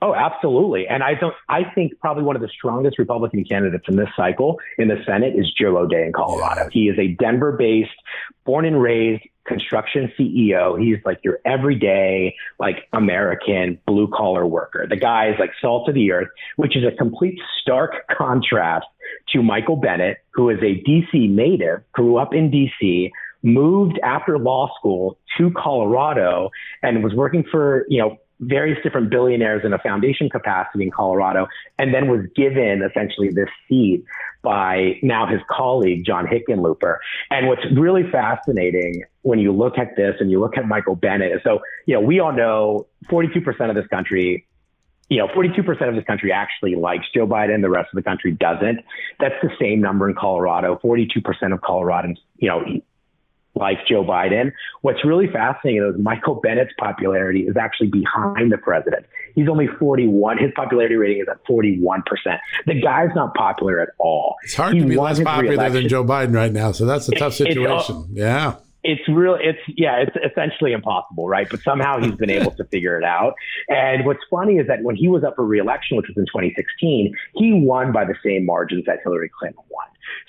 Oh, 0.00 0.14
absolutely. 0.14 0.86
And 0.86 1.02
I 1.02 1.14
don't, 1.14 1.34
I 1.48 1.64
think 1.74 1.98
probably 1.98 2.22
one 2.22 2.36
of 2.36 2.42
the 2.42 2.48
strongest 2.48 2.98
Republican 2.98 3.44
candidates 3.44 3.84
in 3.88 3.96
this 3.96 4.08
cycle 4.16 4.60
in 4.78 4.88
the 4.88 4.96
Senate 5.04 5.34
is 5.36 5.50
Joe 5.52 5.76
O'Dea 5.76 6.04
in 6.06 6.12
Colorado. 6.12 6.62
Yeah. 6.62 6.68
He 6.70 6.88
is 6.88 6.98
a 6.98 7.08
Denver 7.08 7.52
based, 7.52 7.90
born 8.44 8.64
and 8.64 8.80
raised 8.80 9.24
construction 9.44 10.12
CEO. 10.16 10.80
He's 10.80 10.98
like 11.04 11.18
your 11.24 11.40
everyday, 11.44 12.36
like 12.60 12.86
American 12.92 13.80
blue 13.86 14.08
collar 14.08 14.46
worker. 14.46 14.86
The 14.88 14.96
guy 14.96 15.30
is 15.30 15.36
like 15.40 15.50
salt 15.60 15.88
of 15.88 15.94
the 15.94 16.12
earth, 16.12 16.28
which 16.56 16.76
is 16.76 16.84
a 16.84 16.94
complete 16.96 17.40
stark 17.60 18.06
contrast 18.16 18.86
to 19.32 19.42
Michael 19.42 19.76
Bennet, 19.76 20.18
who 20.32 20.50
is 20.50 20.58
a 20.58 20.80
DC 20.88 21.28
native, 21.28 21.82
grew 21.92 22.18
up 22.18 22.32
in 22.32 22.50
DC, 22.50 23.10
moved 23.42 23.98
after 24.04 24.38
law 24.38 24.70
school 24.78 25.18
to 25.38 25.50
Colorado 25.50 26.50
and 26.82 27.02
was 27.02 27.14
working 27.14 27.44
for, 27.50 27.84
you 27.88 28.00
know, 28.00 28.18
various 28.40 28.78
different 28.82 29.10
billionaires 29.10 29.62
in 29.64 29.72
a 29.72 29.78
foundation 29.78 30.30
capacity 30.30 30.84
in 30.84 30.90
Colorado, 30.90 31.46
and 31.78 31.92
then 31.92 32.08
was 32.08 32.24
given 32.36 32.82
essentially 32.82 33.30
this 33.30 33.48
seat 33.68 34.04
by 34.42 34.98
now 35.02 35.26
his 35.26 35.40
colleague, 35.50 36.04
John 36.04 36.26
Hickenlooper. 36.26 36.98
And 37.30 37.48
what's 37.48 37.64
really 37.74 38.08
fascinating 38.10 39.04
when 39.22 39.38
you 39.38 39.52
look 39.52 39.78
at 39.78 39.96
this 39.96 40.14
and 40.20 40.30
you 40.30 40.40
look 40.40 40.56
at 40.56 40.66
Michael 40.66 40.94
Bennet, 40.94 41.40
so, 41.42 41.60
you 41.86 41.94
know, 41.94 42.00
we 42.00 42.20
all 42.20 42.32
know 42.32 42.86
42% 43.10 43.68
of 43.68 43.74
this 43.74 43.86
country 43.88 44.46
you 45.10 45.16
know, 45.18 45.26
42% 45.28 45.88
of 45.88 45.94
this 45.94 46.04
country 46.04 46.32
actually 46.32 46.74
likes 46.74 47.06
Joe 47.14 47.26
Biden. 47.26 47.62
The 47.62 47.70
rest 47.70 47.88
of 47.92 47.96
the 47.96 48.02
country 48.02 48.32
doesn't. 48.32 48.80
That's 49.18 49.34
the 49.42 49.50
same 49.58 49.80
number 49.80 50.08
in 50.08 50.14
Colorado. 50.14 50.78
42% 50.84 51.24
of 51.52 51.60
Coloradans, 51.60 52.18
you 52.36 52.48
know, 52.48 52.62
like 53.54 53.78
Joe 53.88 54.04
Biden. 54.04 54.52
What's 54.82 55.04
really 55.04 55.26
fascinating 55.26 55.82
is 55.82 56.00
Michael 56.00 56.36
Bennet's 56.36 56.72
popularity 56.78 57.40
is 57.40 57.56
actually 57.56 57.88
behind 57.88 58.52
the 58.52 58.58
president. 58.58 59.06
He's 59.34 59.48
only 59.48 59.66
41. 59.78 60.38
His 60.38 60.50
popularity 60.54 60.96
rating 60.96 61.22
is 61.22 61.28
at 61.28 61.44
41%. 61.46 62.02
The 62.66 62.80
guy's 62.80 63.10
not 63.14 63.34
popular 63.34 63.80
at 63.80 63.90
all. 63.98 64.36
It's 64.44 64.54
hard 64.54 64.74
he 64.74 64.80
to 64.80 64.86
be 64.86 64.96
less 64.96 65.20
popular 65.20 65.50
re-election. 65.50 65.74
than 65.74 65.88
Joe 65.88 66.04
Biden 66.04 66.34
right 66.34 66.52
now. 66.52 66.72
So 66.72 66.86
that's 66.86 67.08
a 67.08 67.12
tough 67.12 67.34
situation. 67.34 68.06
It's, 68.10 68.18
yeah. 68.18 68.56
It's 68.84 69.06
real. 69.08 69.36
It's 69.40 69.58
yeah. 69.76 69.96
It's 69.96 70.16
essentially 70.24 70.72
impossible, 70.72 71.28
right? 71.28 71.48
But 71.50 71.60
somehow 71.60 72.00
he's 72.00 72.14
been 72.14 72.30
able 72.30 72.52
to 72.52 72.64
figure 72.64 72.96
it 72.96 73.04
out. 73.04 73.34
And 73.68 74.06
what's 74.06 74.20
funny 74.30 74.54
is 74.54 74.68
that 74.68 74.82
when 74.82 74.94
he 74.94 75.08
was 75.08 75.24
up 75.24 75.34
for 75.34 75.44
reelection, 75.44 75.96
which 75.96 76.06
was 76.06 76.16
in 76.16 76.26
2016, 76.26 77.12
he 77.34 77.52
won 77.54 77.92
by 77.92 78.04
the 78.04 78.14
same 78.24 78.46
margins 78.46 78.84
that 78.86 79.00
Hillary 79.02 79.30
Clinton 79.36 79.62
won. 79.68 79.86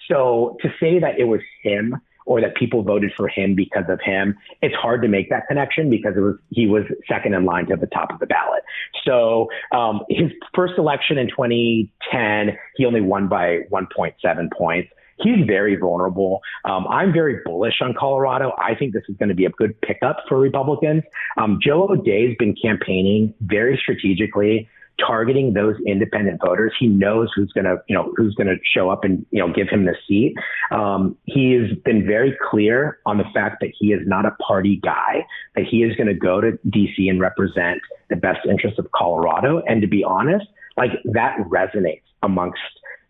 So 0.09 0.57
to 0.61 0.70
say 0.80 0.99
that 0.99 1.20
it 1.20 1.26
was 1.26 1.41
him 1.61 2.01
or 2.30 2.39
that 2.39 2.55
people 2.55 2.84
voted 2.84 3.11
for 3.17 3.27
him 3.27 3.55
because 3.55 3.86
of 3.89 3.99
him. 4.01 4.38
It's 4.61 4.75
hard 4.75 5.01
to 5.01 5.07
make 5.07 5.32
that 5.32 5.47
connection 5.47 5.89
because 5.89 6.13
it 6.15 6.19
was 6.19 6.36
he 6.51 6.67
was 6.67 6.84
second 7.07 7.34
in 7.34 7.43
line 7.43 7.65
to 7.67 7.75
the 7.75 7.88
top 7.88 8.13
of 8.13 8.19
the 8.19 8.27
ballot. 8.27 8.61
So 9.03 9.47
um, 9.75 10.01
his 10.09 10.32
first 10.53 10.73
election 10.77 11.17
in 11.17 11.27
2010, 11.27 12.55
he 12.77 12.86
only 12.86 13.01
won 13.01 13.27
by 13.27 13.61
1.7 13.71 14.13
points. 14.55 14.89
He's 15.17 15.43
very 15.47 15.75
vulnerable. 15.75 16.41
Um, 16.65 16.88
I'm 16.88 17.11
very 17.11 17.39
bullish 17.43 17.82
on 17.82 17.95
Colorado. 17.99 18.53
I 18.59 18.75
think 18.75 18.93
this 18.93 19.03
is 19.09 19.17
going 19.17 19.30
to 19.30 19.36
be 19.36 19.45
a 19.45 19.49
good 19.49 19.82
pickup 19.82 20.17
for 20.30 20.39
Republicans. 20.39 21.03
Um, 21.36 21.59
Joe 21.61 21.88
O'Dea's 21.89 22.36
been 22.38 22.55
campaigning 22.61 23.34
very 23.41 23.77
strategically 23.82 24.69
targeting 25.05 25.53
those 25.53 25.75
independent 25.85 26.41
voters. 26.43 26.73
He 26.79 26.87
knows 26.87 27.29
who's 27.35 27.51
going 27.53 27.65
to, 27.65 27.77
you 27.87 27.95
know, 27.95 28.13
who's 28.15 28.35
going 28.35 28.47
to 28.47 28.57
show 28.63 28.89
up 28.89 29.03
and, 29.03 29.25
you 29.31 29.39
know, 29.39 29.51
give 29.51 29.67
him 29.69 29.85
the 29.85 29.95
seat. 30.07 30.35
Um, 30.71 31.17
he 31.25 31.53
has 31.53 31.77
been 31.85 32.05
very 32.05 32.37
clear 32.49 32.99
on 33.05 33.17
the 33.17 33.25
fact 33.33 33.57
that 33.61 33.71
he 33.77 33.93
is 33.93 34.01
not 34.05 34.25
a 34.25 34.31
party 34.31 34.77
guy, 34.83 35.25
that 35.55 35.65
he 35.65 35.83
is 35.83 35.95
going 35.95 36.07
to 36.07 36.13
go 36.13 36.41
to 36.41 36.57
DC 36.67 37.09
and 37.09 37.19
represent 37.19 37.81
the 38.09 38.15
best 38.15 38.39
interests 38.47 38.79
of 38.79 38.91
Colorado. 38.91 39.61
And 39.67 39.81
to 39.81 39.87
be 39.87 40.03
honest, 40.03 40.45
like 40.77 40.91
that 41.05 41.37
resonates 41.39 42.01
amongst 42.23 42.59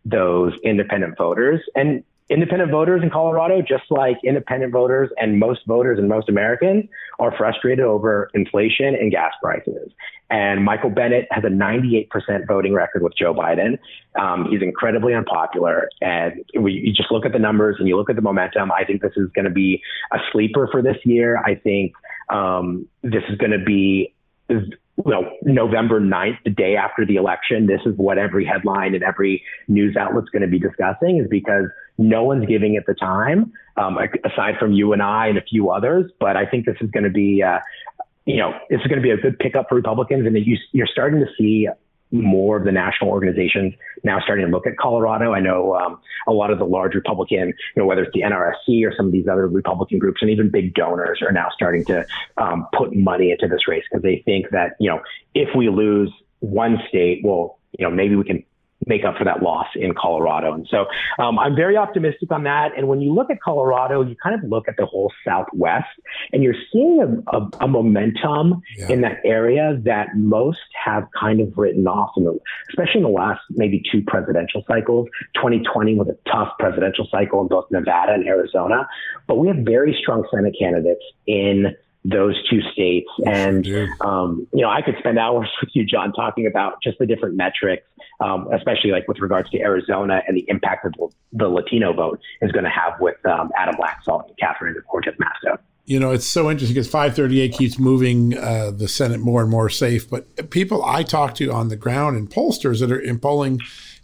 those 0.06 0.54
independent 0.64 1.18
voters. 1.18 1.62
And 1.76 2.04
independent 2.30 2.72
voters 2.72 3.02
in 3.02 3.10
Colorado, 3.10 3.62
just 3.62 3.86
like 3.90 4.18
independent 4.24 4.72
voters 4.72 5.10
and 5.18 5.40
most 5.40 5.62
voters 5.66 5.98
and 5.98 6.08
most 6.08 6.30
Americans, 6.30 6.86
are 7.20 7.36
frustrated 7.36 7.84
over 7.84 8.30
inflation 8.34 8.96
and 8.96 9.12
gas 9.12 9.32
prices. 9.42 9.92
And 10.30 10.64
Michael 10.64 10.92
Bennet 10.92 11.28
has 11.32 11.44
a 11.44 11.48
98% 11.48 12.08
voting 12.48 12.74
record 12.74 13.02
with 13.02 13.14
Joe 13.18 13.34
Biden. 13.34 13.80
Um, 14.20 14.48
he's 14.50 14.62
incredibly 14.62 15.16
unpopular. 15.16 15.90
And 16.02 16.46
we, 16.60 16.74
you 16.74 16.94
just 16.94 17.12
look 17.12 17.26
at 17.26 17.34
the 17.34 17.40
numbers 17.40 17.78
and 17.80 17.88
you 17.88 17.98
look 17.98 18.12
at 18.12 18.16
the 18.16 18.22
momentum. 18.22 18.72
I 18.72 18.86
think 18.86 19.02
this 19.02 19.14
is 19.16 19.30
going 19.34 19.46
to 19.46 19.52
be 19.52 19.82
a 20.14 20.20
sleeper 20.32 20.70
for 20.72 20.84
this 20.84 20.98
year. 21.04 21.38
I 21.38 21.56
think 21.56 21.94
um, 22.30 22.88
this 23.02 23.24
is 23.28 23.38
going 23.38 23.52
to 23.52 23.64
be 23.64 24.14
November 25.44 26.02
9th, 26.02 26.38
the 26.44 26.50
day 26.50 26.76
after 26.76 27.06
the 27.06 27.16
election, 27.16 27.68
this 27.68 27.82
is 27.86 27.96
what 27.98 28.18
every 28.18 28.46
headline 28.46 28.94
and 28.96 29.04
every 29.04 29.44
news 29.68 29.96
outlet's 29.96 30.30
going 30.30 30.42
to 30.42 30.48
be 30.48 30.60
discussing 30.60 31.20
is 31.20 31.28
because 31.30 31.66
no 32.00 32.24
one's 32.24 32.46
giving 32.46 32.76
it 32.76 32.86
the 32.88 32.94
time, 32.94 33.52
um, 33.76 33.98
aside 34.24 34.56
from 34.58 34.72
you 34.72 34.94
and 34.94 35.04
I 35.04 35.28
and 35.28 35.38
a 35.38 35.42
few 35.42 35.70
others. 35.70 36.10
But 36.18 36.38
I 36.38 36.46
think 36.46 36.66
this 36.66 36.78
is 36.80 36.90
going 36.90 37.04
to 37.04 37.10
be, 37.10 37.44
uh, 37.44 37.60
you 38.26 38.38
know, 38.38 38.54
this 38.70 38.80
is 38.80 38.88
going 38.88 39.00
to 39.00 39.04
be 39.04 39.12
a 39.12 39.18
good 39.18 39.38
pickup 39.38 39.68
for 39.68 39.76
Republicans. 39.76 40.26
And 40.26 40.36
you, 40.38 40.58
you're 40.72 40.88
starting 40.88 41.20
to 41.20 41.28
see 41.38 41.68
more 42.12 42.58
of 42.58 42.64
the 42.64 42.72
national 42.72 43.12
organizations 43.12 43.74
now 44.04 44.20
starting 44.24 44.46
to 44.46 44.52
look 44.52 44.66
at 44.66 44.78
Colorado. 44.78 45.34
I 45.34 45.42
know 45.42 45.76
um, 45.76 46.00
a 46.26 46.32
lot 46.32 46.52
of 46.52 46.58
the 46.58 46.66
large 46.66 46.96
Republican, 46.96 47.50
you 47.50 47.54
know, 47.76 47.86
whether 47.86 48.04
it's 48.04 48.14
the 48.14 48.22
NRSC 48.22 48.88
or 48.88 48.94
some 48.96 49.08
of 49.08 49.12
these 49.12 49.28
other 49.28 49.48
Republican 49.48 50.00
groups, 50.00 50.22
and 50.22 50.32
even 50.32 50.50
big 50.50 50.74
donors 50.74 51.20
are 51.22 51.34
now 51.34 51.50
starting 51.54 51.84
to 51.86 52.06
um, 52.38 52.66
put 52.74 52.96
money 52.96 53.32
into 53.32 53.48
this 53.48 53.68
race 53.68 53.84
because 53.92 54.04
they 54.04 54.24
think 54.26 54.50
that 54.52 54.76
you 54.80 54.90
know 54.90 55.02
if 55.36 55.50
we 55.56 55.70
lose 55.70 56.12
one 56.40 56.78
state, 56.88 57.22
well, 57.24 57.60
you 57.78 57.86
know, 57.86 57.92
maybe 57.92 58.16
we 58.16 58.24
can 58.24 58.44
make 58.86 59.04
up 59.04 59.18
for 59.18 59.24
that 59.26 59.42
loss 59.42 59.68
in 59.76 59.94
Colorado. 59.94 60.54
And 60.54 60.68
so 60.70 60.86
um, 61.22 61.38
I'm 61.38 61.56
very 61.56 61.78
optimistic 61.78 62.32
on 62.32 62.44
that. 62.44 62.72
And 62.78 62.88
when 62.88 63.02
you 63.02 63.14
look 63.14 63.30
at 63.30 63.42
Colorado, 63.42 64.02
you 64.02 64.16
kind 64.22 64.36
of 64.36 64.50
look 64.50 64.68
at 64.68 64.78
the 64.78 64.86
whole 64.86 65.12
Southwest 65.28 65.88
and 66.32 66.44
you're 66.44 66.56
seeing 66.72 67.02
a, 67.02 67.38
a, 67.38 67.50
a 67.62 67.68
momentum 67.68 68.62
yeah. 68.78 68.90
in 68.90 69.02
that 69.02 69.18
area 69.26 69.80
that 69.84 70.16
most 70.16 70.60
have 70.86 71.08
kind 71.20 71.42
of 71.42 71.58
written 71.58 71.88
off, 71.88 72.12
in 72.18 72.24
the, 72.24 72.40
especially 72.70 73.02
in 73.02 73.04
the 73.04 73.10
last 73.10 73.42
maybe 73.52 73.84
two 73.92 74.02
presidential 74.08 74.64
cycles. 74.68 75.08
2020 75.36 75.96
was 75.96 76.08
a 76.08 76.30
tough 76.30 76.50
presidential 76.60 77.08
cycle 77.12 77.42
in 77.42 77.48
both 77.48 77.66
Nevada 77.72 78.14
and 78.14 78.28
Arizona, 78.28 78.88
but 79.28 79.38
we 79.38 79.48
have 79.48 79.58
very 79.58 79.98
strong 80.02 80.26
Senate 80.32 80.56
candidates 80.60 81.04
in 81.28 81.76
those 82.06 82.36
two 82.50 82.62
states. 82.72 83.10
And, 83.26 83.68
um, 84.02 84.48
you 84.54 84.62
know, 84.62 84.70
I 84.70 84.82
could 84.82 84.96
spend 85.00 85.20
hours 85.20 85.50
with 85.62 85.70
you, 85.74 85.86
John, 85.86 86.14
talking 86.14 86.48
about 86.48 86.82
just 86.82 86.98
the 87.00 87.06
different 87.06 87.36
metrics, 87.36 87.86
um, 88.20 88.48
especially 88.54 88.92
like 88.92 89.08
with 89.08 89.20
regards 89.20 89.50
to 89.52 89.60
Arizona 89.60 90.22
and 90.28 90.36
the 90.36 90.46
impact 90.48 90.86
that 90.86 90.94
the 91.34 91.48
Latino 91.48 91.94
vote 91.94 92.20
is 92.42 92.52
going 92.52 92.66
to 92.66 92.72
have 92.72 93.00
with 93.00 93.18
um, 93.26 93.52
Adam 93.58 93.76
Laxalt 93.76 94.28
and 94.28 94.38
Catherine 94.38 94.76
Cortez 94.90 95.14
Masto. 95.16 95.58
You 95.86 96.00
know, 96.00 96.12
it's 96.12 96.28
so 96.28 96.52
interesting 96.52 96.76
because 96.76 96.88
538 96.88 97.52
keeps 97.52 97.80
moving 97.80 98.38
uh, 98.38 98.70
the 98.70 98.88
Senate 98.88 99.22
more 99.22 99.42
and 99.42 99.50
more 99.50 99.70
safe. 99.70 100.08
But 100.08 100.52
people 100.52 100.86
I 100.86 101.02
talk 101.02 101.34
to 101.36 101.52
on 101.52 101.70
the 101.70 101.76
ground 101.76 102.16
and 102.16 102.30
pollsters 102.30 102.80
that 102.82 102.92
are 102.92 103.00
in 103.00 103.18
polling 103.18 103.60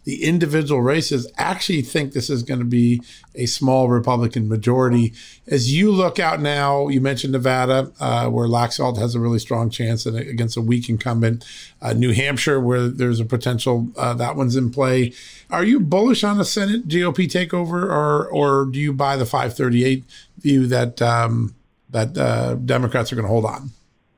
the 0.06 0.24
individual 0.24 0.82
races 0.82 1.30
actually 1.38 1.82
think 1.82 2.14
this 2.14 2.30
is 2.30 2.44
going 2.44 2.60
to 2.60 2.66
be 2.66 3.02
a 3.34 3.48
small 3.48 3.90
Republican 3.90 4.48
majority. 4.48 5.14
As 5.48 5.74
you 5.74 5.92
look 5.92 6.20
out 6.20 6.40
now, 6.40 6.88
you 6.88 7.02
mentioned 7.02 7.34
Nevada, 7.34 7.92
uh, 8.00 8.30
where 8.30 8.48
Laxalt 8.48 8.98
has 8.98 9.16
a 9.16 9.20
really 9.20 9.40
strong 9.40 9.70
chance 9.70 10.06
against 10.06 10.56
a 10.58 10.62
weak 10.62 10.90
incumbent. 10.90 11.44
Uh, 11.82 11.94
New 11.94 12.14
Hampshire, 12.14 12.60
where 12.60 12.88
there's 12.88 13.20
a 13.20 13.26
potential 13.26 13.90
uh, 13.98 14.14
that 14.14 14.36
one's 14.36 14.56
in 14.56 14.72
play. 14.72 15.12
Are 15.50 15.64
you 15.64 15.80
bullish 15.80 16.24
on 16.24 16.40
a 16.40 16.46
Senate 16.46 16.88
GOP 16.88 17.28
takeover, 17.28 17.84
or 17.84 18.28
or 18.30 18.66
do 18.66 18.80
you 18.80 18.94
buy 18.94 19.18
the 19.18 19.26
538 19.26 20.04
view 20.38 20.68
that 20.68 21.02
um, 21.02 21.56
that 21.90 22.16
uh, 22.18 22.56
Democrats 22.56 23.12
are 23.12 23.16
going 23.16 23.26
to 23.26 23.32
hold 23.32 23.46
on? 23.46 23.72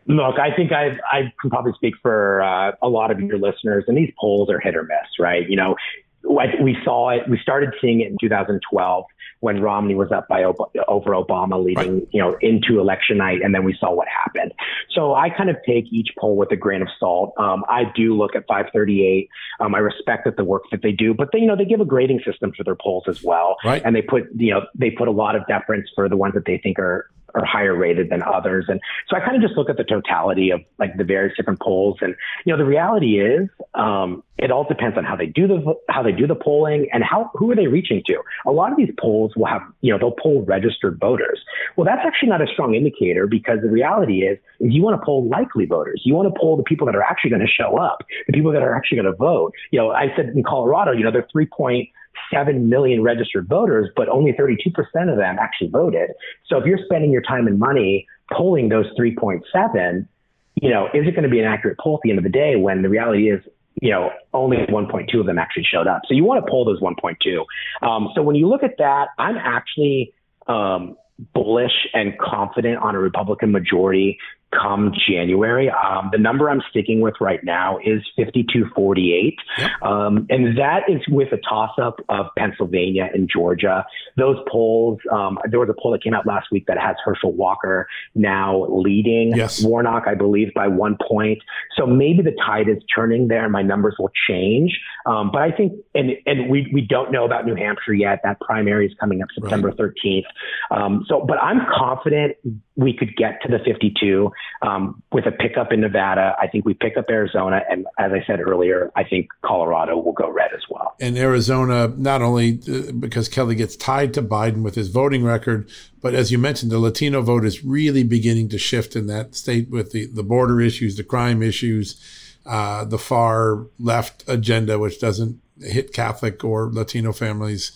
Look, 0.07 0.39
I 0.39 0.55
think 0.55 0.71
I 0.71 0.97
I 1.11 1.33
can 1.41 1.49
probably 1.49 1.73
speak 1.73 1.95
for 2.01 2.41
uh, 2.41 2.71
a 2.81 2.87
lot 2.87 3.11
of 3.11 3.19
your 3.19 3.37
listeners, 3.37 3.83
and 3.87 3.97
these 3.97 4.13
polls 4.19 4.49
are 4.49 4.59
hit 4.59 4.75
or 4.75 4.83
miss, 4.83 5.19
right? 5.19 5.47
You 5.49 5.57
know, 5.57 5.75
we 6.23 6.77
saw 6.83 7.09
it. 7.09 7.29
We 7.29 7.37
started 7.39 7.73
seeing 7.81 8.01
it 8.01 8.07
in 8.07 8.17
2012 8.19 9.05
when 9.39 9.61
Romney 9.61 9.93
was 9.93 10.11
up 10.11 10.27
by 10.27 10.43
over 10.43 11.11
Obama 11.11 11.63
leading, 11.63 11.99
right. 11.99 12.07
you 12.11 12.21
know, 12.21 12.37
into 12.41 12.79
election 12.79 13.17
night, 13.17 13.41
and 13.43 13.53
then 13.53 13.63
we 13.63 13.75
saw 13.79 13.93
what 13.93 14.07
happened. 14.07 14.51
So 14.91 15.13
I 15.13 15.29
kind 15.29 15.49
of 15.49 15.57
take 15.65 15.85
each 15.91 16.09
poll 16.19 16.35
with 16.35 16.51
a 16.51 16.55
grain 16.55 16.81
of 16.81 16.87
salt. 16.99 17.33
Um, 17.37 17.63
I 17.69 17.83
do 17.95 18.15
look 18.15 18.35
at 18.35 18.47
538. 18.47 19.29
Um, 19.59 19.75
I 19.75 19.79
respect 19.79 20.25
that 20.25 20.37
the 20.37 20.43
work 20.43 20.63
that 20.71 20.81
they 20.81 20.91
do, 20.91 21.13
but 21.13 21.29
they, 21.31 21.39
you 21.39 21.45
know, 21.45 21.55
they 21.55 21.65
give 21.65 21.81
a 21.81 21.85
grading 21.85 22.21
system 22.25 22.51
for 22.55 22.63
their 22.63 22.75
polls 22.75 23.03
as 23.07 23.23
well, 23.23 23.57
right. 23.63 23.81
and 23.85 23.95
they 23.95 24.01
put, 24.01 24.23
you 24.35 24.53
know, 24.53 24.61
they 24.73 24.89
put 24.89 25.07
a 25.07 25.11
lot 25.11 25.35
of 25.35 25.45
deference 25.47 25.87
for 25.93 26.09
the 26.09 26.17
ones 26.17 26.33
that 26.33 26.45
they 26.45 26.57
think 26.57 26.79
are 26.79 27.09
are 27.35 27.45
higher 27.45 27.75
rated 27.75 28.09
than 28.09 28.23
others. 28.23 28.65
And 28.67 28.79
so 29.07 29.15
I 29.15 29.19
kind 29.19 29.35
of 29.35 29.41
just 29.41 29.57
look 29.57 29.69
at 29.69 29.77
the 29.77 29.83
totality 29.83 30.51
of 30.51 30.61
like 30.79 30.97
the 30.97 31.03
various 31.03 31.35
different 31.37 31.59
polls. 31.59 31.97
And, 32.01 32.15
you 32.45 32.53
know, 32.53 32.57
the 32.57 32.65
reality 32.65 33.19
is, 33.19 33.49
um, 33.73 34.23
it 34.37 34.51
all 34.51 34.63
depends 34.63 34.97
on 34.97 35.03
how 35.03 35.15
they 35.15 35.25
do 35.25 35.47
the, 35.47 35.75
how 35.89 36.03
they 36.03 36.11
do 36.11 36.27
the 36.27 36.35
polling 36.35 36.87
and 36.93 37.03
how, 37.03 37.31
who 37.33 37.51
are 37.51 37.55
they 37.55 37.67
reaching 37.67 38.03
to? 38.05 38.21
A 38.45 38.51
lot 38.51 38.71
of 38.71 38.77
these 38.77 38.93
polls 38.99 39.33
will 39.35 39.47
have, 39.47 39.61
you 39.81 39.91
know, 39.91 39.97
they'll 39.97 40.15
poll 40.21 40.43
registered 40.43 40.99
voters. 40.99 41.43
Well, 41.75 41.85
that's 41.85 42.05
actually 42.05 42.29
not 42.29 42.41
a 42.41 42.47
strong 42.47 42.75
indicator 42.75 43.25
because 43.27 43.59
the 43.61 43.69
reality 43.69 44.19
is, 44.19 44.37
is 44.59 44.73
you 44.73 44.83
want 44.83 44.99
to 44.99 45.05
poll 45.05 45.27
likely 45.27 45.65
voters. 45.65 46.01
You 46.05 46.13
want 46.13 46.33
to 46.33 46.39
poll 46.39 46.55
the 46.55 46.63
people 46.63 46.85
that 46.85 46.95
are 46.95 47.03
actually 47.03 47.31
going 47.31 47.41
to 47.41 47.47
show 47.47 47.77
up, 47.77 48.03
the 48.27 48.33
people 48.33 48.51
that 48.51 48.61
are 48.61 48.75
actually 48.75 48.97
going 48.97 49.11
to 49.11 49.17
vote. 49.17 49.53
You 49.71 49.79
know, 49.79 49.91
I 49.91 50.13
said 50.15 50.27
in 50.35 50.43
Colorado, 50.43 50.91
you 50.91 51.03
know, 51.03 51.11
they're 51.11 51.27
three 51.31 51.47
point 51.47 51.89
7 52.33 52.69
million 52.69 53.01
registered 53.03 53.47
voters, 53.47 53.89
but 53.95 54.09
only 54.09 54.33
32% 54.33 54.67
of 55.11 55.17
them 55.17 55.37
actually 55.39 55.69
voted. 55.69 56.11
So 56.47 56.57
if 56.57 56.65
you're 56.65 56.79
spending 56.85 57.11
your 57.11 57.21
time 57.21 57.47
and 57.47 57.59
money 57.59 58.07
polling 58.31 58.69
those 58.69 58.85
3.7, 58.99 60.07
you 60.55 60.69
know, 60.69 60.87
is 60.93 61.07
it 61.07 61.11
going 61.11 61.23
to 61.23 61.29
be 61.29 61.39
an 61.39 61.45
accurate 61.45 61.77
poll 61.79 61.95
at 61.95 62.01
the 62.03 62.09
end 62.09 62.19
of 62.19 62.23
the 62.23 62.29
day 62.29 62.55
when 62.55 62.81
the 62.81 62.89
reality 62.89 63.29
is, 63.29 63.41
you 63.81 63.91
know, 63.91 64.11
only 64.33 64.57
1.2 64.57 65.19
of 65.19 65.25
them 65.25 65.37
actually 65.37 65.63
showed 65.63 65.87
up. 65.87 66.01
So 66.07 66.13
you 66.13 66.23
want 66.23 66.43
to 66.43 66.49
poll 66.49 66.65
those 66.65 66.79
1.2. 66.79 67.45
Um, 67.87 68.09
so 68.15 68.23
when 68.23 68.35
you 68.35 68.47
look 68.47 68.63
at 68.63 68.77
that, 68.79 69.09
I'm 69.19 69.37
actually 69.37 70.13
um, 70.47 70.97
bullish 71.33 71.87
and 71.93 72.17
confident 72.17 72.77
on 72.77 72.95
a 72.95 72.99
Republican 72.99 73.51
majority 73.51 74.17
come 74.59 74.93
January. 75.07 75.69
Um, 75.69 76.09
the 76.11 76.17
number 76.17 76.49
I'm 76.49 76.61
sticking 76.69 77.01
with 77.01 77.15
right 77.19 77.43
now 77.43 77.77
is 77.79 78.03
5248. 78.15 79.39
Yep. 79.57 79.71
Um, 79.81 80.27
and 80.29 80.57
that 80.57 80.83
is 80.89 81.01
with 81.09 81.31
a 81.31 81.37
toss 81.37 81.71
up 81.81 81.99
of 82.09 82.27
Pennsylvania 82.37 83.09
and 83.13 83.29
Georgia. 83.29 83.85
Those 84.15 84.37
polls, 84.49 84.99
um, 85.11 85.37
there 85.49 85.59
was 85.59 85.69
a 85.69 85.81
poll 85.81 85.91
that 85.91 86.03
came 86.03 86.13
out 86.13 86.25
last 86.25 86.47
week 86.51 86.65
that 86.67 86.77
has 86.77 86.95
Herschel 87.03 87.33
Walker 87.33 87.87
now 88.15 88.65
leading 88.69 89.35
yes. 89.35 89.63
Warnock, 89.63 90.03
I 90.07 90.15
believe, 90.15 90.53
by 90.53 90.67
one 90.67 90.97
point. 91.07 91.39
So 91.75 91.85
maybe 91.85 92.21
the 92.21 92.35
tide 92.45 92.69
is 92.69 92.77
turning 92.93 93.27
there 93.27 93.43
and 93.43 93.51
my 93.51 93.61
numbers 93.61 93.95
will 93.99 94.11
change. 94.27 94.79
Um, 95.05 95.31
but 95.31 95.41
I 95.41 95.51
think, 95.51 95.73
and, 95.95 96.11
and 96.25 96.49
we, 96.49 96.69
we 96.73 96.81
don't 96.81 97.11
know 97.11 97.25
about 97.25 97.45
New 97.45 97.55
Hampshire 97.55 97.93
yet. 97.93 98.19
That 98.23 98.39
primary 98.41 98.87
is 98.87 98.93
coming 98.99 99.21
up 99.21 99.29
September 99.33 99.69
right. 99.69 99.77
13th. 99.77 100.25
Um, 100.71 101.05
so, 101.07 101.23
but 101.25 101.37
I'm 101.37 101.61
confident 101.77 102.35
we 102.75 102.93
could 102.93 103.15
get 103.15 103.41
to 103.41 103.49
the 103.49 103.59
52 103.59 104.31
um, 104.61 105.01
with 105.11 105.25
a 105.25 105.31
pickup 105.31 105.71
in 105.71 105.81
Nevada. 105.81 106.35
I 106.39 106.47
think 106.47 106.65
we 106.65 106.73
pick 106.73 106.97
up 106.97 107.05
Arizona, 107.09 107.61
and 107.69 107.85
as 107.97 108.11
I 108.11 108.23
said 108.25 108.39
earlier, 108.39 108.91
I 108.95 109.03
think 109.03 109.29
Colorado 109.43 109.97
will 109.97 110.13
go 110.13 110.29
red 110.29 110.51
as 110.53 110.61
well. 110.69 110.95
And 110.99 111.17
Arizona, 111.17 111.93
not 111.95 112.21
only 112.21 112.59
uh, 112.67 112.91
because 112.91 113.29
Kelly 113.29 113.55
gets 113.55 113.75
tied 113.75 114.13
to 114.15 114.21
Biden 114.21 114.63
with 114.63 114.75
his 114.75 114.89
voting 114.89 115.23
record, 115.23 115.69
but 116.01 116.13
as 116.13 116.31
you 116.31 116.37
mentioned, 116.37 116.71
the 116.71 116.79
Latino 116.79 117.21
vote 117.21 117.45
is 117.45 117.63
really 117.63 118.03
beginning 118.03 118.49
to 118.49 118.57
shift 118.57 118.95
in 118.95 119.07
that 119.07 119.35
state 119.35 119.69
with 119.69 119.91
the, 119.91 120.07
the 120.07 120.23
border 120.23 120.61
issues, 120.61 120.95
the 120.95 121.03
crime 121.03 121.41
issues, 121.41 122.01
uh, 122.45 122.85
the 122.85 122.97
far 122.97 123.67
left 123.79 124.23
agenda, 124.27 124.79
which 124.79 124.99
doesn't 124.99 125.41
hit 125.61 125.93
Catholic 125.93 126.43
or 126.43 126.71
Latino 126.71 127.11
families 127.11 127.71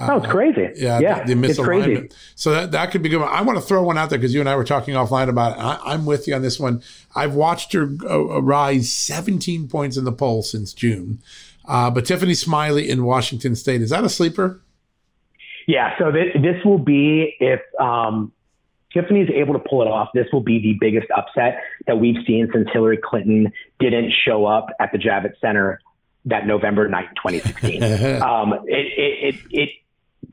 Oh, 0.00 0.16
it's 0.16 0.26
crazy. 0.26 0.70
yeah, 0.76 0.98
yeah, 0.98 1.24
the, 1.24 1.34
the 1.34 1.48
misalignment. 1.48 2.12
So 2.34 2.50
that, 2.50 2.72
that 2.72 2.90
could 2.90 3.02
be 3.02 3.08
good. 3.08 3.22
I 3.22 3.42
want 3.42 3.58
to 3.58 3.64
throw 3.64 3.82
one 3.84 3.96
out 3.96 4.10
there 4.10 4.18
because 4.18 4.34
you 4.34 4.40
and 4.40 4.48
I 4.48 4.56
were 4.56 4.64
talking 4.64 4.94
offline 4.94 5.28
about 5.28 5.56
it. 5.56 5.60
I, 5.60 5.94
am 5.94 6.04
with 6.04 6.26
you 6.26 6.34
on 6.34 6.42
this 6.42 6.58
one. 6.58 6.82
I've 7.14 7.34
watched 7.34 7.72
her 7.74 7.88
uh, 8.08 8.42
rise 8.42 8.90
17 8.90 9.68
points 9.68 9.96
in 9.96 10.04
the 10.04 10.12
poll 10.12 10.42
since 10.42 10.72
June. 10.72 11.22
Uh, 11.66 11.90
but 11.90 12.04
Tiffany 12.06 12.34
Smiley 12.34 12.90
in 12.90 13.04
Washington 13.04 13.54
State, 13.54 13.82
is 13.82 13.90
that 13.90 14.02
a 14.02 14.08
sleeper? 14.08 14.60
Yeah, 15.66 15.96
so 15.98 16.10
this, 16.10 16.26
this 16.34 16.62
will 16.64 16.78
be 16.78 17.36
if 17.38 17.60
um, 17.80 18.32
Tiffany 18.92 19.20
is 19.20 19.30
able 19.30 19.54
to 19.54 19.60
pull 19.60 19.82
it 19.82 19.88
off. 19.88 20.08
This 20.12 20.26
will 20.32 20.42
be 20.42 20.60
the 20.60 20.76
biggest 20.80 21.06
upset 21.16 21.62
that 21.86 21.98
we've 21.98 22.24
seen 22.26 22.48
since 22.52 22.68
Hillary 22.72 22.98
Clinton 23.02 23.52
didn't 23.78 24.12
show 24.24 24.44
up 24.44 24.68
at 24.80 24.92
the 24.92 24.98
Javits 24.98 25.38
Center 25.40 25.80
that 26.26 26.46
November 26.46 26.88
night, 26.88 27.08
2016. 27.16 27.82
um, 28.22 28.52
it, 28.66 28.86
it, 28.96 29.34
it, 29.34 29.40
it 29.50 29.70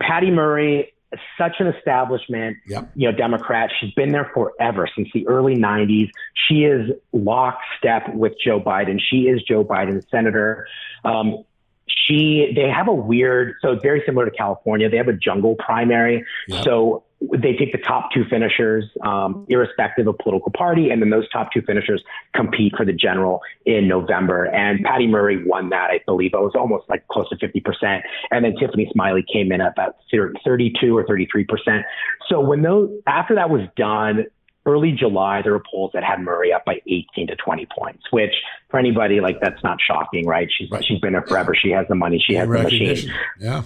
Patty 0.02 0.32
Murray, 0.32 0.94
such 1.38 1.56
an 1.60 1.68
establishment, 1.68 2.58
yep. 2.66 2.90
you 2.96 3.10
know, 3.10 3.16
Democrat. 3.16 3.70
She's 3.80 3.94
been 3.94 4.12
there 4.12 4.32
forever 4.34 4.88
since 4.96 5.10
the 5.14 5.28
early 5.28 5.56
90s. 5.56 6.10
She 6.48 6.64
is 6.64 6.92
lockstep 7.12 8.14
with 8.14 8.34
Joe 8.44 8.60
Biden. 8.60 9.00
She 9.00 9.24
is 9.24 9.42
Joe 9.44 9.64
Biden's 9.64 10.06
senator. 10.10 10.68
Um, 11.04 11.44
she, 11.88 12.54
they 12.56 12.70
have 12.70 12.88
a 12.88 12.94
weird, 12.94 13.56
so 13.62 13.74
it's 13.74 13.84
very 13.84 14.04
similar 14.06 14.26
to 14.26 14.32
California. 14.32 14.90
They 14.90 14.98
have 14.98 15.10
a 15.10 15.14
jungle 15.14 15.56
primary. 15.56 16.26
Yep. 16.48 16.64
So 16.64 17.04
they 17.22 17.54
take 17.54 17.72
the 17.72 17.78
top 17.78 18.10
two 18.12 18.24
finishers, 18.30 18.86
um, 19.06 19.46
irrespective 19.48 20.08
of 20.08 20.18
political 20.18 20.52
party, 20.52 20.90
and 20.90 21.02
then 21.02 21.12
those 21.12 21.30
top 21.30 21.52
two 21.54 21.62
finishers 21.62 22.04
compete 22.34 22.74
for 22.76 22.84
the 22.84 22.94
general 22.94 23.42
in 23.66 23.88
November. 23.88 24.46
And 24.46 24.84
Patty 24.84 25.08
Murray 25.08 25.44
won 25.46 25.70
that, 25.70 25.92
I 25.92 26.02
believe. 26.06 26.32
It 26.34 26.40
was 26.40 26.54
almost 26.56 26.90
like 26.90 27.08
close 27.10 27.30
to 27.30 27.36
50%. 27.36 28.02
And 28.32 28.44
then 28.44 28.56
Tiffany 28.60 28.90
Smiley 28.92 29.24
came 29.32 29.52
in 29.52 29.62
at 29.62 29.74
about 29.74 29.98
32 30.12 30.98
or 30.98 31.06
33%. 31.06 31.84
So 32.28 32.40
when 32.40 32.64
those, 32.64 32.90
after 33.06 33.36
that 33.36 33.52
was 33.52 33.62
done, 33.78 34.26
early 34.66 34.92
July, 34.92 35.42
there 35.44 35.54
were 35.54 35.64
polls 35.72 35.92
that 35.94 36.04
had 36.04 36.20
Murray 36.22 36.52
up 36.52 36.66
by 36.66 36.82
18 36.88 37.28
to 37.28 37.36
20 37.36 37.68
points, 37.78 38.04
which 38.12 38.34
for 38.70 38.80
anybody, 38.80 39.20
like, 39.22 39.40
that's 39.42 39.64
not 39.64 39.78
shocking, 39.80 40.26
right? 40.26 40.50
She's, 40.56 40.72
right. 40.72 40.84
she's 40.84 41.00
been 41.00 41.14
there 41.14 41.26
forever. 41.28 41.54
She 41.56 41.70
has 41.70 41.88
the 41.88 41.96
money. 41.96 42.24
She 42.26 42.34
has 42.34 42.48
the 42.50 42.64
machine. 42.64 43.12
Yeah. 43.40 43.64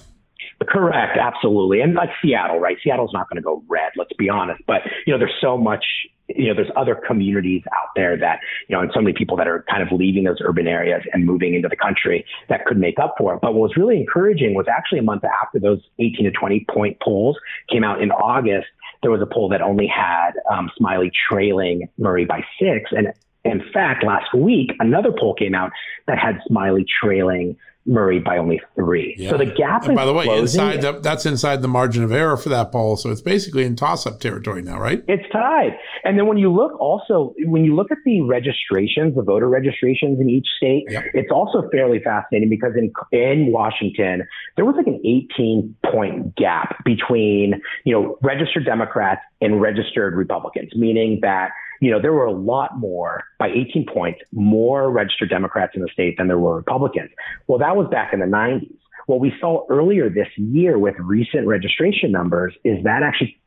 Correct, 0.63 1.17
absolutely. 1.17 1.81
And 1.81 1.95
like 1.95 2.09
Seattle, 2.21 2.59
right? 2.59 2.77
Seattle's 2.83 3.11
not 3.13 3.29
going 3.29 3.37
to 3.37 3.41
go 3.41 3.63
red, 3.67 3.91
let's 3.97 4.13
be 4.13 4.29
honest. 4.29 4.61
But, 4.65 4.81
you 5.05 5.11
know, 5.13 5.19
there's 5.19 5.35
so 5.41 5.57
much, 5.57 5.83
you 6.27 6.47
know, 6.47 6.53
there's 6.55 6.71
other 6.77 6.95
communities 6.95 7.63
out 7.73 7.89
there 7.95 8.17
that, 8.17 8.39
you 8.67 8.75
know, 8.75 8.81
and 8.81 8.89
so 8.93 9.01
many 9.01 9.13
people 9.13 9.35
that 9.37 9.47
are 9.47 9.65
kind 9.69 9.83
of 9.83 9.91
leaving 9.91 10.23
those 10.23 10.37
urban 10.41 10.65
areas 10.65 11.03
and 11.11 11.25
moving 11.25 11.55
into 11.55 11.67
the 11.67 11.75
country 11.75 12.25
that 12.47 12.65
could 12.65 12.77
make 12.77 12.97
up 12.99 13.15
for 13.17 13.33
it. 13.33 13.41
But 13.41 13.53
what 13.53 13.69
was 13.69 13.77
really 13.77 13.97
encouraging 13.99 14.53
was 14.53 14.65
actually 14.69 14.99
a 14.99 15.03
month 15.03 15.23
after 15.25 15.59
those 15.59 15.81
18 15.99 16.25
to 16.25 16.31
20 16.31 16.65
point 16.73 16.97
polls 17.01 17.37
came 17.69 17.83
out 17.83 18.01
in 18.01 18.11
August, 18.11 18.67
there 19.01 19.11
was 19.11 19.21
a 19.21 19.27
poll 19.27 19.49
that 19.49 19.61
only 19.61 19.87
had 19.87 20.31
um, 20.49 20.71
Smiley 20.77 21.11
trailing 21.29 21.89
Murray 21.97 22.25
by 22.25 22.41
six. 22.59 22.91
And 22.91 23.13
in 23.43 23.61
fact, 23.71 24.03
last 24.03 24.33
week, 24.33 24.71
another 24.79 25.11
poll 25.11 25.35
came 25.35 25.53
out 25.53 25.71
that 26.07 26.17
had 26.17 26.39
Smiley 26.47 26.85
trailing 27.01 27.57
Murray 27.85 28.19
by 28.19 28.37
only 28.37 28.59
three. 28.75 29.15
Yeah. 29.17 29.29
So 29.29 29.37
the 29.37 29.45
gap. 29.45 29.85
And 29.85 29.95
by 29.95 30.05
the 30.05 30.13
way, 30.13 30.25
inside 30.27 30.81
the, 30.81 30.93
that's 30.93 31.25
inside 31.25 31.61
the 31.61 31.67
margin 31.67 32.03
of 32.03 32.11
error 32.11 32.35
for 32.35 32.49
that 32.49 32.71
poll. 32.71 32.97
So 32.97 33.11
it's 33.11 33.21
basically 33.21 33.63
in 33.63 33.75
toss-up 33.75 34.19
territory 34.19 34.63
now, 34.63 34.79
right? 34.79 35.03
It's 35.07 35.23
tied. 35.31 35.77
And 36.03 36.17
then 36.17 36.25
when 36.25 36.37
you 36.37 36.51
look 36.51 36.79
also 36.79 37.33
when 37.39 37.63
you 37.63 37.75
look 37.75 37.91
at 37.91 37.99
the 38.03 38.21
registrations, 38.21 39.15
the 39.15 39.21
voter 39.21 39.47
registrations 39.47 40.19
in 40.19 40.29
each 40.29 40.47
state, 40.57 40.85
yep. 40.89 41.03
it's 41.13 41.31
also 41.31 41.69
fairly 41.71 41.99
fascinating 42.03 42.49
because 42.49 42.73
in 42.75 42.91
in 43.11 43.51
Washington 43.51 44.27
there 44.55 44.65
was 44.65 44.75
like 44.75 44.87
an 44.87 44.99
18 45.05 45.75
point 45.91 46.35
gap 46.35 46.83
between 46.83 47.61
you 47.83 47.93
know 47.93 48.17
registered 48.21 48.65
Democrats 48.65 49.21
and 49.41 49.61
registered 49.61 50.15
Republicans, 50.15 50.71
meaning 50.75 51.19
that 51.21 51.51
you 51.81 51.91
know, 51.91 52.01
there 52.01 52.13
were 52.13 52.25
a 52.25 52.31
lot 52.31 52.77
more, 52.77 53.23
by 53.39 53.49
18 53.49 53.85
points, 53.93 54.21
more 54.31 54.89
registered 54.91 55.29
Democrats 55.29 55.73
in 55.75 55.81
the 55.81 55.89
state 55.91 56.17
than 56.17 56.27
there 56.27 56.39
were 56.39 56.55
Republicans. 56.55 57.09
Well, 57.47 57.59
that 57.59 57.75
was 57.75 57.87
back 57.91 58.13
in 58.13 58.19
the 58.19 58.25
90s. 58.25 58.71
What 59.07 59.19
we 59.19 59.33
saw 59.39 59.65
earlier 59.69 60.09
this 60.09 60.29
year 60.37 60.79
with 60.79 60.95
recent 60.99 61.45
registration 61.45 62.11
numbers 62.11 62.53
is 62.63 62.83
that 62.83 63.03
actually 63.03 63.39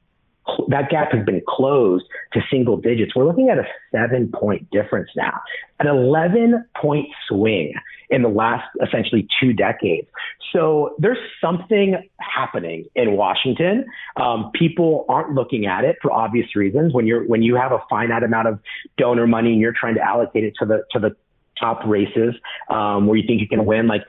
that 0.69 0.91
gap 0.91 1.13
has 1.13 1.25
been 1.25 1.43
closed 1.47 2.05
to 2.33 2.41
single 2.51 2.77
digits. 2.77 3.15
We're 3.15 3.27
looking 3.27 3.49
at 3.49 3.59
a 3.59 3.67
seven 3.93 4.31
point 4.33 4.71
difference 4.71 5.11
now, 5.17 5.41
an 5.79 5.87
11 5.87 6.65
point 6.81 7.09
swing 7.29 7.75
in 8.11 8.23
the 8.23 8.29
last 8.29 8.65
essentially 8.83 9.29
two 9.41 9.53
decades. 9.53 10.09
So 10.53 10.95
there's 10.99 11.19
something 11.41 12.09
happening 12.21 12.87
in 12.95 13.13
Washington. 13.13 13.85
Um, 14.17 14.51
people 14.55 15.05
aren't 15.09 15.35
looking 15.35 15.67
at 15.67 15.85
it 15.85 15.97
for 16.01 16.11
obvious 16.13 16.57
reasons. 16.57 16.95
When 16.95 17.07
you're 17.07 17.27
when 17.27 17.43
you 17.43 17.57
have 17.57 17.73
a 17.73 17.81
finite 17.91 18.23
amount 18.23 18.49
of 18.49 18.59
donor 18.97 19.27
money 19.27 19.53
and 19.53 19.61
you're 19.61 19.75
trying 19.79 19.95
to 19.97 20.03
allocate 20.03 20.45
it 20.45 20.55
to 20.61 20.67
the 20.67 20.85
to 20.93 20.99
the 20.99 21.17
top 21.61 21.83
races 21.87 22.35
um, 22.71 23.07
where 23.07 23.17
you 23.17 23.27
think 23.27 23.41
you 23.41 23.49
can 23.49 23.67
win, 23.67 23.89
like 23.89 24.03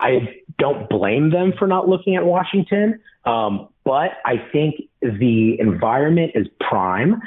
I 0.00 0.36
don't 0.58 0.88
blame 0.88 1.30
them 1.30 1.52
for 1.58 1.66
not 1.66 1.88
looking 1.88 2.16
at 2.16 2.24
Washington, 2.24 3.00
um, 3.26 3.68
but 3.84 4.12
I 4.24 4.38
think 4.52 4.76
the 5.00 5.58
environment 5.58 6.32
is 6.34 6.46
prime. 6.60 7.22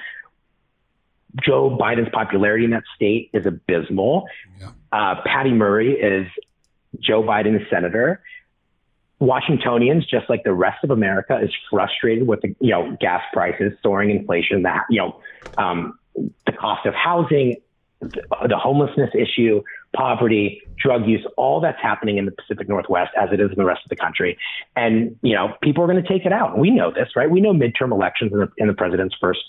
Joe 1.44 1.78
Biden's 1.80 2.10
popularity 2.12 2.66
in 2.66 2.72
that 2.72 2.84
state 2.96 3.30
is 3.34 3.46
abysmal. 3.46 4.28
Yeah. 4.60 4.72
Uh, 4.92 5.22
Patty 5.26 5.52
Murray 5.52 5.94
is 5.94 6.28
Joe 7.00 7.22
Biden's 7.22 7.70
senator. 7.70 8.22
Washingtonians, 9.20 10.06
just 10.06 10.30
like 10.30 10.44
the 10.44 10.54
rest 10.54 10.84
of 10.84 10.92
America, 10.92 11.40
is 11.42 11.52
frustrated 11.70 12.28
with 12.28 12.42
the 12.42 12.56
you 12.60 12.72
know 12.72 12.96
gas 13.00 13.24
prices, 13.34 13.74
soaring 13.82 14.12
inflation, 14.12 14.64
that 14.64 14.86
you 14.90 15.00
know 15.00 15.20
um, 15.58 15.98
the 16.46 16.52
cost 16.52 16.86
of 16.86 16.94
housing, 16.94 17.56
the, 18.00 18.22
the 18.48 18.58
homelessness 18.58 19.10
issue, 19.16 19.64
poverty, 19.98 20.62
drug 20.82 21.08
use, 21.08 21.26
all 21.38 21.60
that's 21.60 21.82
happening 21.82 22.18
in 22.18 22.26
the 22.26 22.32
Pacific 22.32 22.70
Northwest 22.70 23.12
as 23.20 23.30
it 23.34 23.40
is 23.40 23.50
in 23.50 23.56
the 23.58 23.66
rest 23.66 23.82
of 23.84 23.90
the 23.90 23.96
country. 23.96 24.38
And, 24.76 25.18
you 25.22 25.34
know, 25.34 25.56
people 25.64 25.84
are 25.84 25.88
going 25.88 26.02
to 26.02 26.08
take 26.08 26.26
it 26.26 26.32
out. 26.32 26.58
We 26.58 26.70
know 26.70 26.92
this, 26.92 27.10
right? 27.16 27.30
We 27.30 27.42
know 27.42 27.52
midterm 27.52 27.92
elections 27.92 28.32
in 28.32 28.40
the, 28.40 28.50
in 28.58 28.68
the 28.68 28.74
president's 28.74 29.16
first 29.20 29.40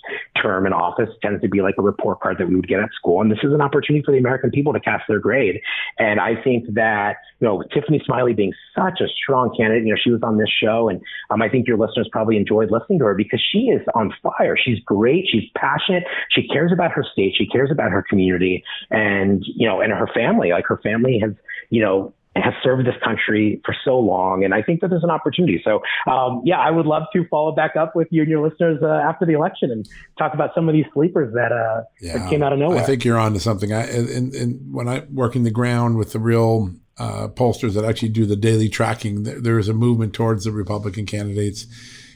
term 0.40 0.66
in 0.66 0.72
office 0.72 1.10
tends 1.22 1.42
to 1.42 1.48
be 1.48 1.60
like 1.60 1.74
a 1.78 1.82
report 1.82 2.20
card 2.20 2.38
that 2.38 2.48
we 2.48 2.56
would 2.56 2.68
get 2.68 2.80
at 2.80 2.88
school. 2.94 3.20
And 3.20 3.30
this 3.30 3.40
is 3.42 3.52
an 3.52 3.60
opportunity 3.60 4.02
for 4.04 4.12
the 4.12 4.18
American 4.18 4.50
people 4.50 4.72
to 4.72 4.80
cast 4.80 5.04
their 5.08 5.18
grade. 5.18 5.60
And 5.98 6.18
I 6.18 6.40
think 6.42 6.72
that, 6.74 7.16
you 7.40 7.46
know, 7.46 7.62
Tiffany 7.74 8.00
Smiley 8.04 8.32
being 8.32 8.52
such 8.74 9.00
a 9.00 9.08
strong 9.08 9.54
candidate, 9.56 9.86
you 9.86 9.92
know, 9.92 10.00
she 10.02 10.10
was 10.10 10.22
on 10.22 10.38
this 10.38 10.50
show 10.50 10.88
and 10.88 11.00
um, 11.30 11.42
I 11.42 11.48
think 11.48 11.68
your 11.68 11.76
listeners 11.76 12.08
probably 12.10 12.36
enjoyed 12.36 12.70
listening 12.70 13.00
to 13.00 13.04
her 13.04 13.14
because 13.14 13.44
she 13.52 13.68
is 13.68 13.82
on 13.94 14.14
fire. 14.22 14.56
She's 14.56 14.80
great. 14.80 15.26
She's 15.30 15.44
passionate. 15.54 16.04
She 16.30 16.48
cares 16.48 16.72
about 16.72 16.92
her 16.92 17.04
state. 17.12 17.34
She 17.36 17.46
cares 17.46 17.70
about 17.70 17.90
her 17.90 18.02
community 18.02 18.64
and, 18.90 19.44
you 19.44 19.68
know, 19.68 19.80
and 19.80 19.92
her 19.92 20.08
family. 20.14 20.37
Like 20.38 20.66
her 20.66 20.78
family 20.78 21.18
has, 21.20 21.32
you 21.70 21.82
know, 21.82 22.14
has 22.36 22.54
served 22.62 22.86
this 22.86 22.94
country 23.02 23.60
for 23.64 23.74
so 23.84 23.98
long. 23.98 24.44
And 24.44 24.54
I 24.54 24.62
think 24.62 24.80
that 24.80 24.88
there's 24.90 25.02
an 25.02 25.10
opportunity. 25.10 25.60
So, 25.64 25.80
um, 26.08 26.42
yeah, 26.44 26.58
I 26.58 26.70
would 26.70 26.86
love 26.86 27.02
to 27.12 27.26
follow 27.26 27.52
back 27.52 27.74
up 27.74 27.96
with 27.96 28.06
you 28.12 28.22
and 28.22 28.30
your 28.30 28.48
listeners 28.48 28.80
uh, 28.80 28.86
after 28.86 29.26
the 29.26 29.32
election 29.32 29.72
and 29.72 29.88
talk 30.18 30.34
about 30.34 30.54
some 30.54 30.68
of 30.68 30.72
these 30.72 30.84
sleepers 30.94 31.34
that, 31.34 31.50
uh, 31.50 31.82
yeah, 32.00 32.18
that 32.18 32.30
came 32.30 32.44
out 32.44 32.52
of 32.52 32.60
nowhere. 32.60 32.78
I 32.78 32.82
think 32.84 33.04
you're 33.04 33.18
on 33.18 33.32
to 33.32 33.40
something. 33.40 33.72
I, 33.72 33.86
and, 33.88 34.32
and 34.34 34.72
when 34.72 34.88
I 34.88 35.00
work 35.12 35.34
in 35.34 35.42
the 35.42 35.50
ground 35.50 35.96
with 35.96 36.12
the 36.12 36.20
real 36.20 36.70
uh, 36.96 37.26
pollsters 37.28 37.74
that 37.74 37.84
actually 37.84 38.10
do 38.10 38.24
the 38.24 38.36
daily 38.36 38.68
tracking, 38.68 39.24
there, 39.24 39.40
there 39.40 39.58
is 39.58 39.68
a 39.68 39.74
movement 39.74 40.12
towards 40.12 40.44
the 40.44 40.52
Republican 40.52 41.06
candidates 41.06 41.66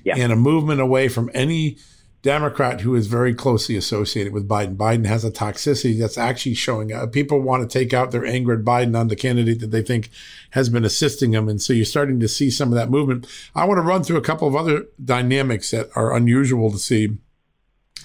yeah. 0.04 0.14
and 0.16 0.30
a 0.32 0.36
movement 0.36 0.80
away 0.80 1.08
from 1.08 1.30
any– 1.34 1.78
Democrat 2.22 2.82
who 2.82 2.94
is 2.94 3.08
very 3.08 3.34
closely 3.34 3.76
associated 3.76 4.32
with 4.32 4.48
Biden. 4.48 4.76
Biden 4.76 5.06
has 5.06 5.24
a 5.24 5.30
toxicity 5.30 5.98
that's 5.98 6.16
actually 6.16 6.54
showing 6.54 6.92
up. 6.92 7.12
People 7.12 7.40
want 7.40 7.68
to 7.68 7.78
take 7.78 7.92
out 7.92 8.12
their 8.12 8.24
anger 8.24 8.52
at 8.52 8.60
Biden 8.60 8.98
on 8.98 9.08
the 9.08 9.16
candidate 9.16 9.58
that 9.58 9.72
they 9.72 9.82
think 9.82 10.08
has 10.50 10.68
been 10.68 10.84
assisting 10.84 11.32
them. 11.32 11.48
And 11.48 11.60
so 11.60 11.72
you're 11.72 11.84
starting 11.84 12.20
to 12.20 12.28
see 12.28 12.48
some 12.48 12.68
of 12.68 12.76
that 12.76 12.90
movement. 12.90 13.26
I 13.56 13.64
want 13.64 13.78
to 13.78 13.82
run 13.82 14.04
through 14.04 14.18
a 14.18 14.22
couple 14.22 14.46
of 14.46 14.54
other 14.54 14.86
dynamics 15.04 15.72
that 15.72 15.88
are 15.96 16.14
unusual 16.14 16.70
to 16.70 16.78
see. 16.78 17.18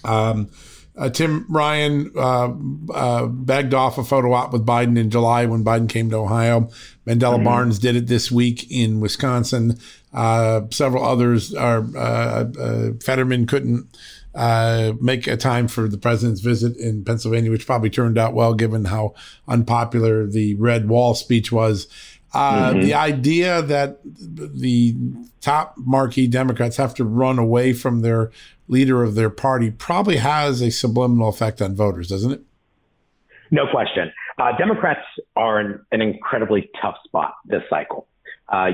Um, 0.04 0.50
uh, 0.98 1.10
Tim 1.10 1.46
Ryan 1.48 2.12
uh, 2.16 2.54
uh, 2.92 3.28
begged 3.28 3.76
off 3.76 4.00
a 4.00 4.04
photo 4.04 4.34
op 4.34 4.52
with 4.52 4.66
Biden 4.66 4.98
in 4.98 5.12
July 5.12 5.46
when 5.46 5.64
Biden 5.64 5.88
came 5.88 6.10
to 6.10 6.18
Ohio. 6.18 6.72
Mandela 7.06 7.36
mm-hmm. 7.36 7.44
Barnes 7.44 7.78
did 7.78 7.96
it 7.96 8.08
this 8.08 8.32
week 8.32 8.72
in 8.72 9.00
Wisconsin. 9.00 9.78
Uh, 10.18 10.66
several 10.72 11.06
others 11.06 11.54
are. 11.54 11.86
Uh, 11.96 12.46
uh, 12.60 12.90
Fetterman 13.04 13.46
couldn't 13.46 13.86
make 15.00 15.28
a 15.28 15.38
time 15.38 15.68
for 15.68 15.88
the 15.88 15.98
president's 15.98 16.42
visit 16.42 16.76
in 16.78 17.06
Pennsylvania, 17.06 17.52
which 17.52 17.68
probably 17.68 17.92
turned 17.92 18.18
out 18.18 18.34
well 18.34 18.56
given 18.56 18.86
how 18.86 19.14
unpopular 19.48 20.26
the 20.26 20.56
Red 20.56 20.90
Wall 20.90 21.14
speech 21.14 21.52
was. 21.52 21.88
Mm-hmm. 22.34 22.82
The 22.82 22.96
idea 22.96 23.62
that 23.62 24.00
the 24.04 24.96
top 25.40 25.76
marquee 25.78 26.26
Democrats 26.26 26.78
have 26.78 26.96
to 26.96 27.06
run 27.06 27.38
away 27.38 27.74
from 27.74 28.02
their 28.02 28.32
leader 28.68 29.04
of 29.04 29.14
their 29.14 29.30
party 29.30 29.70
probably 29.70 30.18
has 30.18 30.62
a 30.62 30.72
subliminal 30.72 31.30
effect 31.30 31.62
on 31.62 31.76
voters, 31.76 32.08
doesn't 32.08 32.32
it? 32.32 32.42
No 33.52 33.66
question. 33.70 34.12
Uh, 34.40 34.58
Democrats 34.58 35.06
are 35.36 35.62
in 35.62 35.80
an 35.92 36.02
incredibly 36.02 36.70
tough 36.82 36.96
spot 37.06 37.36
this 37.46 37.62
cycle. 37.70 38.08
Uh, 38.50 38.70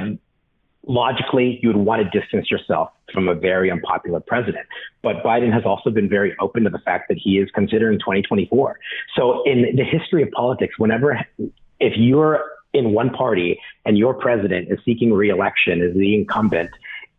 logically, 0.85 1.59
you 1.61 1.69
would 1.69 1.77
want 1.77 2.01
to 2.03 2.19
distance 2.19 2.49
yourself 2.51 2.89
from 3.13 3.27
a 3.27 3.35
very 3.35 3.71
unpopular 3.71 4.19
president. 4.19 4.65
But 5.01 5.23
Biden 5.23 5.51
has 5.53 5.63
also 5.65 5.89
been 5.89 6.09
very 6.09 6.35
open 6.39 6.63
to 6.63 6.69
the 6.69 6.79
fact 6.79 7.07
that 7.09 7.17
he 7.17 7.37
is 7.37 7.49
considering 7.53 7.99
2024. 7.99 8.79
So, 9.15 9.43
in 9.43 9.75
the 9.75 9.83
history 9.83 10.23
of 10.23 10.31
politics, 10.31 10.77
whenever, 10.77 11.19
if 11.79 11.93
you're 11.95 12.43
in 12.73 12.91
one 12.91 13.11
party 13.11 13.59
and 13.85 13.97
your 13.97 14.13
president 14.13 14.71
is 14.71 14.79
seeking 14.83 15.13
reelection 15.13 15.81
as 15.81 15.95
the 15.95 16.15
incumbent, 16.15 16.71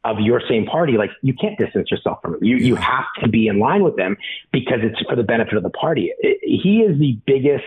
of 0.05 0.21
your 0.21 0.43
same 0.49 0.67
party, 0.67 0.99
like 0.99 1.11
you 1.23 1.33
can't 1.33 1.59
distance 1.59 1.91
yourself 1.91 2.21
from 2.21 2.35
him. 2.35 2.45
You 2.45 2.57
you 2.59 2.77
have 2.77 3.07
to 3.23 3.29
be 3.29 3.47
in 3.47 3.59
line 3.59 3.83
with 3.83 3.97
them 3.97 4.19
because 4.53 4.81
it's 4.83 5.01
for 5.09 5.17
the 5.17 5.23
benefit 5.23 5.55
of 5.55 5.63
the 5.63 5.71
party. 5.71 6.13
It, 6.19 6.39
he 6.43 6.81
is 6.81 6.99
the 6.99 7.19
biggest 7.27 7.65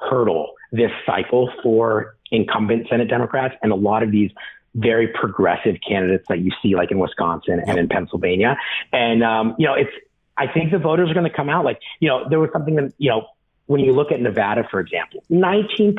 hurdle 0.00 0.54
this 0.72 0.90
cycle 1.06 1.50
for 1.62 2.16
incumbent 2.30 2.88
Senate 2.88 3.08
Democrats 3.08 3.54
and 3.62 3.72
a 3.72 3.76
lot 3.76 4.02
of 4.02 4.10
these 4.10 4.30
very 4.74 5.08
progressive 5.08 5.76
candidates 5.86 6.26
that 6.28 6.40
you 6.40 6.52
see 6.62 6.76
like 6.76 6.90
in 6.90 6.98
Wisconsin 6.98 7.62
and 7.66 7.78
in 7.78 7.88
Pennsylvania. 7.88 8.56
And 8.92 9.22
um, 9.22 9.54
you 9.58 9.66
know, 9.66 9.74
it's 9.74 9.90
I 10.36 10.46
think 10.46 10.70
the 10.70 10.78
voters 10.78 11.10
are 11.10 11.14
going 11.14 11.28
to 11.28 11.36
come 11.36 11.48
out 11.48 11.64
like 11.64 11.80
you 12.00 12.08
know 12.08 12.28
there 12.28 12.40
was 12.40 12.50
something 12.52 12.76
that 12.76 12.92
you 12.98 13.10
know 13.10 13.26
when 13.66 13.80
you 13.80 13.92
look 13.92 14.10
at 14.10 14.20
Nevada, 14.20 14.66
for 14.68 14.80
example, 14.80 15.22
19% 15.30 15.94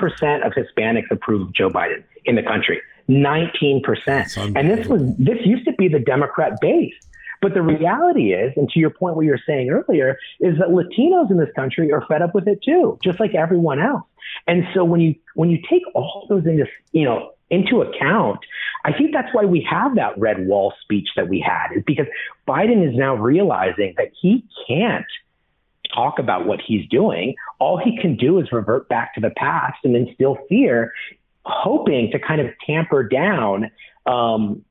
of 0.46 0.52
Hispanics 0.52 1.10
approve 1.10 1.44
of 1.44 1.54
Joe 1.54 1.70
Biden 1.70 2.04
in 2.26 2.36
the 2.36 2.44
country. 2.44 2.82
19%. 3.08 4.56
And 4.58 4.70
this 4.70 4.88
was 4.88 5.02
this 5.18 5.38
used 5.46 5.66
to 5.66 5.74
be 5.74 5.88
the 5.88 6.00
Democrat 6.00 6.60
base. 6.60 6.94
But 7.42 7.56
the 7.56 7.62
reality 7.62 8.34
is, 8.34 8.54
and 8.56 8.70
to 8.70 8.80
your 8.80 8.92
point, 8.92 9.16
what 9.16 9.26
you 9.26 9.32
were 9.32 9.42
saying 9.48 9.70
earlier, 9.70 10.18
is 10.40 10.58
that 10.60 10.68
Latinos 10.68 11.32
in 11.32 11.38
this 11.38 11.50
country 11.56 11.92
are 11.92 12.06
fed 12.08 12.22
up 12.22 12.36
with 12.36 12.48
it 12.48 12.62
too, 12.64 13.00
just 13.04 13.20
like 13.20 13.34
everyone 13.34 13.80
else. 13.82 14.04
And 14.48 14.64
so 14.74 14.84
when 14.84 15.02
you 15.02 15.16
when 15.36 15.50
you 15.50 15.60
take 15.70 15.82
all 15.96 16.26
those 16.30 16.46
into 16.46 16.66
you 16.92 17.06
know 17.06 17.32
into 17.52 17.82
account, 17.82 18.40
I 18.84 18.94
think 18.94 19.12
that's 19.14 19.32
why 19.34 19.46
we 19.46 19.66
have 19.70 19.96
that 19.96 20.18
red 20.18 20.48
wall 20.48 20.74
speech 20.82 21.10
that 21.16 21.28
we 21.30 21.40
had, 21.40 21.78
is 21.78 21.84
because 21.86 22.08
Biden 22.48 22.88
is 22.88 22.98
now 22.98 23.14
realizing 23.14 23.94
that 23.98 24.12
he 24.20 24.44
can't 24.68 25.06
talk 25.94 26.18
about 26.18 26.48
what 26.48 26.60
he's 26.66 26.88
doing. 26.90 27.36
All 27.60 27.78
he 27.78 28.00
can 28.02 28.16
do 28.16 28.40
is 28.40 28.52
revert 28.52 28.90
back 28.90 29.14
to 29.16 29.22
the 29.22 29.30
past 29.32 29.78
and 29.84 29.96
instill 29.96 30.38
fear 30.50 30.94
hoping 31.44 32.12
to 32.12 32.20
kind 32.20 32.40
of 32.40 32.48
tamper 32.66 33.04
down 33.04 33.70
um, 34.06 34.64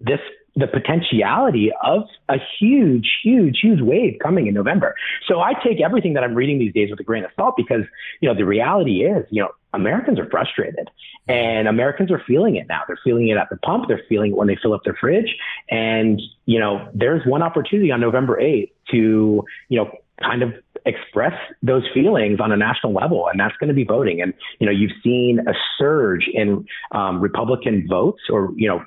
this 0.00 0.20
the 0.56 0.66
potentiality 0.66 1.70
of 1.84 2.02
a 2.28 2.36
huge, 2.58 3.08
huge, 3.22 3.60
huge 3.62 3.80
wave 3.80 4.18
coming 4.20 4.48
in 4.48 4.54
November. 4.54 4.96
So 5.28 5.40
I 5.40 5.52
take 5.64 5.80
everything 5.80 6.14
that 6.14 6.24
I'm 6.24 6.34
reading 6.34 6.58
these 6.58 6.74
days 6.74 6.90
with 6.90 6.98
a 6.98 7.04
grain 7.04 7.24
of 7.24 7.30
salt 7.36 7.54
because, 7.56 7.84
you 8.20 8.28
know, 8.28 8.34
the 8.34 8.44
reality 8.44 9.04
is, 9.04 9.24
you 9.30 9.42
know, 9.42 9.50
Americans 9.74 10.18
are 10.18 10.28
frustrated 10.30 10.90
and 11.28 11.68
Americans 11.68 12.10
are 12.10 12.22
feeling 12.26 12.56
it 12.56 12.66
now. 12.68 12.82
They're 12.86 12.98
feeling 13.04 13.28
it 13.28 13.36
at 13.36 13.50
the 13.50 13.56
pump. 13.56 13.86
They're 13.88 14.02
feeling 14.08 14.32
it 14.32 14.36
when 14.36 14.48
they 14.48 14.56
fill 14.60 14.72
up 14.72 14.82
their 14.84 14.96
fridge. 14.98 15.36
And, 15.70 16.20
you 16.46 16.58
know, 16.58 16.88
there's 16.94 17.26
one 17.26 17.42
opportunity 17.42 17.90
on 17.90 18.00
November 18.00 18.38
8th 18.40 18.70
to, 18.90 19.44
you 19.68 19.78
know, 19.78 19.90
kind 20.22 20.42
of 20.42 20.54
express 20.84 21.34
those 21.62 21.84
feelings 21.92 22.40
on 22.40 22.50
a 22.50 22.56
national 22.56 22.92
level, 22.92 23.28
and 23.28 23.38
that's 23.38 23.56
going 23.58 23.68
to 23.68 23.74
be 23.74 23.84
voting. 23.84 24.20
And 24.20 24.34
you 24.58 24.66
know, 24.66 24.72
you've 24.72 24.92
seen 25.04 25.40
a 25.46 25.52
surge 25.78 26.28
in 26.32 26.66
um, 26.92 27.20
Republican 27.20 27.86
votes, 27.88 28.22
or 28.28 28.52
you 28.56 28.68
know, 28.68 28.84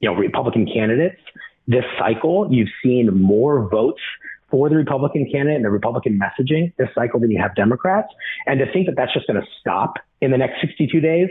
you 0.00 0.08
know, 0.08 0.14
Republican 0.14 0.66
candidates 0.66 1.20
this 1.66 1.84
cycle. 1.98 2.48
You've 2.50 2.70
seen 2.82 3.12
more 3.20 3.68
votes 3.68 4.00
for 4.50 4.68
the 4.70 4.76
Republican 4.76 5.28
candidate 5.30 5.56
and 5.56 5.64
the 5.64 5.70
Republican 5.70 6.18
messaging 6.18 6.72
this 6.78 6.88
cycle 6.94 7.20
than 7.20 7.30
you 7.30 7.38
have 7.40 7.54
Democrats. 7.54 8.08
And 8.46 8.58
to 8.58 8.72
think 8.72 8.86
that 8.86 8.96
that's 8.96 9.12
just 9.12 9.26
going 9.26 9.40
to 9.40 9.46
stop 9.60 9.98
in 10.20 10.30
the 10.30 10.38
next 10.38 10.60
62 10.60 11.00
days, 11.00 11.28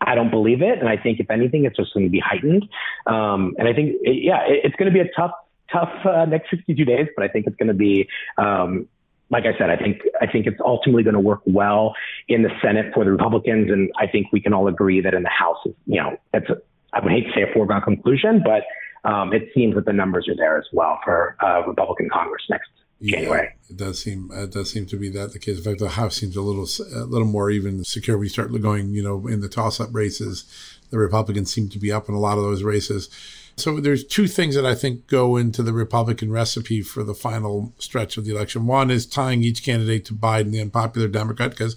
I 0.00 0.14
don't 0.14 0.30
believe 0.30 0.62
it. 0.62 0.78
And 0.78 0.88
I 0.88 0.96
think 0.96 1.20
if 1.20 1.30
anything, 1.30 1.64
it's 1.64 1.76
just 1.76 1.94
going 1.94 2.06
to 2.06 2.10
be 2.10 2.20
heightened. 2.20 2.68
Um, 3.06 3.54
and 3.58 3.68
I 3.68 3.72
think, 3.72 3.96
yeah, 4.02 4.42
it, 4.46 4.60
it's 4.64 4.76
going 4.76 4.92
to 4.92 4.94
be 4.94 5.00
a 5.00 5.10
tough, 5.16 5.32
tough 5.72 5.92
uh, 6.04 6.24
next 6.26 6.50
62 6.50 6.84
days, 6.84 7.08
but 7.16 7.24
I 7.24 7.28
think 7.28 7.46
it's 7.46 7.56
going 7.56 7.68
to 7.68 7.74
be, 7.74 8.08
um, 8.38 8.88
like 9.30 9.44
I 9.46 9.56
said, 9.58 9.70
I 9.70 9.76
think 9.76 10.02
I 10.20 10.26
think 10.26 10.46
it's 10.46 10.60
ultimately 10.64 11.02
going 11.02 11.14
to 11.14 11.20
work 11.20 11.40
well 11.46 11.94
in 12.28 12.42
the 12.42 12.50
Senate 12.62 12.92
for 12.94 13.04
the 13.04 13.10
Republicans, 13.10 13.70
and 13.70 13.90
I 13.98 14.06
think 14.06 14.28
we 14.32 14.40
can 14.40 14.52
all 14.52 14.68
agree 14.68 15.00
that 15.00 15.14
in 15.14 15.22
the 15.22 15.30
House, 15.30 15.56
you 15.86 16.00
know, 16.00 16.18
it's 16.34 16.48
a, 16.50 16.56
I 16.92 17.00
would 17.00 17.10
hate 17.10 17.26
to 17.26 17.32
say 17.34 17.42
a 17.42 17.52
foregone 17.52 17.80
conclusion, 17.80 18.44
but 18.44 18.64
um, 19.10 19.32
it 19.32 19.48
seems 19.54 19.74
that 19.74 19.86
the 19.86 19.92
numbers 19.92 20.28
are 20.28 20.36
there 20.36 20.58
as 20.58 20.66
well 20.72 21.00
for 21.04 21.36
uh, 21.42 21.66
Republican 21.66 22.10
Congress 22.12 22.42
next 22.50 22.68
January. 23.04 23.48
Yeah, 23.48 23.70
it 23.70 23.76
does 23.76 24.02
seem 24.02 24.30
it 24.32 24.52
does 24.52 24.70
seem 24.70 24.86
to 24.86 24.96
be 24.96 25.08
that 25.10 25.32
the 25.32 25.38
case. 25.38 25.58
In 25.58 25.64
fact, 25.64 25.80
the 25.80 25.90
House 25.90 26.16
seems 26.16 26.36
a 26.36 26.42
little 26.42 26.66
a 26.94 27.04
little 27.04 27.26
more 27.26 27.50
even 27.50 27.84
secure. 27.84 28.18
We 28.18 28.28
start 28.28 28.52
going, 28.60 28.94
you 28.94 29.02
know, 29.02 29.26
in 29.26 29.40
the 29.40 29.48
toss 29.48 29.80
up 29.80 29.90
races, 29.92 30.44
the 30.90 30.98
Republicans 30.98 31.52
seem 31.52 31.68
to 31.70 31.78
be 31.78 31.92
up 31.92 32.08
in 32.08 32.14
a 32.14 32.20
lot 32.20 32.38
of 32.38 32.44
those 32.44 32.62
races. 32.62 33.08
So 33.56 33.78
there's 33.78 34.04
two 34.04 34.26
things 34.26 34.56
that 34.56 34.66
I 34.66 34.74
think 34.74 35.06
go 35.06 35.36
into 35.36 35.62
the 35.62 35.72
Republican 35.72 36.32
recipe 36.32 36.82
for 36.82 37.04
the 37.04 37.14
final 37.14 37.72
stretch 37.78 38.16
of 38.16 38.24
the 38.24 38.34
election. 38.34 38.66
One 38.66 38.90
is 38.90 39.06
tying 39.06 39.44
each 39.44 39.62
candidate 39.62 40.04
to 40.06 40.14
Biden, 40.14 40.50
the 40.50 40.60
unpopular 40.60 41.06
Democrat, 41.06 41.50
because 41.50 41.76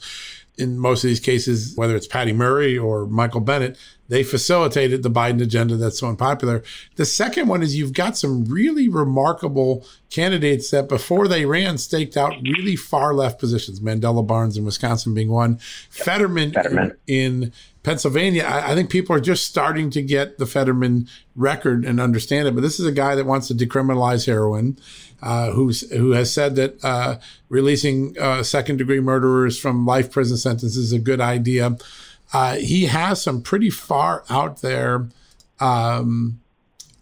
in 0.58 0.80
most 0.80 1.04
of 1.04 1.10
these 1.10 1.20
cases, 1.20 1.76
whether 1.76 1.96
it's 1.96 2.08
Patty 2.08 2.34
Murray 2.34 2.78
or 2.78 3.06
Michael 3.06 3.42
Bennet, 3.42 3.78
they 4.10 4.24
facilitated 4.24 5.04
the 5.04 5.12
Biden 5.12 5.42
agenda 5.42 5.76
that's 5.76 6.00
so 6.00 6.08
unpopular. 6.08 6.64
The 6.96 7.06
second 7.06 7.48
one 7.48 7.62
is 7.62 7.76
you've 7.76 7.94
got 7.94 8.18
some 8.18 8.46
really 8.46 8.88
remarkable 8.88 9.86
candidates 10.10 10.72
that 10.72 10.90
before 10.90 11.28
they 11.28 11.46
ran 11.46 11.78
staked 11.78 12.18
out 12.18 12.34
really 12.42 12.76
far 12.76 13.14
left 13.14 13.40
positions. 13.40 13.82
Mandela 13.82 14.26
Barnes 14.26 14.58
in 14.58 14.66
Wisconsin 14.66 15.14
being 15.14 15.30
one, 15.30 15.58
Fetterman, 15.90 16.54
Fetterman. 16.54 16.98
In, 17.06 17.54
Pennsylvania. 17.88 18.44
I, 18.44 18.72
I, 18.72 18.76
think 18.76 18.90
people 18.90 19.16
are 19.16 19.22
just 19.22 19.48
starting 19.48 19.90
to 19.92 20.02
get 20.02 20.40
the 20.40 20.46
Fetterman 20.46 21.08
record 21.38 21.86
and 21.86 22.02
understand 22.02 22.46
it. 22.46 22.54
But 22.54 22.60
this 22.60 22.82
is 22.82 22.86
a 22.86 22.92
guy 22.92 23.16
that 23.16 23.26
wants 23.26 23.48
to 23.48 23.54
decriminalize 23.54 24.26
heroin. 24.26 24.78
Uh, 25.22 25.52
who's 25.52 25.90
who 25.92 26.12
has 26.12 26.32
said 26.32 26.58
that 26.58 26.84
uh, 26.84 27.18
releasing 27.48 28.14
uh, 28.20 28.44
second 28.44 28.76
degree 28.76 29.00
murderers 29.00 29.58
from 29.58 29.86
life 29.86 30.12
prison 30.12 30.36
sentences 30.36 30.76
is 30.76 30.92
a 30.92 31.00
good 31.00 31.22
idea. 31.22 31.78
Uh, 32.34 32.56
he 32.56 32.88
has 32.88 33.22
some 33.22 33.42
pretty 33.42 33.70
far 33.70 34.26
out 34.30 34.62
there 34.62 35.08
um, 35.62 36.42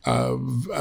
uh, 0.06 0.36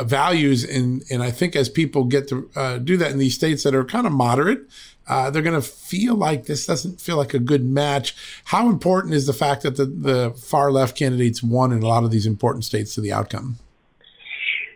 values, 0.05 0.65
and 0.65 1.03
and 1.11 1.23
I 1.23 1.31
think 1.31 1.57
as 1.57 1.71
people 1.71 2.05
get 2.05 2.29
to 2.29 2.51
uh, 2.55 2.77
do 2.77 2.99
that 2.99 3.11
in 3.11 3.17
these 3.17 3.35
states 3.35 3.63
that 3.63 3.75
are 3.75 3.87
kind 3.87 4.07
of 4.07 4.13
moderate, 4.13 4.69
uh, 5.09 5.31
they're 5.31 5.43
going 5.43 5.61
to 5.61 5.67
feel 5.67 6.15
like 6.15 6.47
this 6.47 6.67
doesn't 6.67 7.01
feel 7.01 7.17
like 7.17 7.35
a 7.35 7.39
good 7.39 7.65
match. 7.65 8.17
How 8.47 8.69
important 8.69 9.15
is 9.15 9.27
the 9.27 9.33
fact 9.33 9.63
that 9.63 9.77
the, 9.77 9.87
the 9.87 10.31
far 10.37 10.71
left 10.71 10.97
candidates 10.97 11.43
won 11.43 11.73
in 11.73 11.83
a 11.83 11.87
lot 11.87 12.05
of 12.05 12.11
these 12.11 12.27
important 12.27 12.65
states 12.65 12.95
to 12.95 13.01
the 13.01 13.13
outcome? 13.13 13.59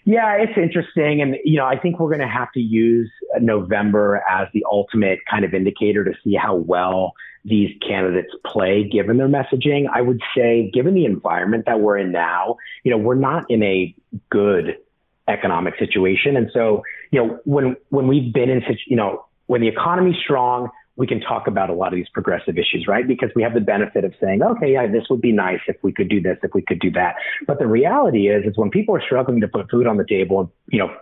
Yeah, 0.04 0.36
it's 0.36 0.56
interesting. 0.56 1.20
And, 1.20 1.36
you 1.44 1.58
know, 1.58 1.66
I 1.66 1.78
think 1.78 2.00
we're 2.00 2.08
going 2.08 2.20
to 2.20 2.26
have 2.26 2.50
to 2.52 2.60
use 2.60 3.10
November 3.40 4.22
as 4.30 4.48
the 4.54 4.64
ultimate 4.70 5.18
kind 5.30 5.44
of 5.44 5.52
indicator 5.52 6.02
to 6.02 6.12
see 6.24 6.34
how 6.34 6.54
well 6.54 7.12
these 7.44 7.70
candidates 7.86 8.32
play 8.46 8.88
given 8.88 9.18
their 9.18 9.28
messaging. 9.28 9.86
I 9.92 10.00
would 10.00 10.20
say, 10.34 10.70
given 10.72 10.94
the 10.94 11.04
environment 11.04 11.64
that 11.66 11.80
we're 11.80 11.98
in 11.98 12.12
now, 12.12 12.56
you 12.84 12.90
know, 12.90 12.98
we're 12.98 13.16
not 13.16 13.50
in 13.50 13.62
a 13.62 13.94
good 14.30 14.78
economic 15.28 15.74
situation. 15.78 16.36
And 16.36 16.50
so, 16.52 16.82
you 17.10 17.22
know, 17.22 17.38
when 17.44 17.76
when 17.90 18.08
we've 18.08 18.32
been 18.32 18.48
in 18.48 18.62
such, 18.66 18.80
you 18.86 18.96
know, 18.96 19.26
when 19.48 19.60
the 19.60 19.68
economy's 19.68 20.16
strong, 20.22 20.70
we 20.96 21.06
can 21.06 21.20
talk 21.20 21.46
about 21.46 21.70
a 21.70 21.72
lot 21.72 21.92
of 21.92 21.96
these 21.96 22.08
progressive 22.12 22.58
issues, 22.58 22.86
right? 22.88 23.06
Because 23.06 23.30
we 23.34 23.42
have 23.42 23.54
the 23.54 23.60
benefit 23.60 24.04
of 24.04 24.12
saying, 24.20 24.42
okay, 24.42 24.72
yeah, 24.72 24.86
this 24.86 25.04
would 25.10 25.20
be 25.20 25.32
nice 25.32 25.60
if 25.68 25.76
we 25.82 25.92
could 25.92 26.08
do 26.08 26.20
this, 26.20 26.38
if 26.42 26.52
we 26.54 26.62
could 26.62 26.80
do 26.80 26.90
that. 26.92 27.14
But 27.46 27.58
the 27.58 27.66
reality 27.66 28.28
is, 28.28 28.44
is 28.44 28.56
when 28.56 28.70
people 28.70 28.94
are 28.96 29.02
struggling 29.02 29.40
to 29.40 29.48
put 29.48 29.70
food 29.70 29.86
on 29.86 29.96
the 29.96 30.04
table, 30.04 30.52
you 30.70 30.80
know, 30.80 30.94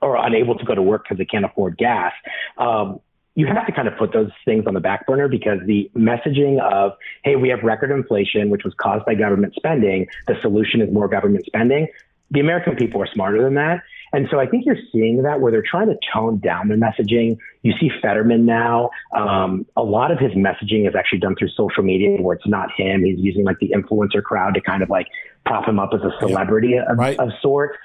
or 0.00 0.16
unable 0.16 0.56
to 0.56 0.64
go 0.64 0.74
to 0.74 0.82
work 0.82 1.04
because 1.04 1.18
they 1.18 1.24
can't 1.24 1.44
afford 1.44 1.76
gas, 1.76 2.12
um, 2.56 3.00
you 3.34 3.46
have 3.46 3.66
to 3.66 3.72
kind 3.72 3.86
of 3.86 3.96
put 3.96 4.12
those 4.12 4.30
things 4.44 4.66
on 4.66 4.74
the 4.74 4.80
back 4.80 5.06
burner 5.06 5.28
because 5.28 5.58
the 5.66 5.88
messaging 5.94 6.60
of, 6.60 6.92
hey, 7.22 7.36
we 7.36 7.50
have 7.50 7.62
record 7.62 7.90
inflation, 7.92 8.50
which 8.50 8.64
was 8.64 8.74
caused 8.80 9.04
by 9.04 9.14
government 9.14 9.54
spending, 9.54 10.06
the 10.26 10.34
solution 10.42 10.80
is 10.80 10.92
more 10.92 11.06
government 11.06 11.44
spending. 11.46 11.86
The 12.30 12.40
American 12.40 12.74
people 12.74 13.00
are 13.00 13.06
smarter 13.06 13.42
than 13.42 13.54
that. 13.54 13.82
And 14.12 14.26
so 14.30 14.38
I 14.38 14.46
think 14.46 14.64
you're 14.64 14.78
seeing 14.92 15.22
that 15.22 15.40
where 15.40 15.52
they're 15.52 15.64
trying 15.68 15.88
to 15.88 15.98
tone 16.12 16.38
down 16.38 16.68
their 16.68 16.78
messaging. 16.78 17.36
You 17.62 17.74
see 17.80 17.90
Fetterman 18.00 18.46
now. 18.46 18.90
Um, 19.14 19.66
a 19.76 19.82
lot 19.82 20.10
of 20.10 20.18
his 20.18 20.32
messaging 20.32 20.88
is 20.88 20.94
actually 20.96 21.18
done 21.20 21.34
through 21.36 21.48
social 21.48 21.82
media 21.82 22.20
where 22.20 22.36
it's 22.36 22.46
not 22.46 22.70
him. 22.76 23.04
He's 23.04 23.18
using 23.18 23.44
like 23.44 23.58
the 23.58 23.70
influencer 23.70 24.22
crowd 24.22 24.54
to 24.54 24.60
kind 24.60 24.82
of 24.82 24.90
like 24.90 25.08
prop 25.44 25.68
him 25.68 25.78
up 25.78 25.90
as 25.92 26.00
a 26.00 26.12
celebrity 26.20 26.70
yeah, 26.70 26.90
of, 26.90 26.98
right. 26.98 27.18
of 27.18 27.30
sorts. 27.42 27.76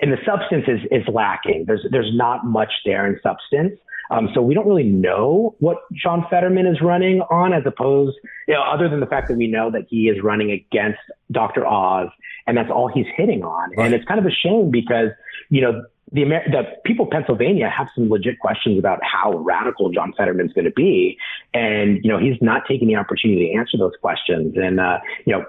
And 0.00 0.12
the 0.12 0.18
substance 0.26 0.64
is, 0.66 0.80
is 0.90 1.06
lacking. 1.12 1.64
There's, 1.66 1.86
there's 1.90 2.10
not 2.14 2.44
much 2.44 2.72
there 2.84 3.06
in 3.06 3.20
substance. 3.22 3.78
Um, 4.10 4.28
so 4.34 4.42
we 4.42 4.54
don't 4.54 4.66
really 4.66 4.84
know 4.84 5.56
what 5.60 5.78
John 5.92 6.26
Fetterman 6.28 6.66
is 6.66 6.80
running 6.82 7.20
on, 7.22 7.52
as 7.52 7.62
opposed, 7.64 8.16
you 8.46 8.54
know, 8.54 8.62
other 8.62 8.88
than 8.88 9.00
the 9.00 9.06
fact 9.06 9.28
that 9.28 9.36
we 9.36 9.46
know 9.46 9.70
that 9.70 9.86
he 9.88 10.08
is 10.08 10.22
running 10.22 10.50
against 10.50 11.00
Dr. 11.32 11.66
Oz, 11.66 12.08
and 12.46 12.56
that's 12.56 12.70
all 12.70 12.88
he's 12.88 13.06
hitting 13.16 13.42
on. 13.42 13.70
Right. 13.70 13.86
And 13.86 13.94
it's 13.94 14.04
kind 14.04 14.20
of 14.20 14.26
a 14.26 14.30
shame 14.30 14.70
because, 14.70 15.10
you 15.48 15.60
know, 15.60 15.82
the, 16.12 16.22
Amer- 16.22 16.48
the 16.50 16.62
people 16.84 17.06
of 17.06 17.10
Pennsylvania 17.10 17.68
have 17.68 17.88
some 17.94 18.08
legit 18.08 18.38
questions 18.38 18.78
about 18.78 19.00
how 19.02 19.36
radical 19.38 19.90
John 19.90 20.12
Fetterman's 20.16 20.52
going 20.52 20.66
to 20.66 20.70
be, 20.70 21.18
and 21.52 21.98
you 22.04 22.10
know 22.10 22.18
he's 22.18 22.40
not 22.40 22.62
taking 22.68 22.88
the 22.88 22.96
opportunity 22.96 23.48
to 23.48 23.58
answer 23.58 23.76
those 23.78 23.94
questions. 24.00 24.54
And 24.56 24.78
uh, 24.78 24.98
you 25.26 25.32
know 25.32 25.46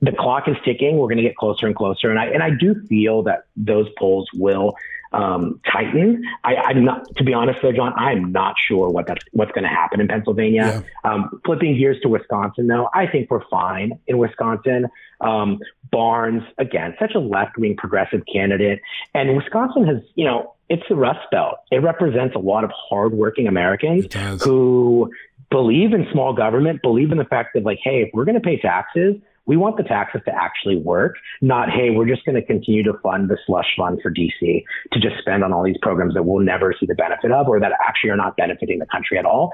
the 0.00 0.12
clock 0.12 0.48
is 0.48 0.56
ticking. 0.64 0.96
We're 0.96 1.06
going 1.06 1.18
to 1.18 1.22
get 1.22 1.36
closer 1.36 1.66
and 1.66 1.76
closer, 1.76 2.10
and 2.10 2.18
I 2.18 2.26
and 2.26 2.42
I 2.42 2.50
do 2.50 2.74
feel 2.88 3.22
that 3.24 3.44
those 3.56 3.86
polls 3.98 4.28
will 4.34 4.74
um, 5.12 5.60
tighten. 5.70 6.24
I, 6.44 6.70
am 6.70 6.84
not, 6.84 7.16
to 7.16 7.24
be 7.24 7.32
honest, 7.34 7.60
though, 7.62 7.72
John. 7.72 7.92
I'm 7.96 8.32
not 8.32 8.54
sure 8.66 8.88
what 8.90 9.06
that's 9.06 9.24
what's 9.32 9.52
going 9.52 9.64
to 9.64 9.68
happen 9.70 10.00
in 10.00 10.08
Pennsylvania. 10.08 10.84
Yeah. 11.04 11.10
Um, 11.10 11.40
flipping 11.44 11.76
gears 11.78 11.98
to 12.02 12.08
Wisconsin, 12.08 12.66
though, 12.66 12.88
I 12.94 13.06
think 13.06 13.30
we're 13.30 13.46
fine 13.48 13.98
in 14.06 14.18
Wisconsin. 14.18 14.86
Um, 15.20 15.58
Barnes, 15.90 16.42
again, 16.58 16.94
such 16.98 17.14
a 17.14 17.18
left-wing 17.18 17.76
progressive 17.76 18.22
candidate, 18.30 18.80
and 19.14 19.36
Wisconsin 19.36 19.86
has, 19.86 20.02
you 20.14 20.24
know, 20.24 20.54
it's 20.68 20.82
the 20.88 20.96
Rust 20.96 21.26
Belt. 21.30 21.56
It 21.70 21.82
represents 21.82 22.34
a 22.36 22.38
lot 22.38 22.62
of 22.62 22.70
hardworking 22.74 23.48
Americans 23.48 24.04
who 24.42 25.10
believe 25.50 25.94
in 25.94 26.06
small 26.12 26.34
government, 26.34 26.82
believe 26.82 27.10
in 27.10 27.16
the 27.18 27.24
fact 27.24 27.50
that, 27.54 27.64
like, 27.64 27.78
hey, 27.82 28.02
if 28.02 28.10
we're 28.12 28.26
going 28.26 28.34
to 28.34 28.40
pay 28.40 28.60
taxes, 28.60 29.16
we 29.48 29.56
want 29.56 29.78
the 29.78 29.82
taxes 29.82 30.20
to 30.26 30.32
actually 30.32 30.76
work, 30.76 31.16
not, 31.40 31.70
hey, 31.70 31.90
we're 31.90 32.06
just 32.06 32.24
going 32.26 32.36
to 32.36 32.42
continue 32.42 32.82
to 32.84 32.92
fund 33.02 33.30
the 33.30 33.38
slush 33.46 33.74
fund 33.76 33.98
for 34.02 34.12
DC 34.12 34.62
to 34.92 35.00
just 35.00 35.18
spend 35.18 35.42
on 35.42 35.54
all 35.54 35.64
these 35.64 35.78
programs 35.80 36.14
that 36.14 36.22
we'll 36.22 36.44
never 36.44 36.74
see 36.78 36.84
the 36.84 36.94
benefit 36.94 37.32
of 37.32 37.48
or 37.48 37.58
that 37.58 37.72
actually 37.88 38.10
are 38.10 38.16
not 38.16 38.36
benefiting 38.36 38.78
the 38.78 38.86
country 38.86 39.18
at 39.18 39.24
all. 39.24 39.50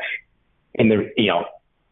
And 0.74 0.90
the, 0.90 1.10
you 1.16 1.28
know, 1.28 1.44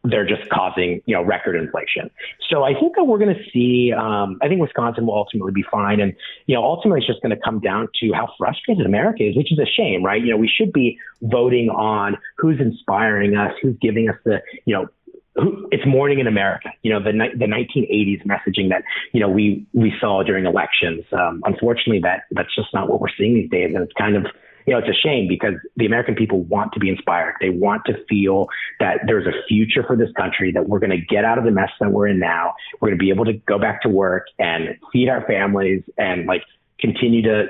they're 0.03 0.27
just 0.27 0.49
causing, 0.49 1.01
you 1.05 1.15
know, 1.15 1.23
record 1.23 1.55
inflation. 1.55 2.11
So 2.49 2.63
I 2.63 2.73
think 2.77 2.97
that 2.97 3.05
we're 3.05 3.19
going 3.19 3.35
to 3.35 3.43
see, 3.53 3.93
um, 3.93 4.37
I 4.41 4.49
think 4.49 4.59
Wisconsin 4.59 5.05
will 5.05 5.15
ultimately 5.15 5.53
be 5.53 5.63
fine. 5.71 6.01
And, 6.01 6.13
you 6.45 6.55
know, 6.55 6.63
ultimately 6.65 6.99
it's 6.99 7.07
just 7.07 7.21
going 7.21 7.33
to 7.33 7.41
come 7.41 7.61
down 7.61 7.87
to 8.01 8.11
how 8.11 8.27
frustrated 8.37 8.85
America 8.85 9.23
is, 9.23 9.37
which 9.37 9.53
is 9.53 9.59
a 9.59 9.65
shame, 9.65 10.03
right? 10.03 10.21
You 10.21 10.31
know, 10.31 10.37
we 10.37 10.49
should 10.49 10.73
be 10.73 10.99
voting 11.21 11.69
on 11.69 12.17
who's 12.37 12.59
inspiring 12.59 13.37
us, 13.37 13.53
who's 13.61 13.77
giving 13.81 14.09
us 14.09 14.17
the, 14.25 14.41
you 14.65 14.75
know, 14.75 14.89
it's 15.35 15.85
morning 15.85 16.19
in 16.19 16.27
America. 16.27 16.69
You 16.83 16.91
know, 16.93 17.03
the 17.03 17.11
the 17.11 17.45
1980s 17.45 18.25
messaging 18.25 18.69
that 18.69 18.83
you 19.13 19.19
know 19.19 19.29
we 19.29 19.65
we 19.73 19.93
saw 19.99 20.23
during 20.23 20.45
elections. 20.45 21.03
Um, 21.11 21.41
unfortunately, 21.45 22.01
that 22.01 22.23
that's 22.31 22.53
just 22.55 22.69
not 22.73 22.89
what 22.89 23.01
we're 23.01 23.07
seeing 23.17 23.33
these 23.33 23.49
days, 23.49 23.73
and 23.73 23.83
it's 23.83 23.93
kind 23.93 24.15
of 24.15 24.25
you 24.67 24.73
know 24.73 24.79
it's 24.79 24.87
a 24.87 25.07
shame 25.07 25.27
because 25.27 25.55
the 25.75 25.85
American 25.85 26.15
people 26.15 26.43
want 26.43 26.71
to 26.73 26.79
be 26.79 26.89
inspired. 26.89 27.35
They 27.41 27.49
want 27.49 27.83
to 27.85 27.93
feel 28.07 28.47
that 28.79 29.01
there's 29.07 29.25
a 29.25 29.33
future 29.47 29.83
for 29.83 29.95
this 29.95 30.11
country. 30.15 30.51
That 30.51 30.69
we're 30.69 30.79
going 30.79 30.91
to 30.91 31.01
get 31.01 31.25
out 31.25 31.37
of 31.37 31.45
the 31.45 31.51
mess 31.51 31.71
that 31.79 31.91
we're 31.91 32.07
in 32.07 32.19
now. 32.19 32.53
We're 32.79 32.89
going 32.89 32.99
to 32.99 33.03
be 33.03 33.09
able 33.09 33.25
to 33.25 33.33
go 33.33 33.57
back 33.57 33.81
to 33.83 33.89
work 33.89 34.27
and 34.37 34.77
feed 34.91 35.09
our 35.09 35.25
families 35.25 35.83
and 35.97 36.27
like 36.27 36.43
continue 36.79 37.23
to 37.23 37.47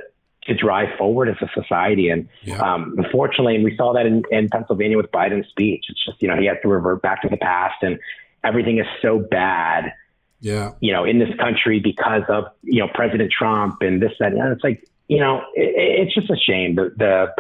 to 0.48 0.54
drive 0.54 0.90
forward 0.98 1.30
as 1.30 1.36
a 1.42 1.50
society. 1.60 2.10
And 2.10 2.28
yeah. 2.44 2.60
um, 2.60 2.96
unfortunately, 2.98 3.56
and 3.56 3.64
we 3.64 3.76
saw 3.76 3.94
that 3.94 4.06
in, 4.06 4.24
in 4.32 4.50
Pennsylvania 4.50 4.98
with 4.98 5.12
Biden's 5.12 5.48
speech. 5.50 5.86
It's 5.90 6.06
just 6.06 6.22
you 6.22 6.28
know 6.28 6.38
he 6.38 6.46
has 6.48 6.58
to 6.62 6.68
revert 6.68 7.02
back 7.02 7.22
to 7.22 7.30
the 7.30 7.38
past, 7.38 7.82
and 7.82 8.00
everything 8.44 8.80
is 8.80 8.88
so 9.02 9.20
bad. 9.20 9.94
Yeah, 10.42 10.72
you 10.82 10.92
know, 10.92 11.06
in 11.06 11.20
this 11.20 11.34
country 11.40 11.80
because 11.80 12.24
of 12.28 12.46
you 12.64 12.80
know 12.80 12.90
President 12.94 13.32
Trump 13.32 13.82
and 13.82 14.02
this 14.02 14.12
that. 14.20 14.34
And 14.34 14.52
it's 14.52 14.64
like 14.64 14.88
you 15.08 15.20
know, 15.20 15.42
it, 15.56 16.08
it's 16.08 16.16
just 16.16 16.30
a 16.30 16.36
shame. 16.36 16.76
The 16.76 16.94
the 16.98 17.34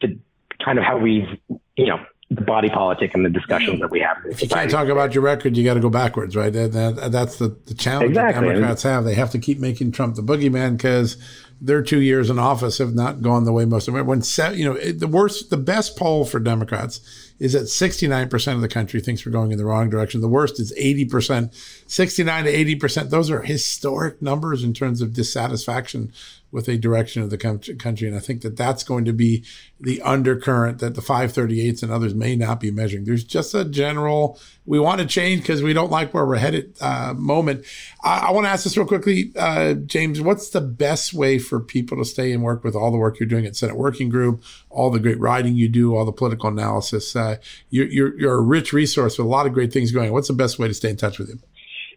the 0.00 0.18
kind 0.64 0.78
of 0.78 0.84
how 0.84 0.98
we've, 0.98 1.28
you 1.76 1.86
know, 1.86 1.98
the 2.30 2.42
body 2.42 2.68
politic 2.68 3.14
and 3.14 3.24
the 3.24 3.30
discussions 3.30 3.80
that 3.80 3.90
we 3.90 4.00
have. 4.00 4.16
If 4.26 4.42
you 4.42 4.48
can't 4.48 4.70
talk 4.70 4.88
about 4.88 5.14
your 5.14 5.24
record, 5.24 5.56
you 5.56 5.64
got 5.64 5.74
to 5.74 5.80
go 5.80 5.90
backwards, 5.90 6.36
right? 6.36 6.52
That, 6.52 6.72
that, 6.72 7.12
that's 7.12 7.38
the, 7.38 7.56
the 7.66 7.74
challenge 7.74 8.10
exactly. 8.10 8.46
that 8.46 8.54
Democrats 8.54 8.82
have. 8.84 9.04
They 9.04 9.14
have 9.14 9.30
to 9.30 9.38
keep 9.38 9.58
making 9.58 9.92
Trump 9.92 10.14
the 10.14 10.22
boogeyman 10.22 10.76
because 10.76 11.16
their 11.60 11.82
two 11.82 12.00
years 12.00 12.30
in 12.30 12.38
office 12.38 12.78
have 12.78 12.94
not 12.94 13.20
gone 13.20 13.44
the 13.44 13.52
way 13.52 13.64
most 13.64 13.86
of 13.86 13.94
them. 13.94 14.06
When 14.06 14.22
you 14.54 14.64
know 14.64 14.78
the 14.78 15.08
worst, 15.08 15.50
the 15.50 15.56
best 15.56 15.96
poll 15.96 16.24
for 16.24 16.40
Democrats 16.40 17.00
is 17.40 17.54
that 17.54 17.62
69% 17.62 18.54
of 18.54 18.60
the 18.60 18.68
country 18.68 19.00
thinks 19.00 19.24
we're 19.24 19.32
going 19.32 19.50
in 19.50 19.58
the 19.58 19.64
wrong 19.64 19.88
direction. 19.88 20.20
The 20.20 20.28
worst 20.28 20.60
is 20.60 20.74
80%, 20.78 21.54
69 21.86 22.44
to 22.44 22.76
80%. 22.76 23.08
Those 23.08 23.30
are 23.30 23.42
historic 23.42 24.20
numbers 24.20 24.62
in 24.62 24.74
terms 24.74 25.00
of 25.00 25.14
dissatisfaction 25.14 26.12
with 26.52 26.68
a 26.68 26.76
direction 26.76 27.22
of 27.22 27.30
the 27.30 27.38
country. 27.38 28.08
And 28.08 28.16
I 28.16 28.20
think 28.20 28.42
that 28.42 28.56
that's 28.56 28.82
going 28.82 29.04
to 29.04 29.12
be 29.12 29.44
the 29.78 30.02
undercurrent 30.02 30.80
that 30.80 30.96
the 30.96 31.00
538s 31.00 31.82
and 31.82 31.92
others 31.92 32.14
may 32.14 32.34
not 32.34 32.60
be 32.60 32.70
measuring. 32.70 33.04
There's 33.04 33.24
just 33.24 33.54
a 33.54 33.64
general, 33.64 34.38
we 34.66 34.80
want 34.80 35.00
to 35.00 35.06
change 35.06 35.42
because 35.42 35.62
we 35.62 35.72
don't 35.72 35.92
like 35.92 36.12
where 36.12 36.26
we're 36.26 36.36
headed 36.36 36.76
uh, 36.80 37.14
moment. 37.16 37.64
I, 38.02 38.26
I 38.26 38.30
want 38.32 38.46
to 38.46 38.50
ask 38.50 38.64
this 38.64 38.76
real 38.76 38.86
quickly, 38.86 39.32
uh, 39.36 39.74
James, 39.74 40.20
what's 40.20 40.50
the 40.50 40.60
best 40.60 41.14
way 41.14 41.38
for 41.50 41.60
people 41.60 41.98
to 41.98 42.04
stay 42.04 42.32
and 42.32 42.42
work 42.42 42.64
with 42.64 42.74
all 42.74 42.90
the 42.90 42.96
work 42.96 43.20
you're 43.20 43.28
doing 43.28 43.44
at 43.44 43.56
Senate 43.56 43.76
Working 43.76 44.08
Group, 44.08 44.42
all 44.70 44.90
the 44.90 44.98
great 44.98 45.20
writing 45.20 45.56
you 45.56 45.68
do, 45.68 45.94
all 45.94 46.06
the 46.06 46.12
political 46.12 46.48
analysis? 46.48 47.14
Uh, 47.14 47.36
you're, 47.68 47.88
you're, 47.88 48.18
you're 48.18 48.34
a 48.36 48.40
rich 48.40 48.72
resource 48.72 49.18
with 49.18 49.26
a 49.26 49.30
lot 49.30 49.46
of 49.46 49.52
great 49.52 49.72
things 49.72 49.92
going. 49.92 50.12
What's 50.12 50.28
the 50.28 50.34
best 50.34 50.58
way 50.58 50.68
to 50.68 50.74
stay 50.74 50.88
in 50.88 50.96
touch 50.96 51.18
with 51.18 51.28
you? 51.28 51.38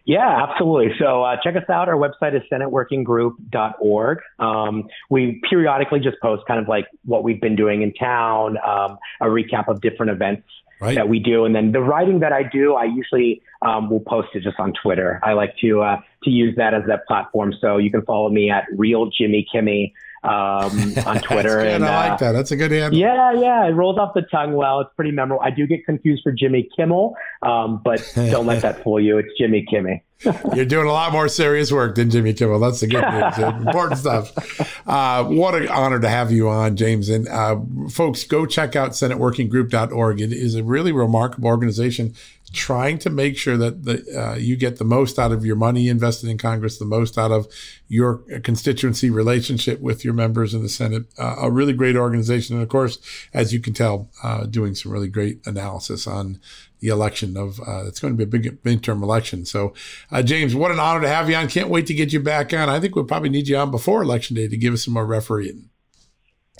Yeah, 0.06 0.46
absolutely. 0.46 0.94
So 0.98 1.22
uh, 1.22 1.36
check 1.42 1.56
us 1.56 1.62
out. 1.70 1.88
Our 1.88 1.94
website 1.94 2.36
is 2.36 2.42
senateworkinggroup.org. 2.52 4.18
Um, 4.38 4.84
we 5.08 5.40
periodically 5.48 6.00
just 6.00 6.16
post 6.20 6.42
kind 6.46 6.60
of 6.60 6.68
like 6.68 6.84
what 7.06 7.24
we've 7.24 7.40
been 7.40 7.56
doing 7.56 7.80
in 7.80 7.94
town, 7.94 8.58
um, 8.58 8.98
a 9.22 9.26
recap 9.26 9.68
of 9.68 9.80
different 9.80 10.12
events 10.12 10.46
right. 10.80 10.94
that 10.94 11.08
we 11.08 11.18
do, 11.18 11.44
and 11.44 11.54
then 11.54 11.72
the 11.72 11.80
writing 11.80 12.20
that 12.20 12.32
I 12.32 12.42
do, 12.42 12.74
I 12.74 12.84
usually 12.84 13.42
um, 13.62 13.90
will 13.90 14.00
post 14.00 14.28
it 14.34 14.42
just 14.42 14.58
on 14.58 14.72
Twitter. 14.82 15.20
I 15.22 15.32
like 15.32 15.56
to 15.58 15.82
uh, 15.82 16.00
to 16.24 16.30
use 16.30 16.56
that 16.56 16.74
as 16.74 16.82
that 16.88 17.06
platform. 17.06 17.52
So 17.60 17.78
you 17.78 17.90
can 17.90 18.02
follow 18.02 18.28
me 18.28 18.50
at 18.50 18.64
real 18.76 19.10
Jimmy 19.10 19.46
Kimmy 19.52 19.92
um, 20.24 20.94
on 21.06 21.20
Twitter. 21.20 21.60
and 21.60 21.84
I 21.84 22.08
like 22.08 22.12
uh, 22.12 22.16
that. 22.24 22.32
That's 22.32 22.50
a 22.50 22.56
good 22.56 22.72
answer. 22.72 22.96
Yeah, 22.96 23.32
yeah, 23.34 23.66
it 23.66 23.72
rolls 23.72 23.98
off 23.98 24.14
the 24.14 24.22
tongue 24.22 24.54
well. 24.54 24.80
It's 24.80 24.90
pretty 24.96 25.12
memorable. 25.12 25.44
I 25.44 25.50
do 25.50 25.66
get 25.66 25.84
confused 25.84 26.22
for 26.22 26.32
Jimmy 26.32 26.68
Kimmel, 26.76 27.14
um, 27.42 27.80
but 27.84 28.10
don't 28.14 28.46
let 28.46 28.62
that 28.62 28.82
fool 28.84 29.00
you. 29.00 29.18
It's 29.18 29.28
Jimmy 29.38 29.66
Kimmy. 29.70 30.00
You're 30.54 30.64
doing 30.64 30.86
a 30.86 30.92
lot 30.92 31.12
more 31.12 31.28
serious 31.28 31.70
work 31.70 31.96
than 31.96 32.08
Jimmy 32.08 32.32
Kimmel. 32.32 32.58
That's 32.58 32.80
the 32.80 32.86
good 32.86 33.04
news. 33.04 33.66
Important 33.66 33.98
stuff. 33.98 34.88
Uh, 34.88 35.24
what 35.24 35.54
an 35.54 35.68
honor 35.68 36.00
to 36.00 36.08
have 36.08 36.32
you 36.32 36.48
on, 36.48 36.76
James. 36.76 37.10
And 37.10 37.28
uh, 37.28 37.56
folks, 37.90 38.24
go 38.24 38.46
check 38.46 38.74
out 38.74 38.92
SenateWorkingGroup.org. 38.92 40.20
It 40.20 40.32
is 40.32 40.54
a 40.54 40.64
really 40.64 40.92
remarkable 40.92 41.48
organization 41.48 42.14
trying 42.54 42.98
to 42.98 43.10
make 43.10 43.36
sure 43.36 43.56
that 43.56 43.84
the, 43.84 44.04
uh, 44.16 44.36
you 44.36 44.56
get 44.56 44.78
the 44.78 44.84
most 44.84 45.18
out 45.18 45.32
of 45.32 45.44
your 45.44 45.56
money 45.56 45.88
invested 45.88 46.30
in 46.30 46.38
Congress, 46.38 46.78
the 46.78 46.84
most 46.84 47.18
out 47.18 47.30
of 47.30 47.46
your 47.88 48.18
constituency 48.42 49.10
relationship 49.10 49.80
with 49.80 50.04
your 50.04 50.14
members 50.14 50.54
in 50.54 50.62
the 50.62 50.68
Senate. 50.68 51.04
Uh, 51.18 51.36
a 51.38 51.50
really 51.50 51.72
great 51.72 51.96
organization. 51.96 52.56
And 52.56 52.62
of 52.62 52.68
course, 52.68 52.98
as 53.34 53.52
you 53.52 53.60
can 53.60 53.74
tell, 53.74 54.08
uh, 54.22 54.44
doing 54.44 54.74
some 54.74 54.92
really 54.92 55.08
great 55.08 55.46
analysis 55.46 56.06
on 56.06 56.40
the 56.80 56.88
election 56.88 57.36
of, 57.36 57.60
uh, 57.60 57.86
it's 57.86 58.00
going 58.00 58.16
to 58.16 58.16
be 58.16 58.24
a 58.24 58.38
big 58.38 58.62
midterm 58.62 59.02
election. 59.02 59.44
So, 59.44 59.74
uh, 60.10 60.22
James, 60.22 60.54
what 60.54 60.70
an 60.70 60.78
honor 60.78 61.00
to 61.02 61.08
have 61.08 61.28
you 61.28 61.36
on. 61.36 61.48
Can't 61.48 61.68
wait 61.68 61.86
to 61.86 61.94
get 61.94 62.12
you 62.12 62.20
back 62.20 62.52
on. 62.52 62.68
I 62.68 62.80
think 62.80 62.94
we'll 62.94 63.04
probably 63.04 63.30
need 63.30 63.48
you 63.48 63.56
on 63.56 63.70
before 63.70 64.02
election 64.02 64.36
day 64.36 64.48
to 64.48 64.56
give 64.56 64.72
us 64.72 64.84
some 64.84 64.94
more 64.94 65.06
refereeing. 65.06 65.70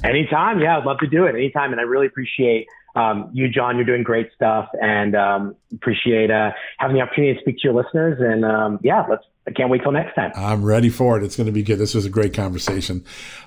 Anytime. 0.02 0.60
Yeah, 0.60 0.78
I'd 0.78 0.84
love 0.84 0.98
to 0.98 1.06
do 1.06 1.26
it 1.26 1.34
anytime. 1.34 1.72
And 1.72 1.80
I 1.80 1.84
really 1.84 2.06
appreciate 2.06 2.66
um, 2.94 3.30
you, 3.32 3.48
John, 3.48 3.76
you're 3.76 3.84
doing 3.84 4.02
great 4.02 4.30
stuff, 4.34 4.68
and 4.80 5.14
um, 5.16 5.56
appreciate 5.72 6.30
uh, 6.30 6.50
having 6.78 6.96
the 6.96 7.02
opportunity 7.02 7.34
to 7.34 7.40
speak 7.40 7.56
to 7.58 7.62
your 7.64 7.74
listeners. 7.74 8.18
And 8.20 8.44
um, 8.44 8.78
yeah, 8.82 9.04
let's. 9.08 9.24
I 9.46 9.50
can't 9.50 9.68
wait 9.68 9.82
till 9.82 9.92
next 9.92 10.14
time. 10.14 10.32
I'm 10.34 10.64
ready 10.64 10.88
for 10.88 11.18
it. 11.18 11.22
It's 11.22 11.36
going 11.36 11.46
to 11.46 11.52
be 11.52 11.62
good. 11.62 11.76
This 11.76 11.94
was 11.94 12.06
a 12.06 12.10
great 12.10 12.32
conversation. 12.32 13.04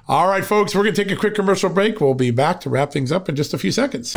All 0.08 0.28
right, 0.28 0.46
folks, 0.46 0.76
we're 0.76 0.84
going 0.84 0.94
to 0.94 1.04
take 1.04 1.12
a 1.12 1.20
quick 1.20 1.34
commercial 1.34 1.72
break. 1.72 2.00
We'll 2.00 2.14
be 2.14 2.30
back 2.30 2.62
to 2.62 2.70
wrap 2.70 2.92
things 2.92 3.12
up 3.12 3.28
in 3.28 3.36
just 3.36 3.52
a 3.52 3.58
few 3.58 3.72
seconds. 3.72 4.16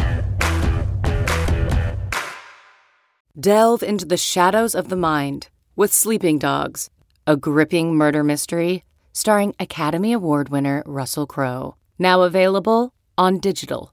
Delve 3.39 3.83
into 3.83 4.05
the 4.05 4.19
shadows 4.19 4.75
of 4.75 4.91
the 4.91 4.97
mind 4.97 5.49
with 5.75 5.91
Sleeping 5.91 6.39
Dogs, 6.39 6.91
a 7.27 7.39
gripping 7.39 7.95
murder 7.95 8.23
mystery 8.23 8.85
starring 9.13 9.55
Academy 9.59 10.13
Award 10.13 10.49
winner 10.49 10.83
Russell 10.87 11.27
Crowe. 11.27 11.77
Now 11.99 12.23
available 12.23 12.93
on 13.19 13.39
digital. 13.39 13.93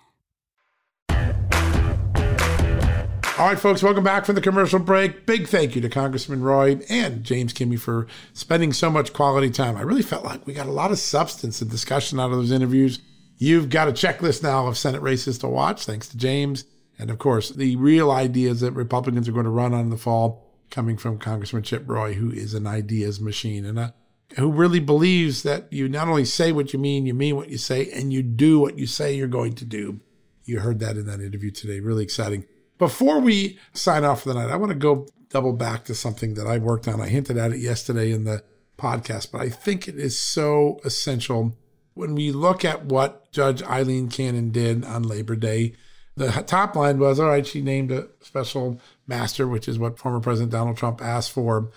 All 3.41 3.47
right, 3.47 3.57
folks, 3.57 3.81
welcome 3.81 4.03
back 4.03 4.25
from 4.27 4.35
the 4.35 4.41
commercial 4.41 4.77
break. 4.77 5.25
Big 5.25 5.47
thank 5.47 5.73
you 5.73 5.81
to 5.81 5.89
Congressman 5.89 6.43
Roy 6.43 6.79
and 6.89 7.23
James 7.23 7.55
Kimmy 7.55 7.79
for 7.79 8.05
spending 8.33 8.71
so 8.71 8.91
much 8.91 9.13
quality 9.13 9.49
time. 9.49 9.75
I 9.75 9.81
really 9.81 10.03
felt 10.03 10.23
like 10.23 10.45
we 10.45 10.53
got 10.53 10.67
a 10.67 10.71
lot 10.71 10.91
of 10.91 10.99
substance 10.99 11.59
and 11.59 11.71
discussion 11.71 12.19
out 12.19 12.29
of 12.29 12.37
those 12.37 12.51
interviews. 12.51 12.99
You've 13.39 13.71
got 13.71 13.87
a 13.87 13.93
checklist 13.93 14.43
now 14.43 14.67
of 14.67 14.77
Senate 14.77 15.01
races 15.01 15.39
to 15.39 15.47
watch, 15.47 15.87
thanks 15.87 16.07
to 16.09 16.17
James. 16.17 16.65
And 16.99 17.09
of 17.09 17.17
course, 17.17 17.49
the 17.49 17.77
real 17.77 18.11
ideas 18.11 18.61
that 18.61 18.73
Republicans 18.73 19.27
are 19.27 19.31
going 19.31 19.45
to 19.45 19.49
run 19.49 19.73
on 19.73 19.79
in 19.79 19.89
the 19.89 19.97
fall 19.97 20.47
coming 20.69 20.95
from 20.95 21.17
Congressman 21.17 21.63
Chip 21.63 21.89
Roy, 21.89 22.13
who 22.13 22.29
is 22.29 22.53
an 22.53 22.67
ideas 22.67 23.19
machine 23.19 23.65
and 23.65 23.79
a, 23.79 23.95
who 24.37 24.51
really 24.51 24.79
believes 24.79 25.41
that 25.41 25.65
you 25.73 25.89
not 25.89 26.07
only 26.07 26.25
say 26.25 26.51
what 26.51 26.73
you 26.73 26.77
mean, 26.77 27.07
you 27.07 27.15
mean 27.15 27.35
what 27.35 27.49
you 27.49 27.57
say, 27.57 27.89
and 27.91 28.13
you 28.13 28.21
do 28.21 28.59
what 28.59 28.77
you 28.77 28.85
say 28.85 29.15
you're 29.15 29.27
going 29.27 29.53
to 29.53 29.65
do. 29.65 29.99
You 30.43 30.59
heard 30.59 30.77
that 30.81 30.95
in 30.95 31.07
that 31.07 31.21
interview 31.21 31.49
today. 31.49 31.79
Really 31.79 32.03
exciting. 32.03 32.45
Before 32.81 33.19
we 33.19 33.59
sign 33.73 34.03
off 34.03 34.23
for 34.23 34.29
the 34.29 34.33
night, 34.33 34.49
I 34.49 34.55
want 34.55 34.71
to 34.71 34.75
go 34.75 35.05
double 35.29 35.53
back 35.53 35.85
to 35.85 35.93
something 35.93 36.33
that 36.33 36.47
I 36.47 36.57
worked 36.57 36.87
on. 36.87 36.99
I 36.99 37.09
hinted 37.09 37.37
at 37.37 37.51
it 37.51 37.59
yesterday 37.59 38.11
in 38.11 38.23
the 38.23 38.43
podcast, 38.75 39.31
but 39.31 39.39
I 39.39 39.49
think 39.49 39.87
it 39.87 39.99
is 39.99 40.19
so 40.19 40.79
essential 40.83 41.55
when 41.93 42.15
we 42.15 42.31
look 42.31 42.65
at 42.65 42.85
what 42.85 43.31
Judge 43.31 43.61
Aileen 43.61 44.09
Cannon 44.09 44.49
did 44.49 44.83
on 44.83 45.03
Labor 45.03 45.35
Day. 45.35 45.75
The 46.15 46.31
top 46.47 46.75
line 46.75 46.97
was 46.97 47.19
all 47.19 47.27
right, 47.27 47.45
she 47.45 47.61
named 47.61 47.91
a 47.91 48.07
special 48.19 48.81
master, 49.05 49.47
which 49.47 49.67
is 49.67 49.77
what 49.77 49.99
former 49.99 50.19
President 50.19 50.51
Donald 50.51 50.77
Trump 50.77 51.03
asked 51.03 51.33
for. 51.33 51.69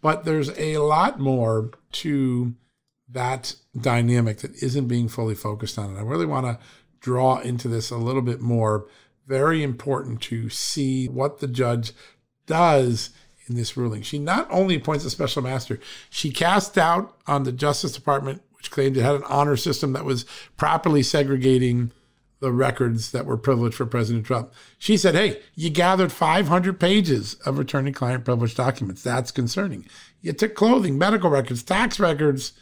But 0.00 0.24
there's 0.24 0.56
a 0.56 0.78
lot 0.78 1.18
more 1.18 1.72
to 1.90 2.54
that 3.08 3.56
dynamic 3.76 4.38
that 4.38 4.62
isn't 4.62 4.86
being 4.86 5.08
fully 5.08 5.34
focused 5.34 5.76
on. 5.76 5.86
And 5.90 5.98
I 5.98 6.02
really 6.02 6.24
want 6.24 6.46
to 6.46 6.64
draw 7.00 7.40
into 7.40 7.66
this 7.66 7.90
a 7.90 7.96
little 7.96 8.22
bit 8.22 8.40
more 8.40 8.86
very 9.26 9.62
important 9.62 10.20
to 10.22 10.48
see 10.48 11.08
what 11.08 11.38
the 11.38 11.48
judge 11.48 11.92
does 12.46 13.10
in 13.46 13.56
this 13.56 13.76
ruling. 13.76 14.02
She 14.02 14.18
not 14.18 14.46
only 14.50 14.76
appoints 14.76 15.04
a 15.04 15.10
special 15.10 15.42
master, 15.42 15.78
she 16.10 16.30
cast 16.30 16.74
doubt 16.74 17.16
on 17.26 17.44
the 17.44 17.52
Justice 17.52 17.92
Department, 17.92 18.42
which 18.52 18.70
claimed 18.70 18.96
it 18.96 19.02
had 19.02 19.16
an 19.16 19.24
honor 19.24 19.56
system 19.56 19.92
that 19.92 20.04
was 20.04 20.24
properly 20.56 21.02
segregating 21.02 21.92
the 22.40 22.52
records 22.52 23.12
that 23.12 23.24
were 23.24 23.36
privileged 23.36 23.76
for 23.76 23.86
President 23.86 24.26
Trump. 24.26 24.52
She 24.76 24.96
said, 24.96 25.14
Hey, 25.14 25.40
you 25.54 25.70
gathered 25.70 26.10
500 26.10 26.78
pages 26.78 27.34
of 27.46 27.58
attorney 27.58 27.92
client 27.92 28.24
privilege 28.24 28.56
documents. 28.56 29.02
That's 29.02 29.30
concerning. 29.30 29.86
You 30.20 30.32
took 30.32 30.54
clothing, 30.56 30.98
medical 30.98 31.30
records, 31.30 31.62
tax 31.62 32.00
records. 32.00 32.52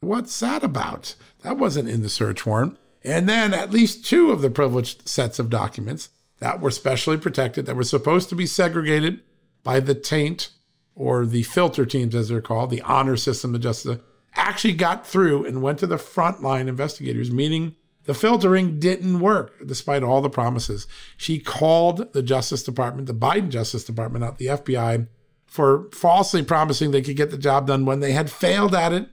What's 0.00 0.38
that 0.40 0.62
about? 0.62 1.14
That 1.42 1.56
wasn't 1.56 1.88
in 1.88 2.02
the 2.02 2.10
search 2.10 2.44
warrant. 2.44 2.76
And 3.02 3.28
then 3.28 3.54
at 3.54 3.70
least 3.70 4.04
two 4.04 4.30
of 4.30 4.42
the 4.42 4.50
privileged 4.50 5.08
sets 5.08 5.38
of 5.38 5.50
documents 5.50 6.10
that 6.38 6.60
were 6.60 6.70
specially 6.70 7.16
protected, 7.16 7.66
that 7.66 7.76
were 7.76 7.82
supposed 7.82 8.28
to 8.28 8.34
be 8.34 8.46
segregated 8.46 9.20
by 9.62 9.80
the 9.80 9.94
taint 9.94 10.50
or 10.94 11.24
the 11.24 11.42
filter 11.44 11.86
teams, 11.86 12.14
as 12.14 12.28
they're 12.28 12.40
called, 12.40 12.70
the 12.70 12.82
honor 12.82 13.16
system 13.16 13.54
of 13.54 13.60
justice, 13.60 13.98
actually 14.34 14.74
got 14.74 15.06
through 15.06 15.44
and 15.44 15.62
went 15.62 15.78
to 15.78 15.86
the 15.86 15.96
frontline 15.96 16.68
investigators, 16.68 17.30
meaning 17.30 17.74
the 18.04 18.14
filtering 18.14 18.78
didn't 18.78 19.20
work 19.20 19.54
despite 19.66 20.02
all 20.02 20.20
the 20.20 20.30
promises. 20.30 20.86
She 21.16 21.38
called 21.38 22.12
the 22.12 22.22
Justice 22.22 22.62
Department, 22.62 23.06
the 23.06 23.14
Biden 23.14 23.50
Justice 23.50 23.84
Department, 23.84 24.24
not 24.24 24.38
the 24.38 24.46
FBI, 24.46 25.08
for 25.46 25.88
falsely 25.92 26.42
promising 26.42 26.90
they 26.90 27.02
could 27.02 27.16
get 27.16 27.30
the 27.30 27.38
job 27.38 27.66
done 27.66 27.84
when 27.84 28.00
they 28.00 28.12
had 28.12 28.30
failed 28.30 28.74
at 28.74 28.92
it, 28.92 29.08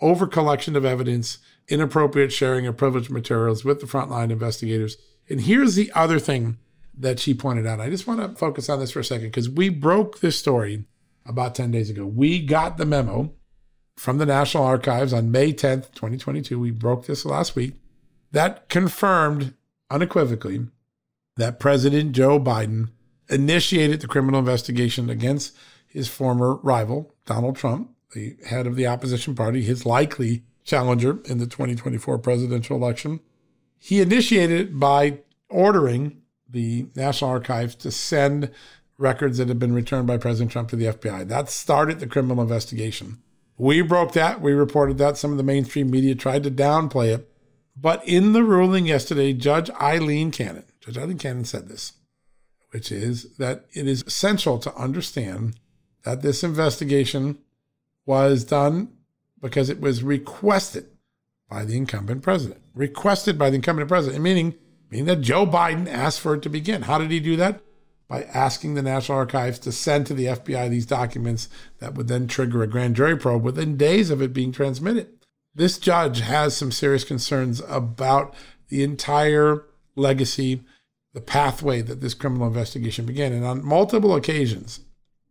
over 0.00 0.26
collection 0.26 0.76
of 0.76 0.84
evidence, 0.84 1.38
inappropriate 1.68 2.32
sharing 2.32 2.66
of 2.66 2.76
privileged 2.76 3.10
materials 3.10 3.64
with 3.64 3.80
the 3.80 3.86
frontline 3.86 4.30
investigators. 4.30 4.96
And 5.28 5.42
here's 5.42 5.74
the 5.74 5.92
other 5.94 6.18
thing 6.18 6.58
that 6.96 7.20
she 7.20 7.34
pointed 7.34 7.66
out. 7.66 7.80
I 7.80 7.90
just 7.90 8.06
want 8.06 8.20
to 8.20 8.38
focus 8.38 8.68
on 8.68 8.80
this 8.80 8.90
for 8.90 9.00
a 9.00 9.04
second 9.04 9.28
because 9.28 9.48
we 9.48 9.68
broke 9.68 10.20
this 10.20 10.38
story 10.38 10.84
about 11.26 11.54
10 11.54 11.70
days 11.70 11.90
ago. 11.90 12.06
We 12.06 12.44
got 12.44 12.76
the 12.76 12.86
memo 12.86 13.32
from 13.96 14.18
the 14.18 14.26
National 14.26 14.64
Archives 14.64 15.12
on 15.12 15.30
May 15.30 15.52
10th, 15.52 15.92
2022. 15.92 16.58
We 16.58 16.70
broke 16.70 17.06
this 17.06 17.24
last 17.24 17.54
week 17.54 17.74
that 18.32 18.68
confirmed 18.68 19.54
unequivocally 19.90 20.66
that 21.36 21.60
President 21.60 22.12
Joe 22.12 22.40
Biden 22.40 22.90
initiated 23.28 24.00
the 24.00 24.08
criminal 24.08 24.40
investigation 24.40 25.10
against 25.10 25.56
his 25.86 26.08
former 26.08 26.56
rival, 26.56 27.14
Donald 27.26 27.56
Trump, 27.56 27.90
the 28.12 28.36
head 28.46 28.66
of 28.66 28.76
the 28.76 28.86
opposition 28.86 29.34
party, 29.34 29.62
his 29.62 29.86
likely 29.86 30.42
challenger 30.68 31.18
in 31.24 31.38
the 31.38 31.46
2024 31.46 32.18
presidential 32.18 32.76
election. 32.76 33.20
He 33.78 34.00
initiated 34.00 34.60
it 34.60 34.78
by 34.78 35.20
ordering 35.48 36.20
the 36.48 36.86
National 36.94 37.30
Archives 37.30 37.74
to 37.76 37.90
send 37.90 38.50
records 38.98 39.38
that 39.38 39.48
had 39.48 39.58
been 39.58 39.72
returned 39.72 40.06
by 40.06 40.18
President 40.18 40.52
Trump 40.52 40.68
to 40.70 40.76
the 40.76 40.86
FBI. 40.86 41.26
That 41.28 41.48
started 41.48 42.00
the 42.00 42.06
criminal 42.06 42.42
investigation. 42.42 43.18
We 43.56 43.80
broke 43.80 44.12
that. 44.12 44.40
We 44.40 44.52
reported 44.52 44.98
that. 44.98 45.16
Some 45.16 45.30
of 45.30 45.36
the 45.36 45.42
mainstream 45.42 45.90
media 45.90 46.14
tried 46.14 46.42
to 46.44 46.50
downplay 46.50 47.14
it. 47.14 47.32
But 47.76 48.06
in 48.06 48.32
the 48.32 48.42
ruling 48.42 48.86
yesterday, 48.86 49.32
Judge 49.32 49.70
Aileen 49.70 50.30
Cannon, 50.30 50.64
Judge 50.80 50.98
Aileen 50.98 51.18
Cannon 51.18 51.44
said 51.44 51.68
this, 51.68 51.92
which 52.70 52.90
is 52.90 53.36
that 53.36 53.66
it 53.72 53.86
is 53.86 54.02
essential 54.02 54.58
to 54.58 54.74
understand 54.74 55.58
that 56.02 56.22
this 56.22 56.42
investigation 56.42 57.38
was 58.04 58.44
done 58.44 58.97
because 59.40 59.70
it 59.70 59.80
was 59.80 60.02
requested 60.02 60.86
by 61.48 61.64
the 61.64 61.76
incumbent 61.76 62.22
president. 62.22 62.60
Requested 62.74 63.38
by 63.38 63.50
the 63.50 63.56
incumbent 63.56 63.88
president, 63.88 64.22
meaning, 64.22 64.54
meaning 64.90 65.06
that 65.06 65.20
Joe 65.20 65.46
Biden 65.46 65.88
asked 65.88 66.20
for 66.20 66.34
it 66.34 66.42
to 66.42 66.48
begin. 66.48 66.82
How 66.82 66.98
did 66.98 67.10
he 67.10 67.20
do 67.20 67.36
that? 67.36 67.60
By 68.08 68.22
asking 68.24 68.74
the 68.74 68.82
National 68.82 69.18
Archives 69.18 69.58
to 69.60 69.72
send 69.72 70.06
to 70.06 70.14
the 70.14 70.26
FBI 70.26 70.70
these 70.70 70.86
documents 70.86 71.48
that 71.78 71.94
would 71.94 72.08
then 72.08 72.26
trigger 72.26 72.62
a 72.62 72.66
grand 72.66 72.96
jury 72.96 73.16
probe 73.16 73.42
within 73.42 73.76
days 73.76 74.10
of 74.10 74.22
it 74.22 74.32
being 74.32 74.52
transmitted. 74.52 75.08
This 75.54 75.78
judge 75.78 76.20
has 76.20 76.56
some 76.56 76.72
serious 76.72 77.04
concerns 77.04 77.60
about 77.68 78.34
the 78.68 78.82
entire 78.82 79.64
legacy, 79.96 80.62
the 81.12 81.20
pathway 81.20 81.82
that 81.82 82.00
this 82.00 82.14
criminal 82.14 82.46
investigation 82.46 83.04
began. 83.04 83.32
And 83.32 83.44
on 83.44 83.64
multiple 83.64 84.14
occasions, 84.14 84.80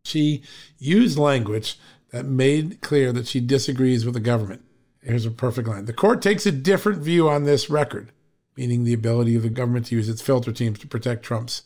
she 0.03 0.43
used 0.77 1.17
language 1.17 1.79
that 2.11 2.25
made 2.25 2.81
clear 2.81 3.11
that 3.11 3.27
she 3.27 3.39
disagrees 3.39 4.05
with 4.05 4.13
the 4.13 4.19
government. 4.19 4.63
Here's 5.01 5.25
a 5.25 5.31
perfect 5.31 5.67
line. 5.67 5.85
The 5.85 5.93
court 5.93 6.21
takes 6.21 6.45
a 6.45 6.51
different 6.51 7.01
view 7.01 7.29
on 7.29 7.43
this 7.43 7.69
record, 7.69 8.11
meaning 8.55 8.83
the 8.83 8.93
ability 8.93 9.35
of 9.35 9.43
the 9.43 9.49
government 9.49 9.87
to 9.87 9.95
use 9.95 10.09
its 10.09 10.21
filter 10.21 10.51
teams 10.51 10.79
to 10.79 10.87
protect 10.87 11.23
Trump's 11.23 11.63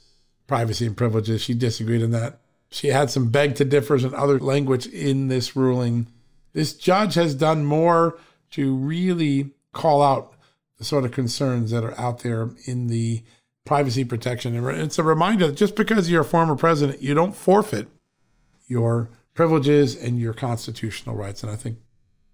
privacy 0.47 0.85
and 0.85 0.97
privileges. 0.97 1.41
She 1.41 1.53
disagreed 1.53 2.03
on 2.03 2.11
that. 2.11 2.39
She 2.69 2.87
had 2.87 3.09
some 3.09 3.29
beg 3.29 3.55
to 3.55 3.65
differs 3.65 4.03
and 4.03 4.13
other 4.13 4.39
language 4.39 4.87
in 4.87 5.27
this 5.27 5.55
ruling. 5.55 6.07
This 6.53 6.73
judge 6.73 7.15
has 7.15 7.35
done 7.35 7.65
more 7.65 8.17
to 8.51 8.75
really 8.75 9.51
call 9.73 10.01
out 10.01 10.33
the 10.77 10.83
sort 10.83 11.05
of 11.05 11.11
concerns 11.11 11.71
that 11.71 11.83
are 11.83 11.99
out 11.99 12.19
there 12.19 12.49
in 12.65 12.87
the 12.87 13.23
privacy 13.65 14.03
protection. 14.03 14.55
And 14.55 14.81
it's 14.81 14.99
a 14.99 15.03
reminder 15.03 15.47
that 15.47 15.55
just 15.55 15.75
because 15.75 16.09
you're 16.09 16.21
a 16.21 16.25
former 16.25 16.55
president, 16.55 17.01
you 17.01 17.13
don't 17.13 17.35
forfeit 17.35 17.87
your 18.67 19.09
privileges 19.41 19.95
and 19.95 20.19
your 20.19 20.35
constitutional 20.35 21.15
rights. 21.15 21.41
And 21.41 21.51
I 21.51 21.55
think 21.55 21.79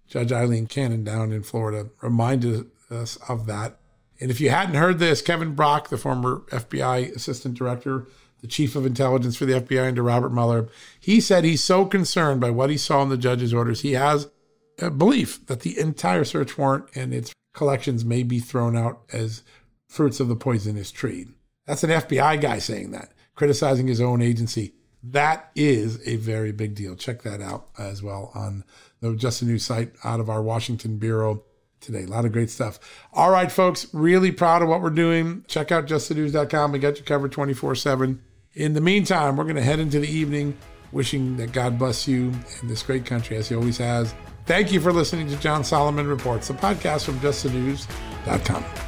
Judge 0.08 0.30
Aileen 0.30 0.66
Cannon 0.66 1.04
down 1.04 1.32
in 1.32 1.42
Florida 1.42 1.88
reminded 2.02 2.66
us 2.90 3.16
of 3.30 3.46
that. 3.46 3.78
And 4.20 4.30
if 4.30 4.42
you 4.42 4.50
hadn't 4.50 4.74
heard 4.74 4.98
this, 4.98 5.22
Kevin 5.22 5.54
Brock, 5.54 5.88
the 5.88 5.96
former 5.96 6.40
FBI 6.50 7.16
assistant 7.16 7.54
director, 7.54 8.06
the 8.42 8.46
chief 8.46 8.76
of 8.76 8.84
intelligence 8.84 9.38
for 9.38 9.46
the 9.46 9.58
FBI 9.58 9.88
under 9.88 10.02
Robert 10.02 10.34
Mueller, 10.34 10.68
he 11.00 11.18
said 11.18 11.44
he's 11.44 11.64
so 11.64 11.86
concerned 11.86 12.42
by 12.42 12.50
what 12.50 12.68
he 12.68 12.76
saw 12.76 13.02
in 13.02 13.08
the 13.08 13.16
judge's 13.16 13.54
orders, 13.54 13.80
he 13.80 13.92
has 13.92 14.28
a 14.78 14.90
belief 14.90 15.46
that 15.46 15.60
the 15.60 15.78
entire 15.78 16.24
search 16.24 16.58
warrant 16.58 16.90
and 16.94 17.14
its 17.14 17.32
collections 17.54 18.04
may 18.04 18.22
be 18.22 18.38
thrown 18.38 18.76
out 18.76 19.00
as 19.14 19.42
fruits 19.88 20.20
of 20.20 20.28
the 20.28 20.36
poisonous 20.36 20.90
tree. 20.90 21.26
That's 21.64 21.84
an 21.84 21.90
FBI 21.90 22.38
guy 22.38 22.58
saying 22.58 22.90
that, 22.90 23.14
criticizing 23.34 23.86
his 23.86 24.02
own 24.02 24.20
agency. 24.20 24.74
That 25.02 25.50
is 25.54 26.06
a 26.06 26.16
very 26.16 26.52
big 26.52 26.74
deal. 26.74 26.96
Check 26.96 27.22
that 27.22 27.40
out 27.40 27.68
as 27.78 28.02
well 28.02 28.32
on 28.34 28.64
the 29.00 29.14
Just 29.14 29.40
the 29.40 29.46
News 29.46 29.64
site 29.64 29.92
out 30.04 30.20
of 30.20 30.28
our 30.28 30.42
Washington 30.42 30.98
Bureau 30.98 31.44
today. 31.80 32.04
A 32.04 32.06
lot 32.06 32.24
of 32.24 32.32
great 32.32 32.50
stuff. 32.50 32.78
All 33.12 33.30
right, 33.30 33.50
folks, 33.50 33.86
really 33.92 34.32
proud 34.32 34.62
of 34.62 34.68
what 34.68 34.82
we're 34.82 34.90
doing. 34.90 35.44
Check 35.46 35.70
out 35.70 35.86
justthenews.com. 35.86 36.72
We 36.72 36.78
got 36.78 36.98
you 36.98 37.04
covered 37.04 37.32
24 37.32 37.76
7. 37.76 38.22
In 38.54 38.72
the 38.72 38.80
meantime, 38.80 39.36
we're 39.36 39.44
going 39.44 39.56
to 39.56 39.62
head 39.62 39.78
into 39.78 40.00
the 40.00 40.08
evening 40.08 40.56
wishing 40.90 41.36
that 41.36 41.52
God 41.52 41.78
bless 41.78 42.08
you 42.08 42.32
and 42.60 42.68
this 42.68 42.82
great 42.82 43.06
country 43.06 43.36
as 43.36 43.48
He 43.48 43.54
always 43.54 43.78
has. 43.78 44.14
Thank 44.46 44.72
you 44.72 44.80
for 44.80 44.92
listening 44.92 45.28
to 45.28 45.36
John 45.36 45.62
Solomon 45.62 46.06
Reports, 46.06 46.48
the 46.48 46.54
podcast 46.54 47.04
from 47.04 47.20
justthenews.com. 47.20 48.87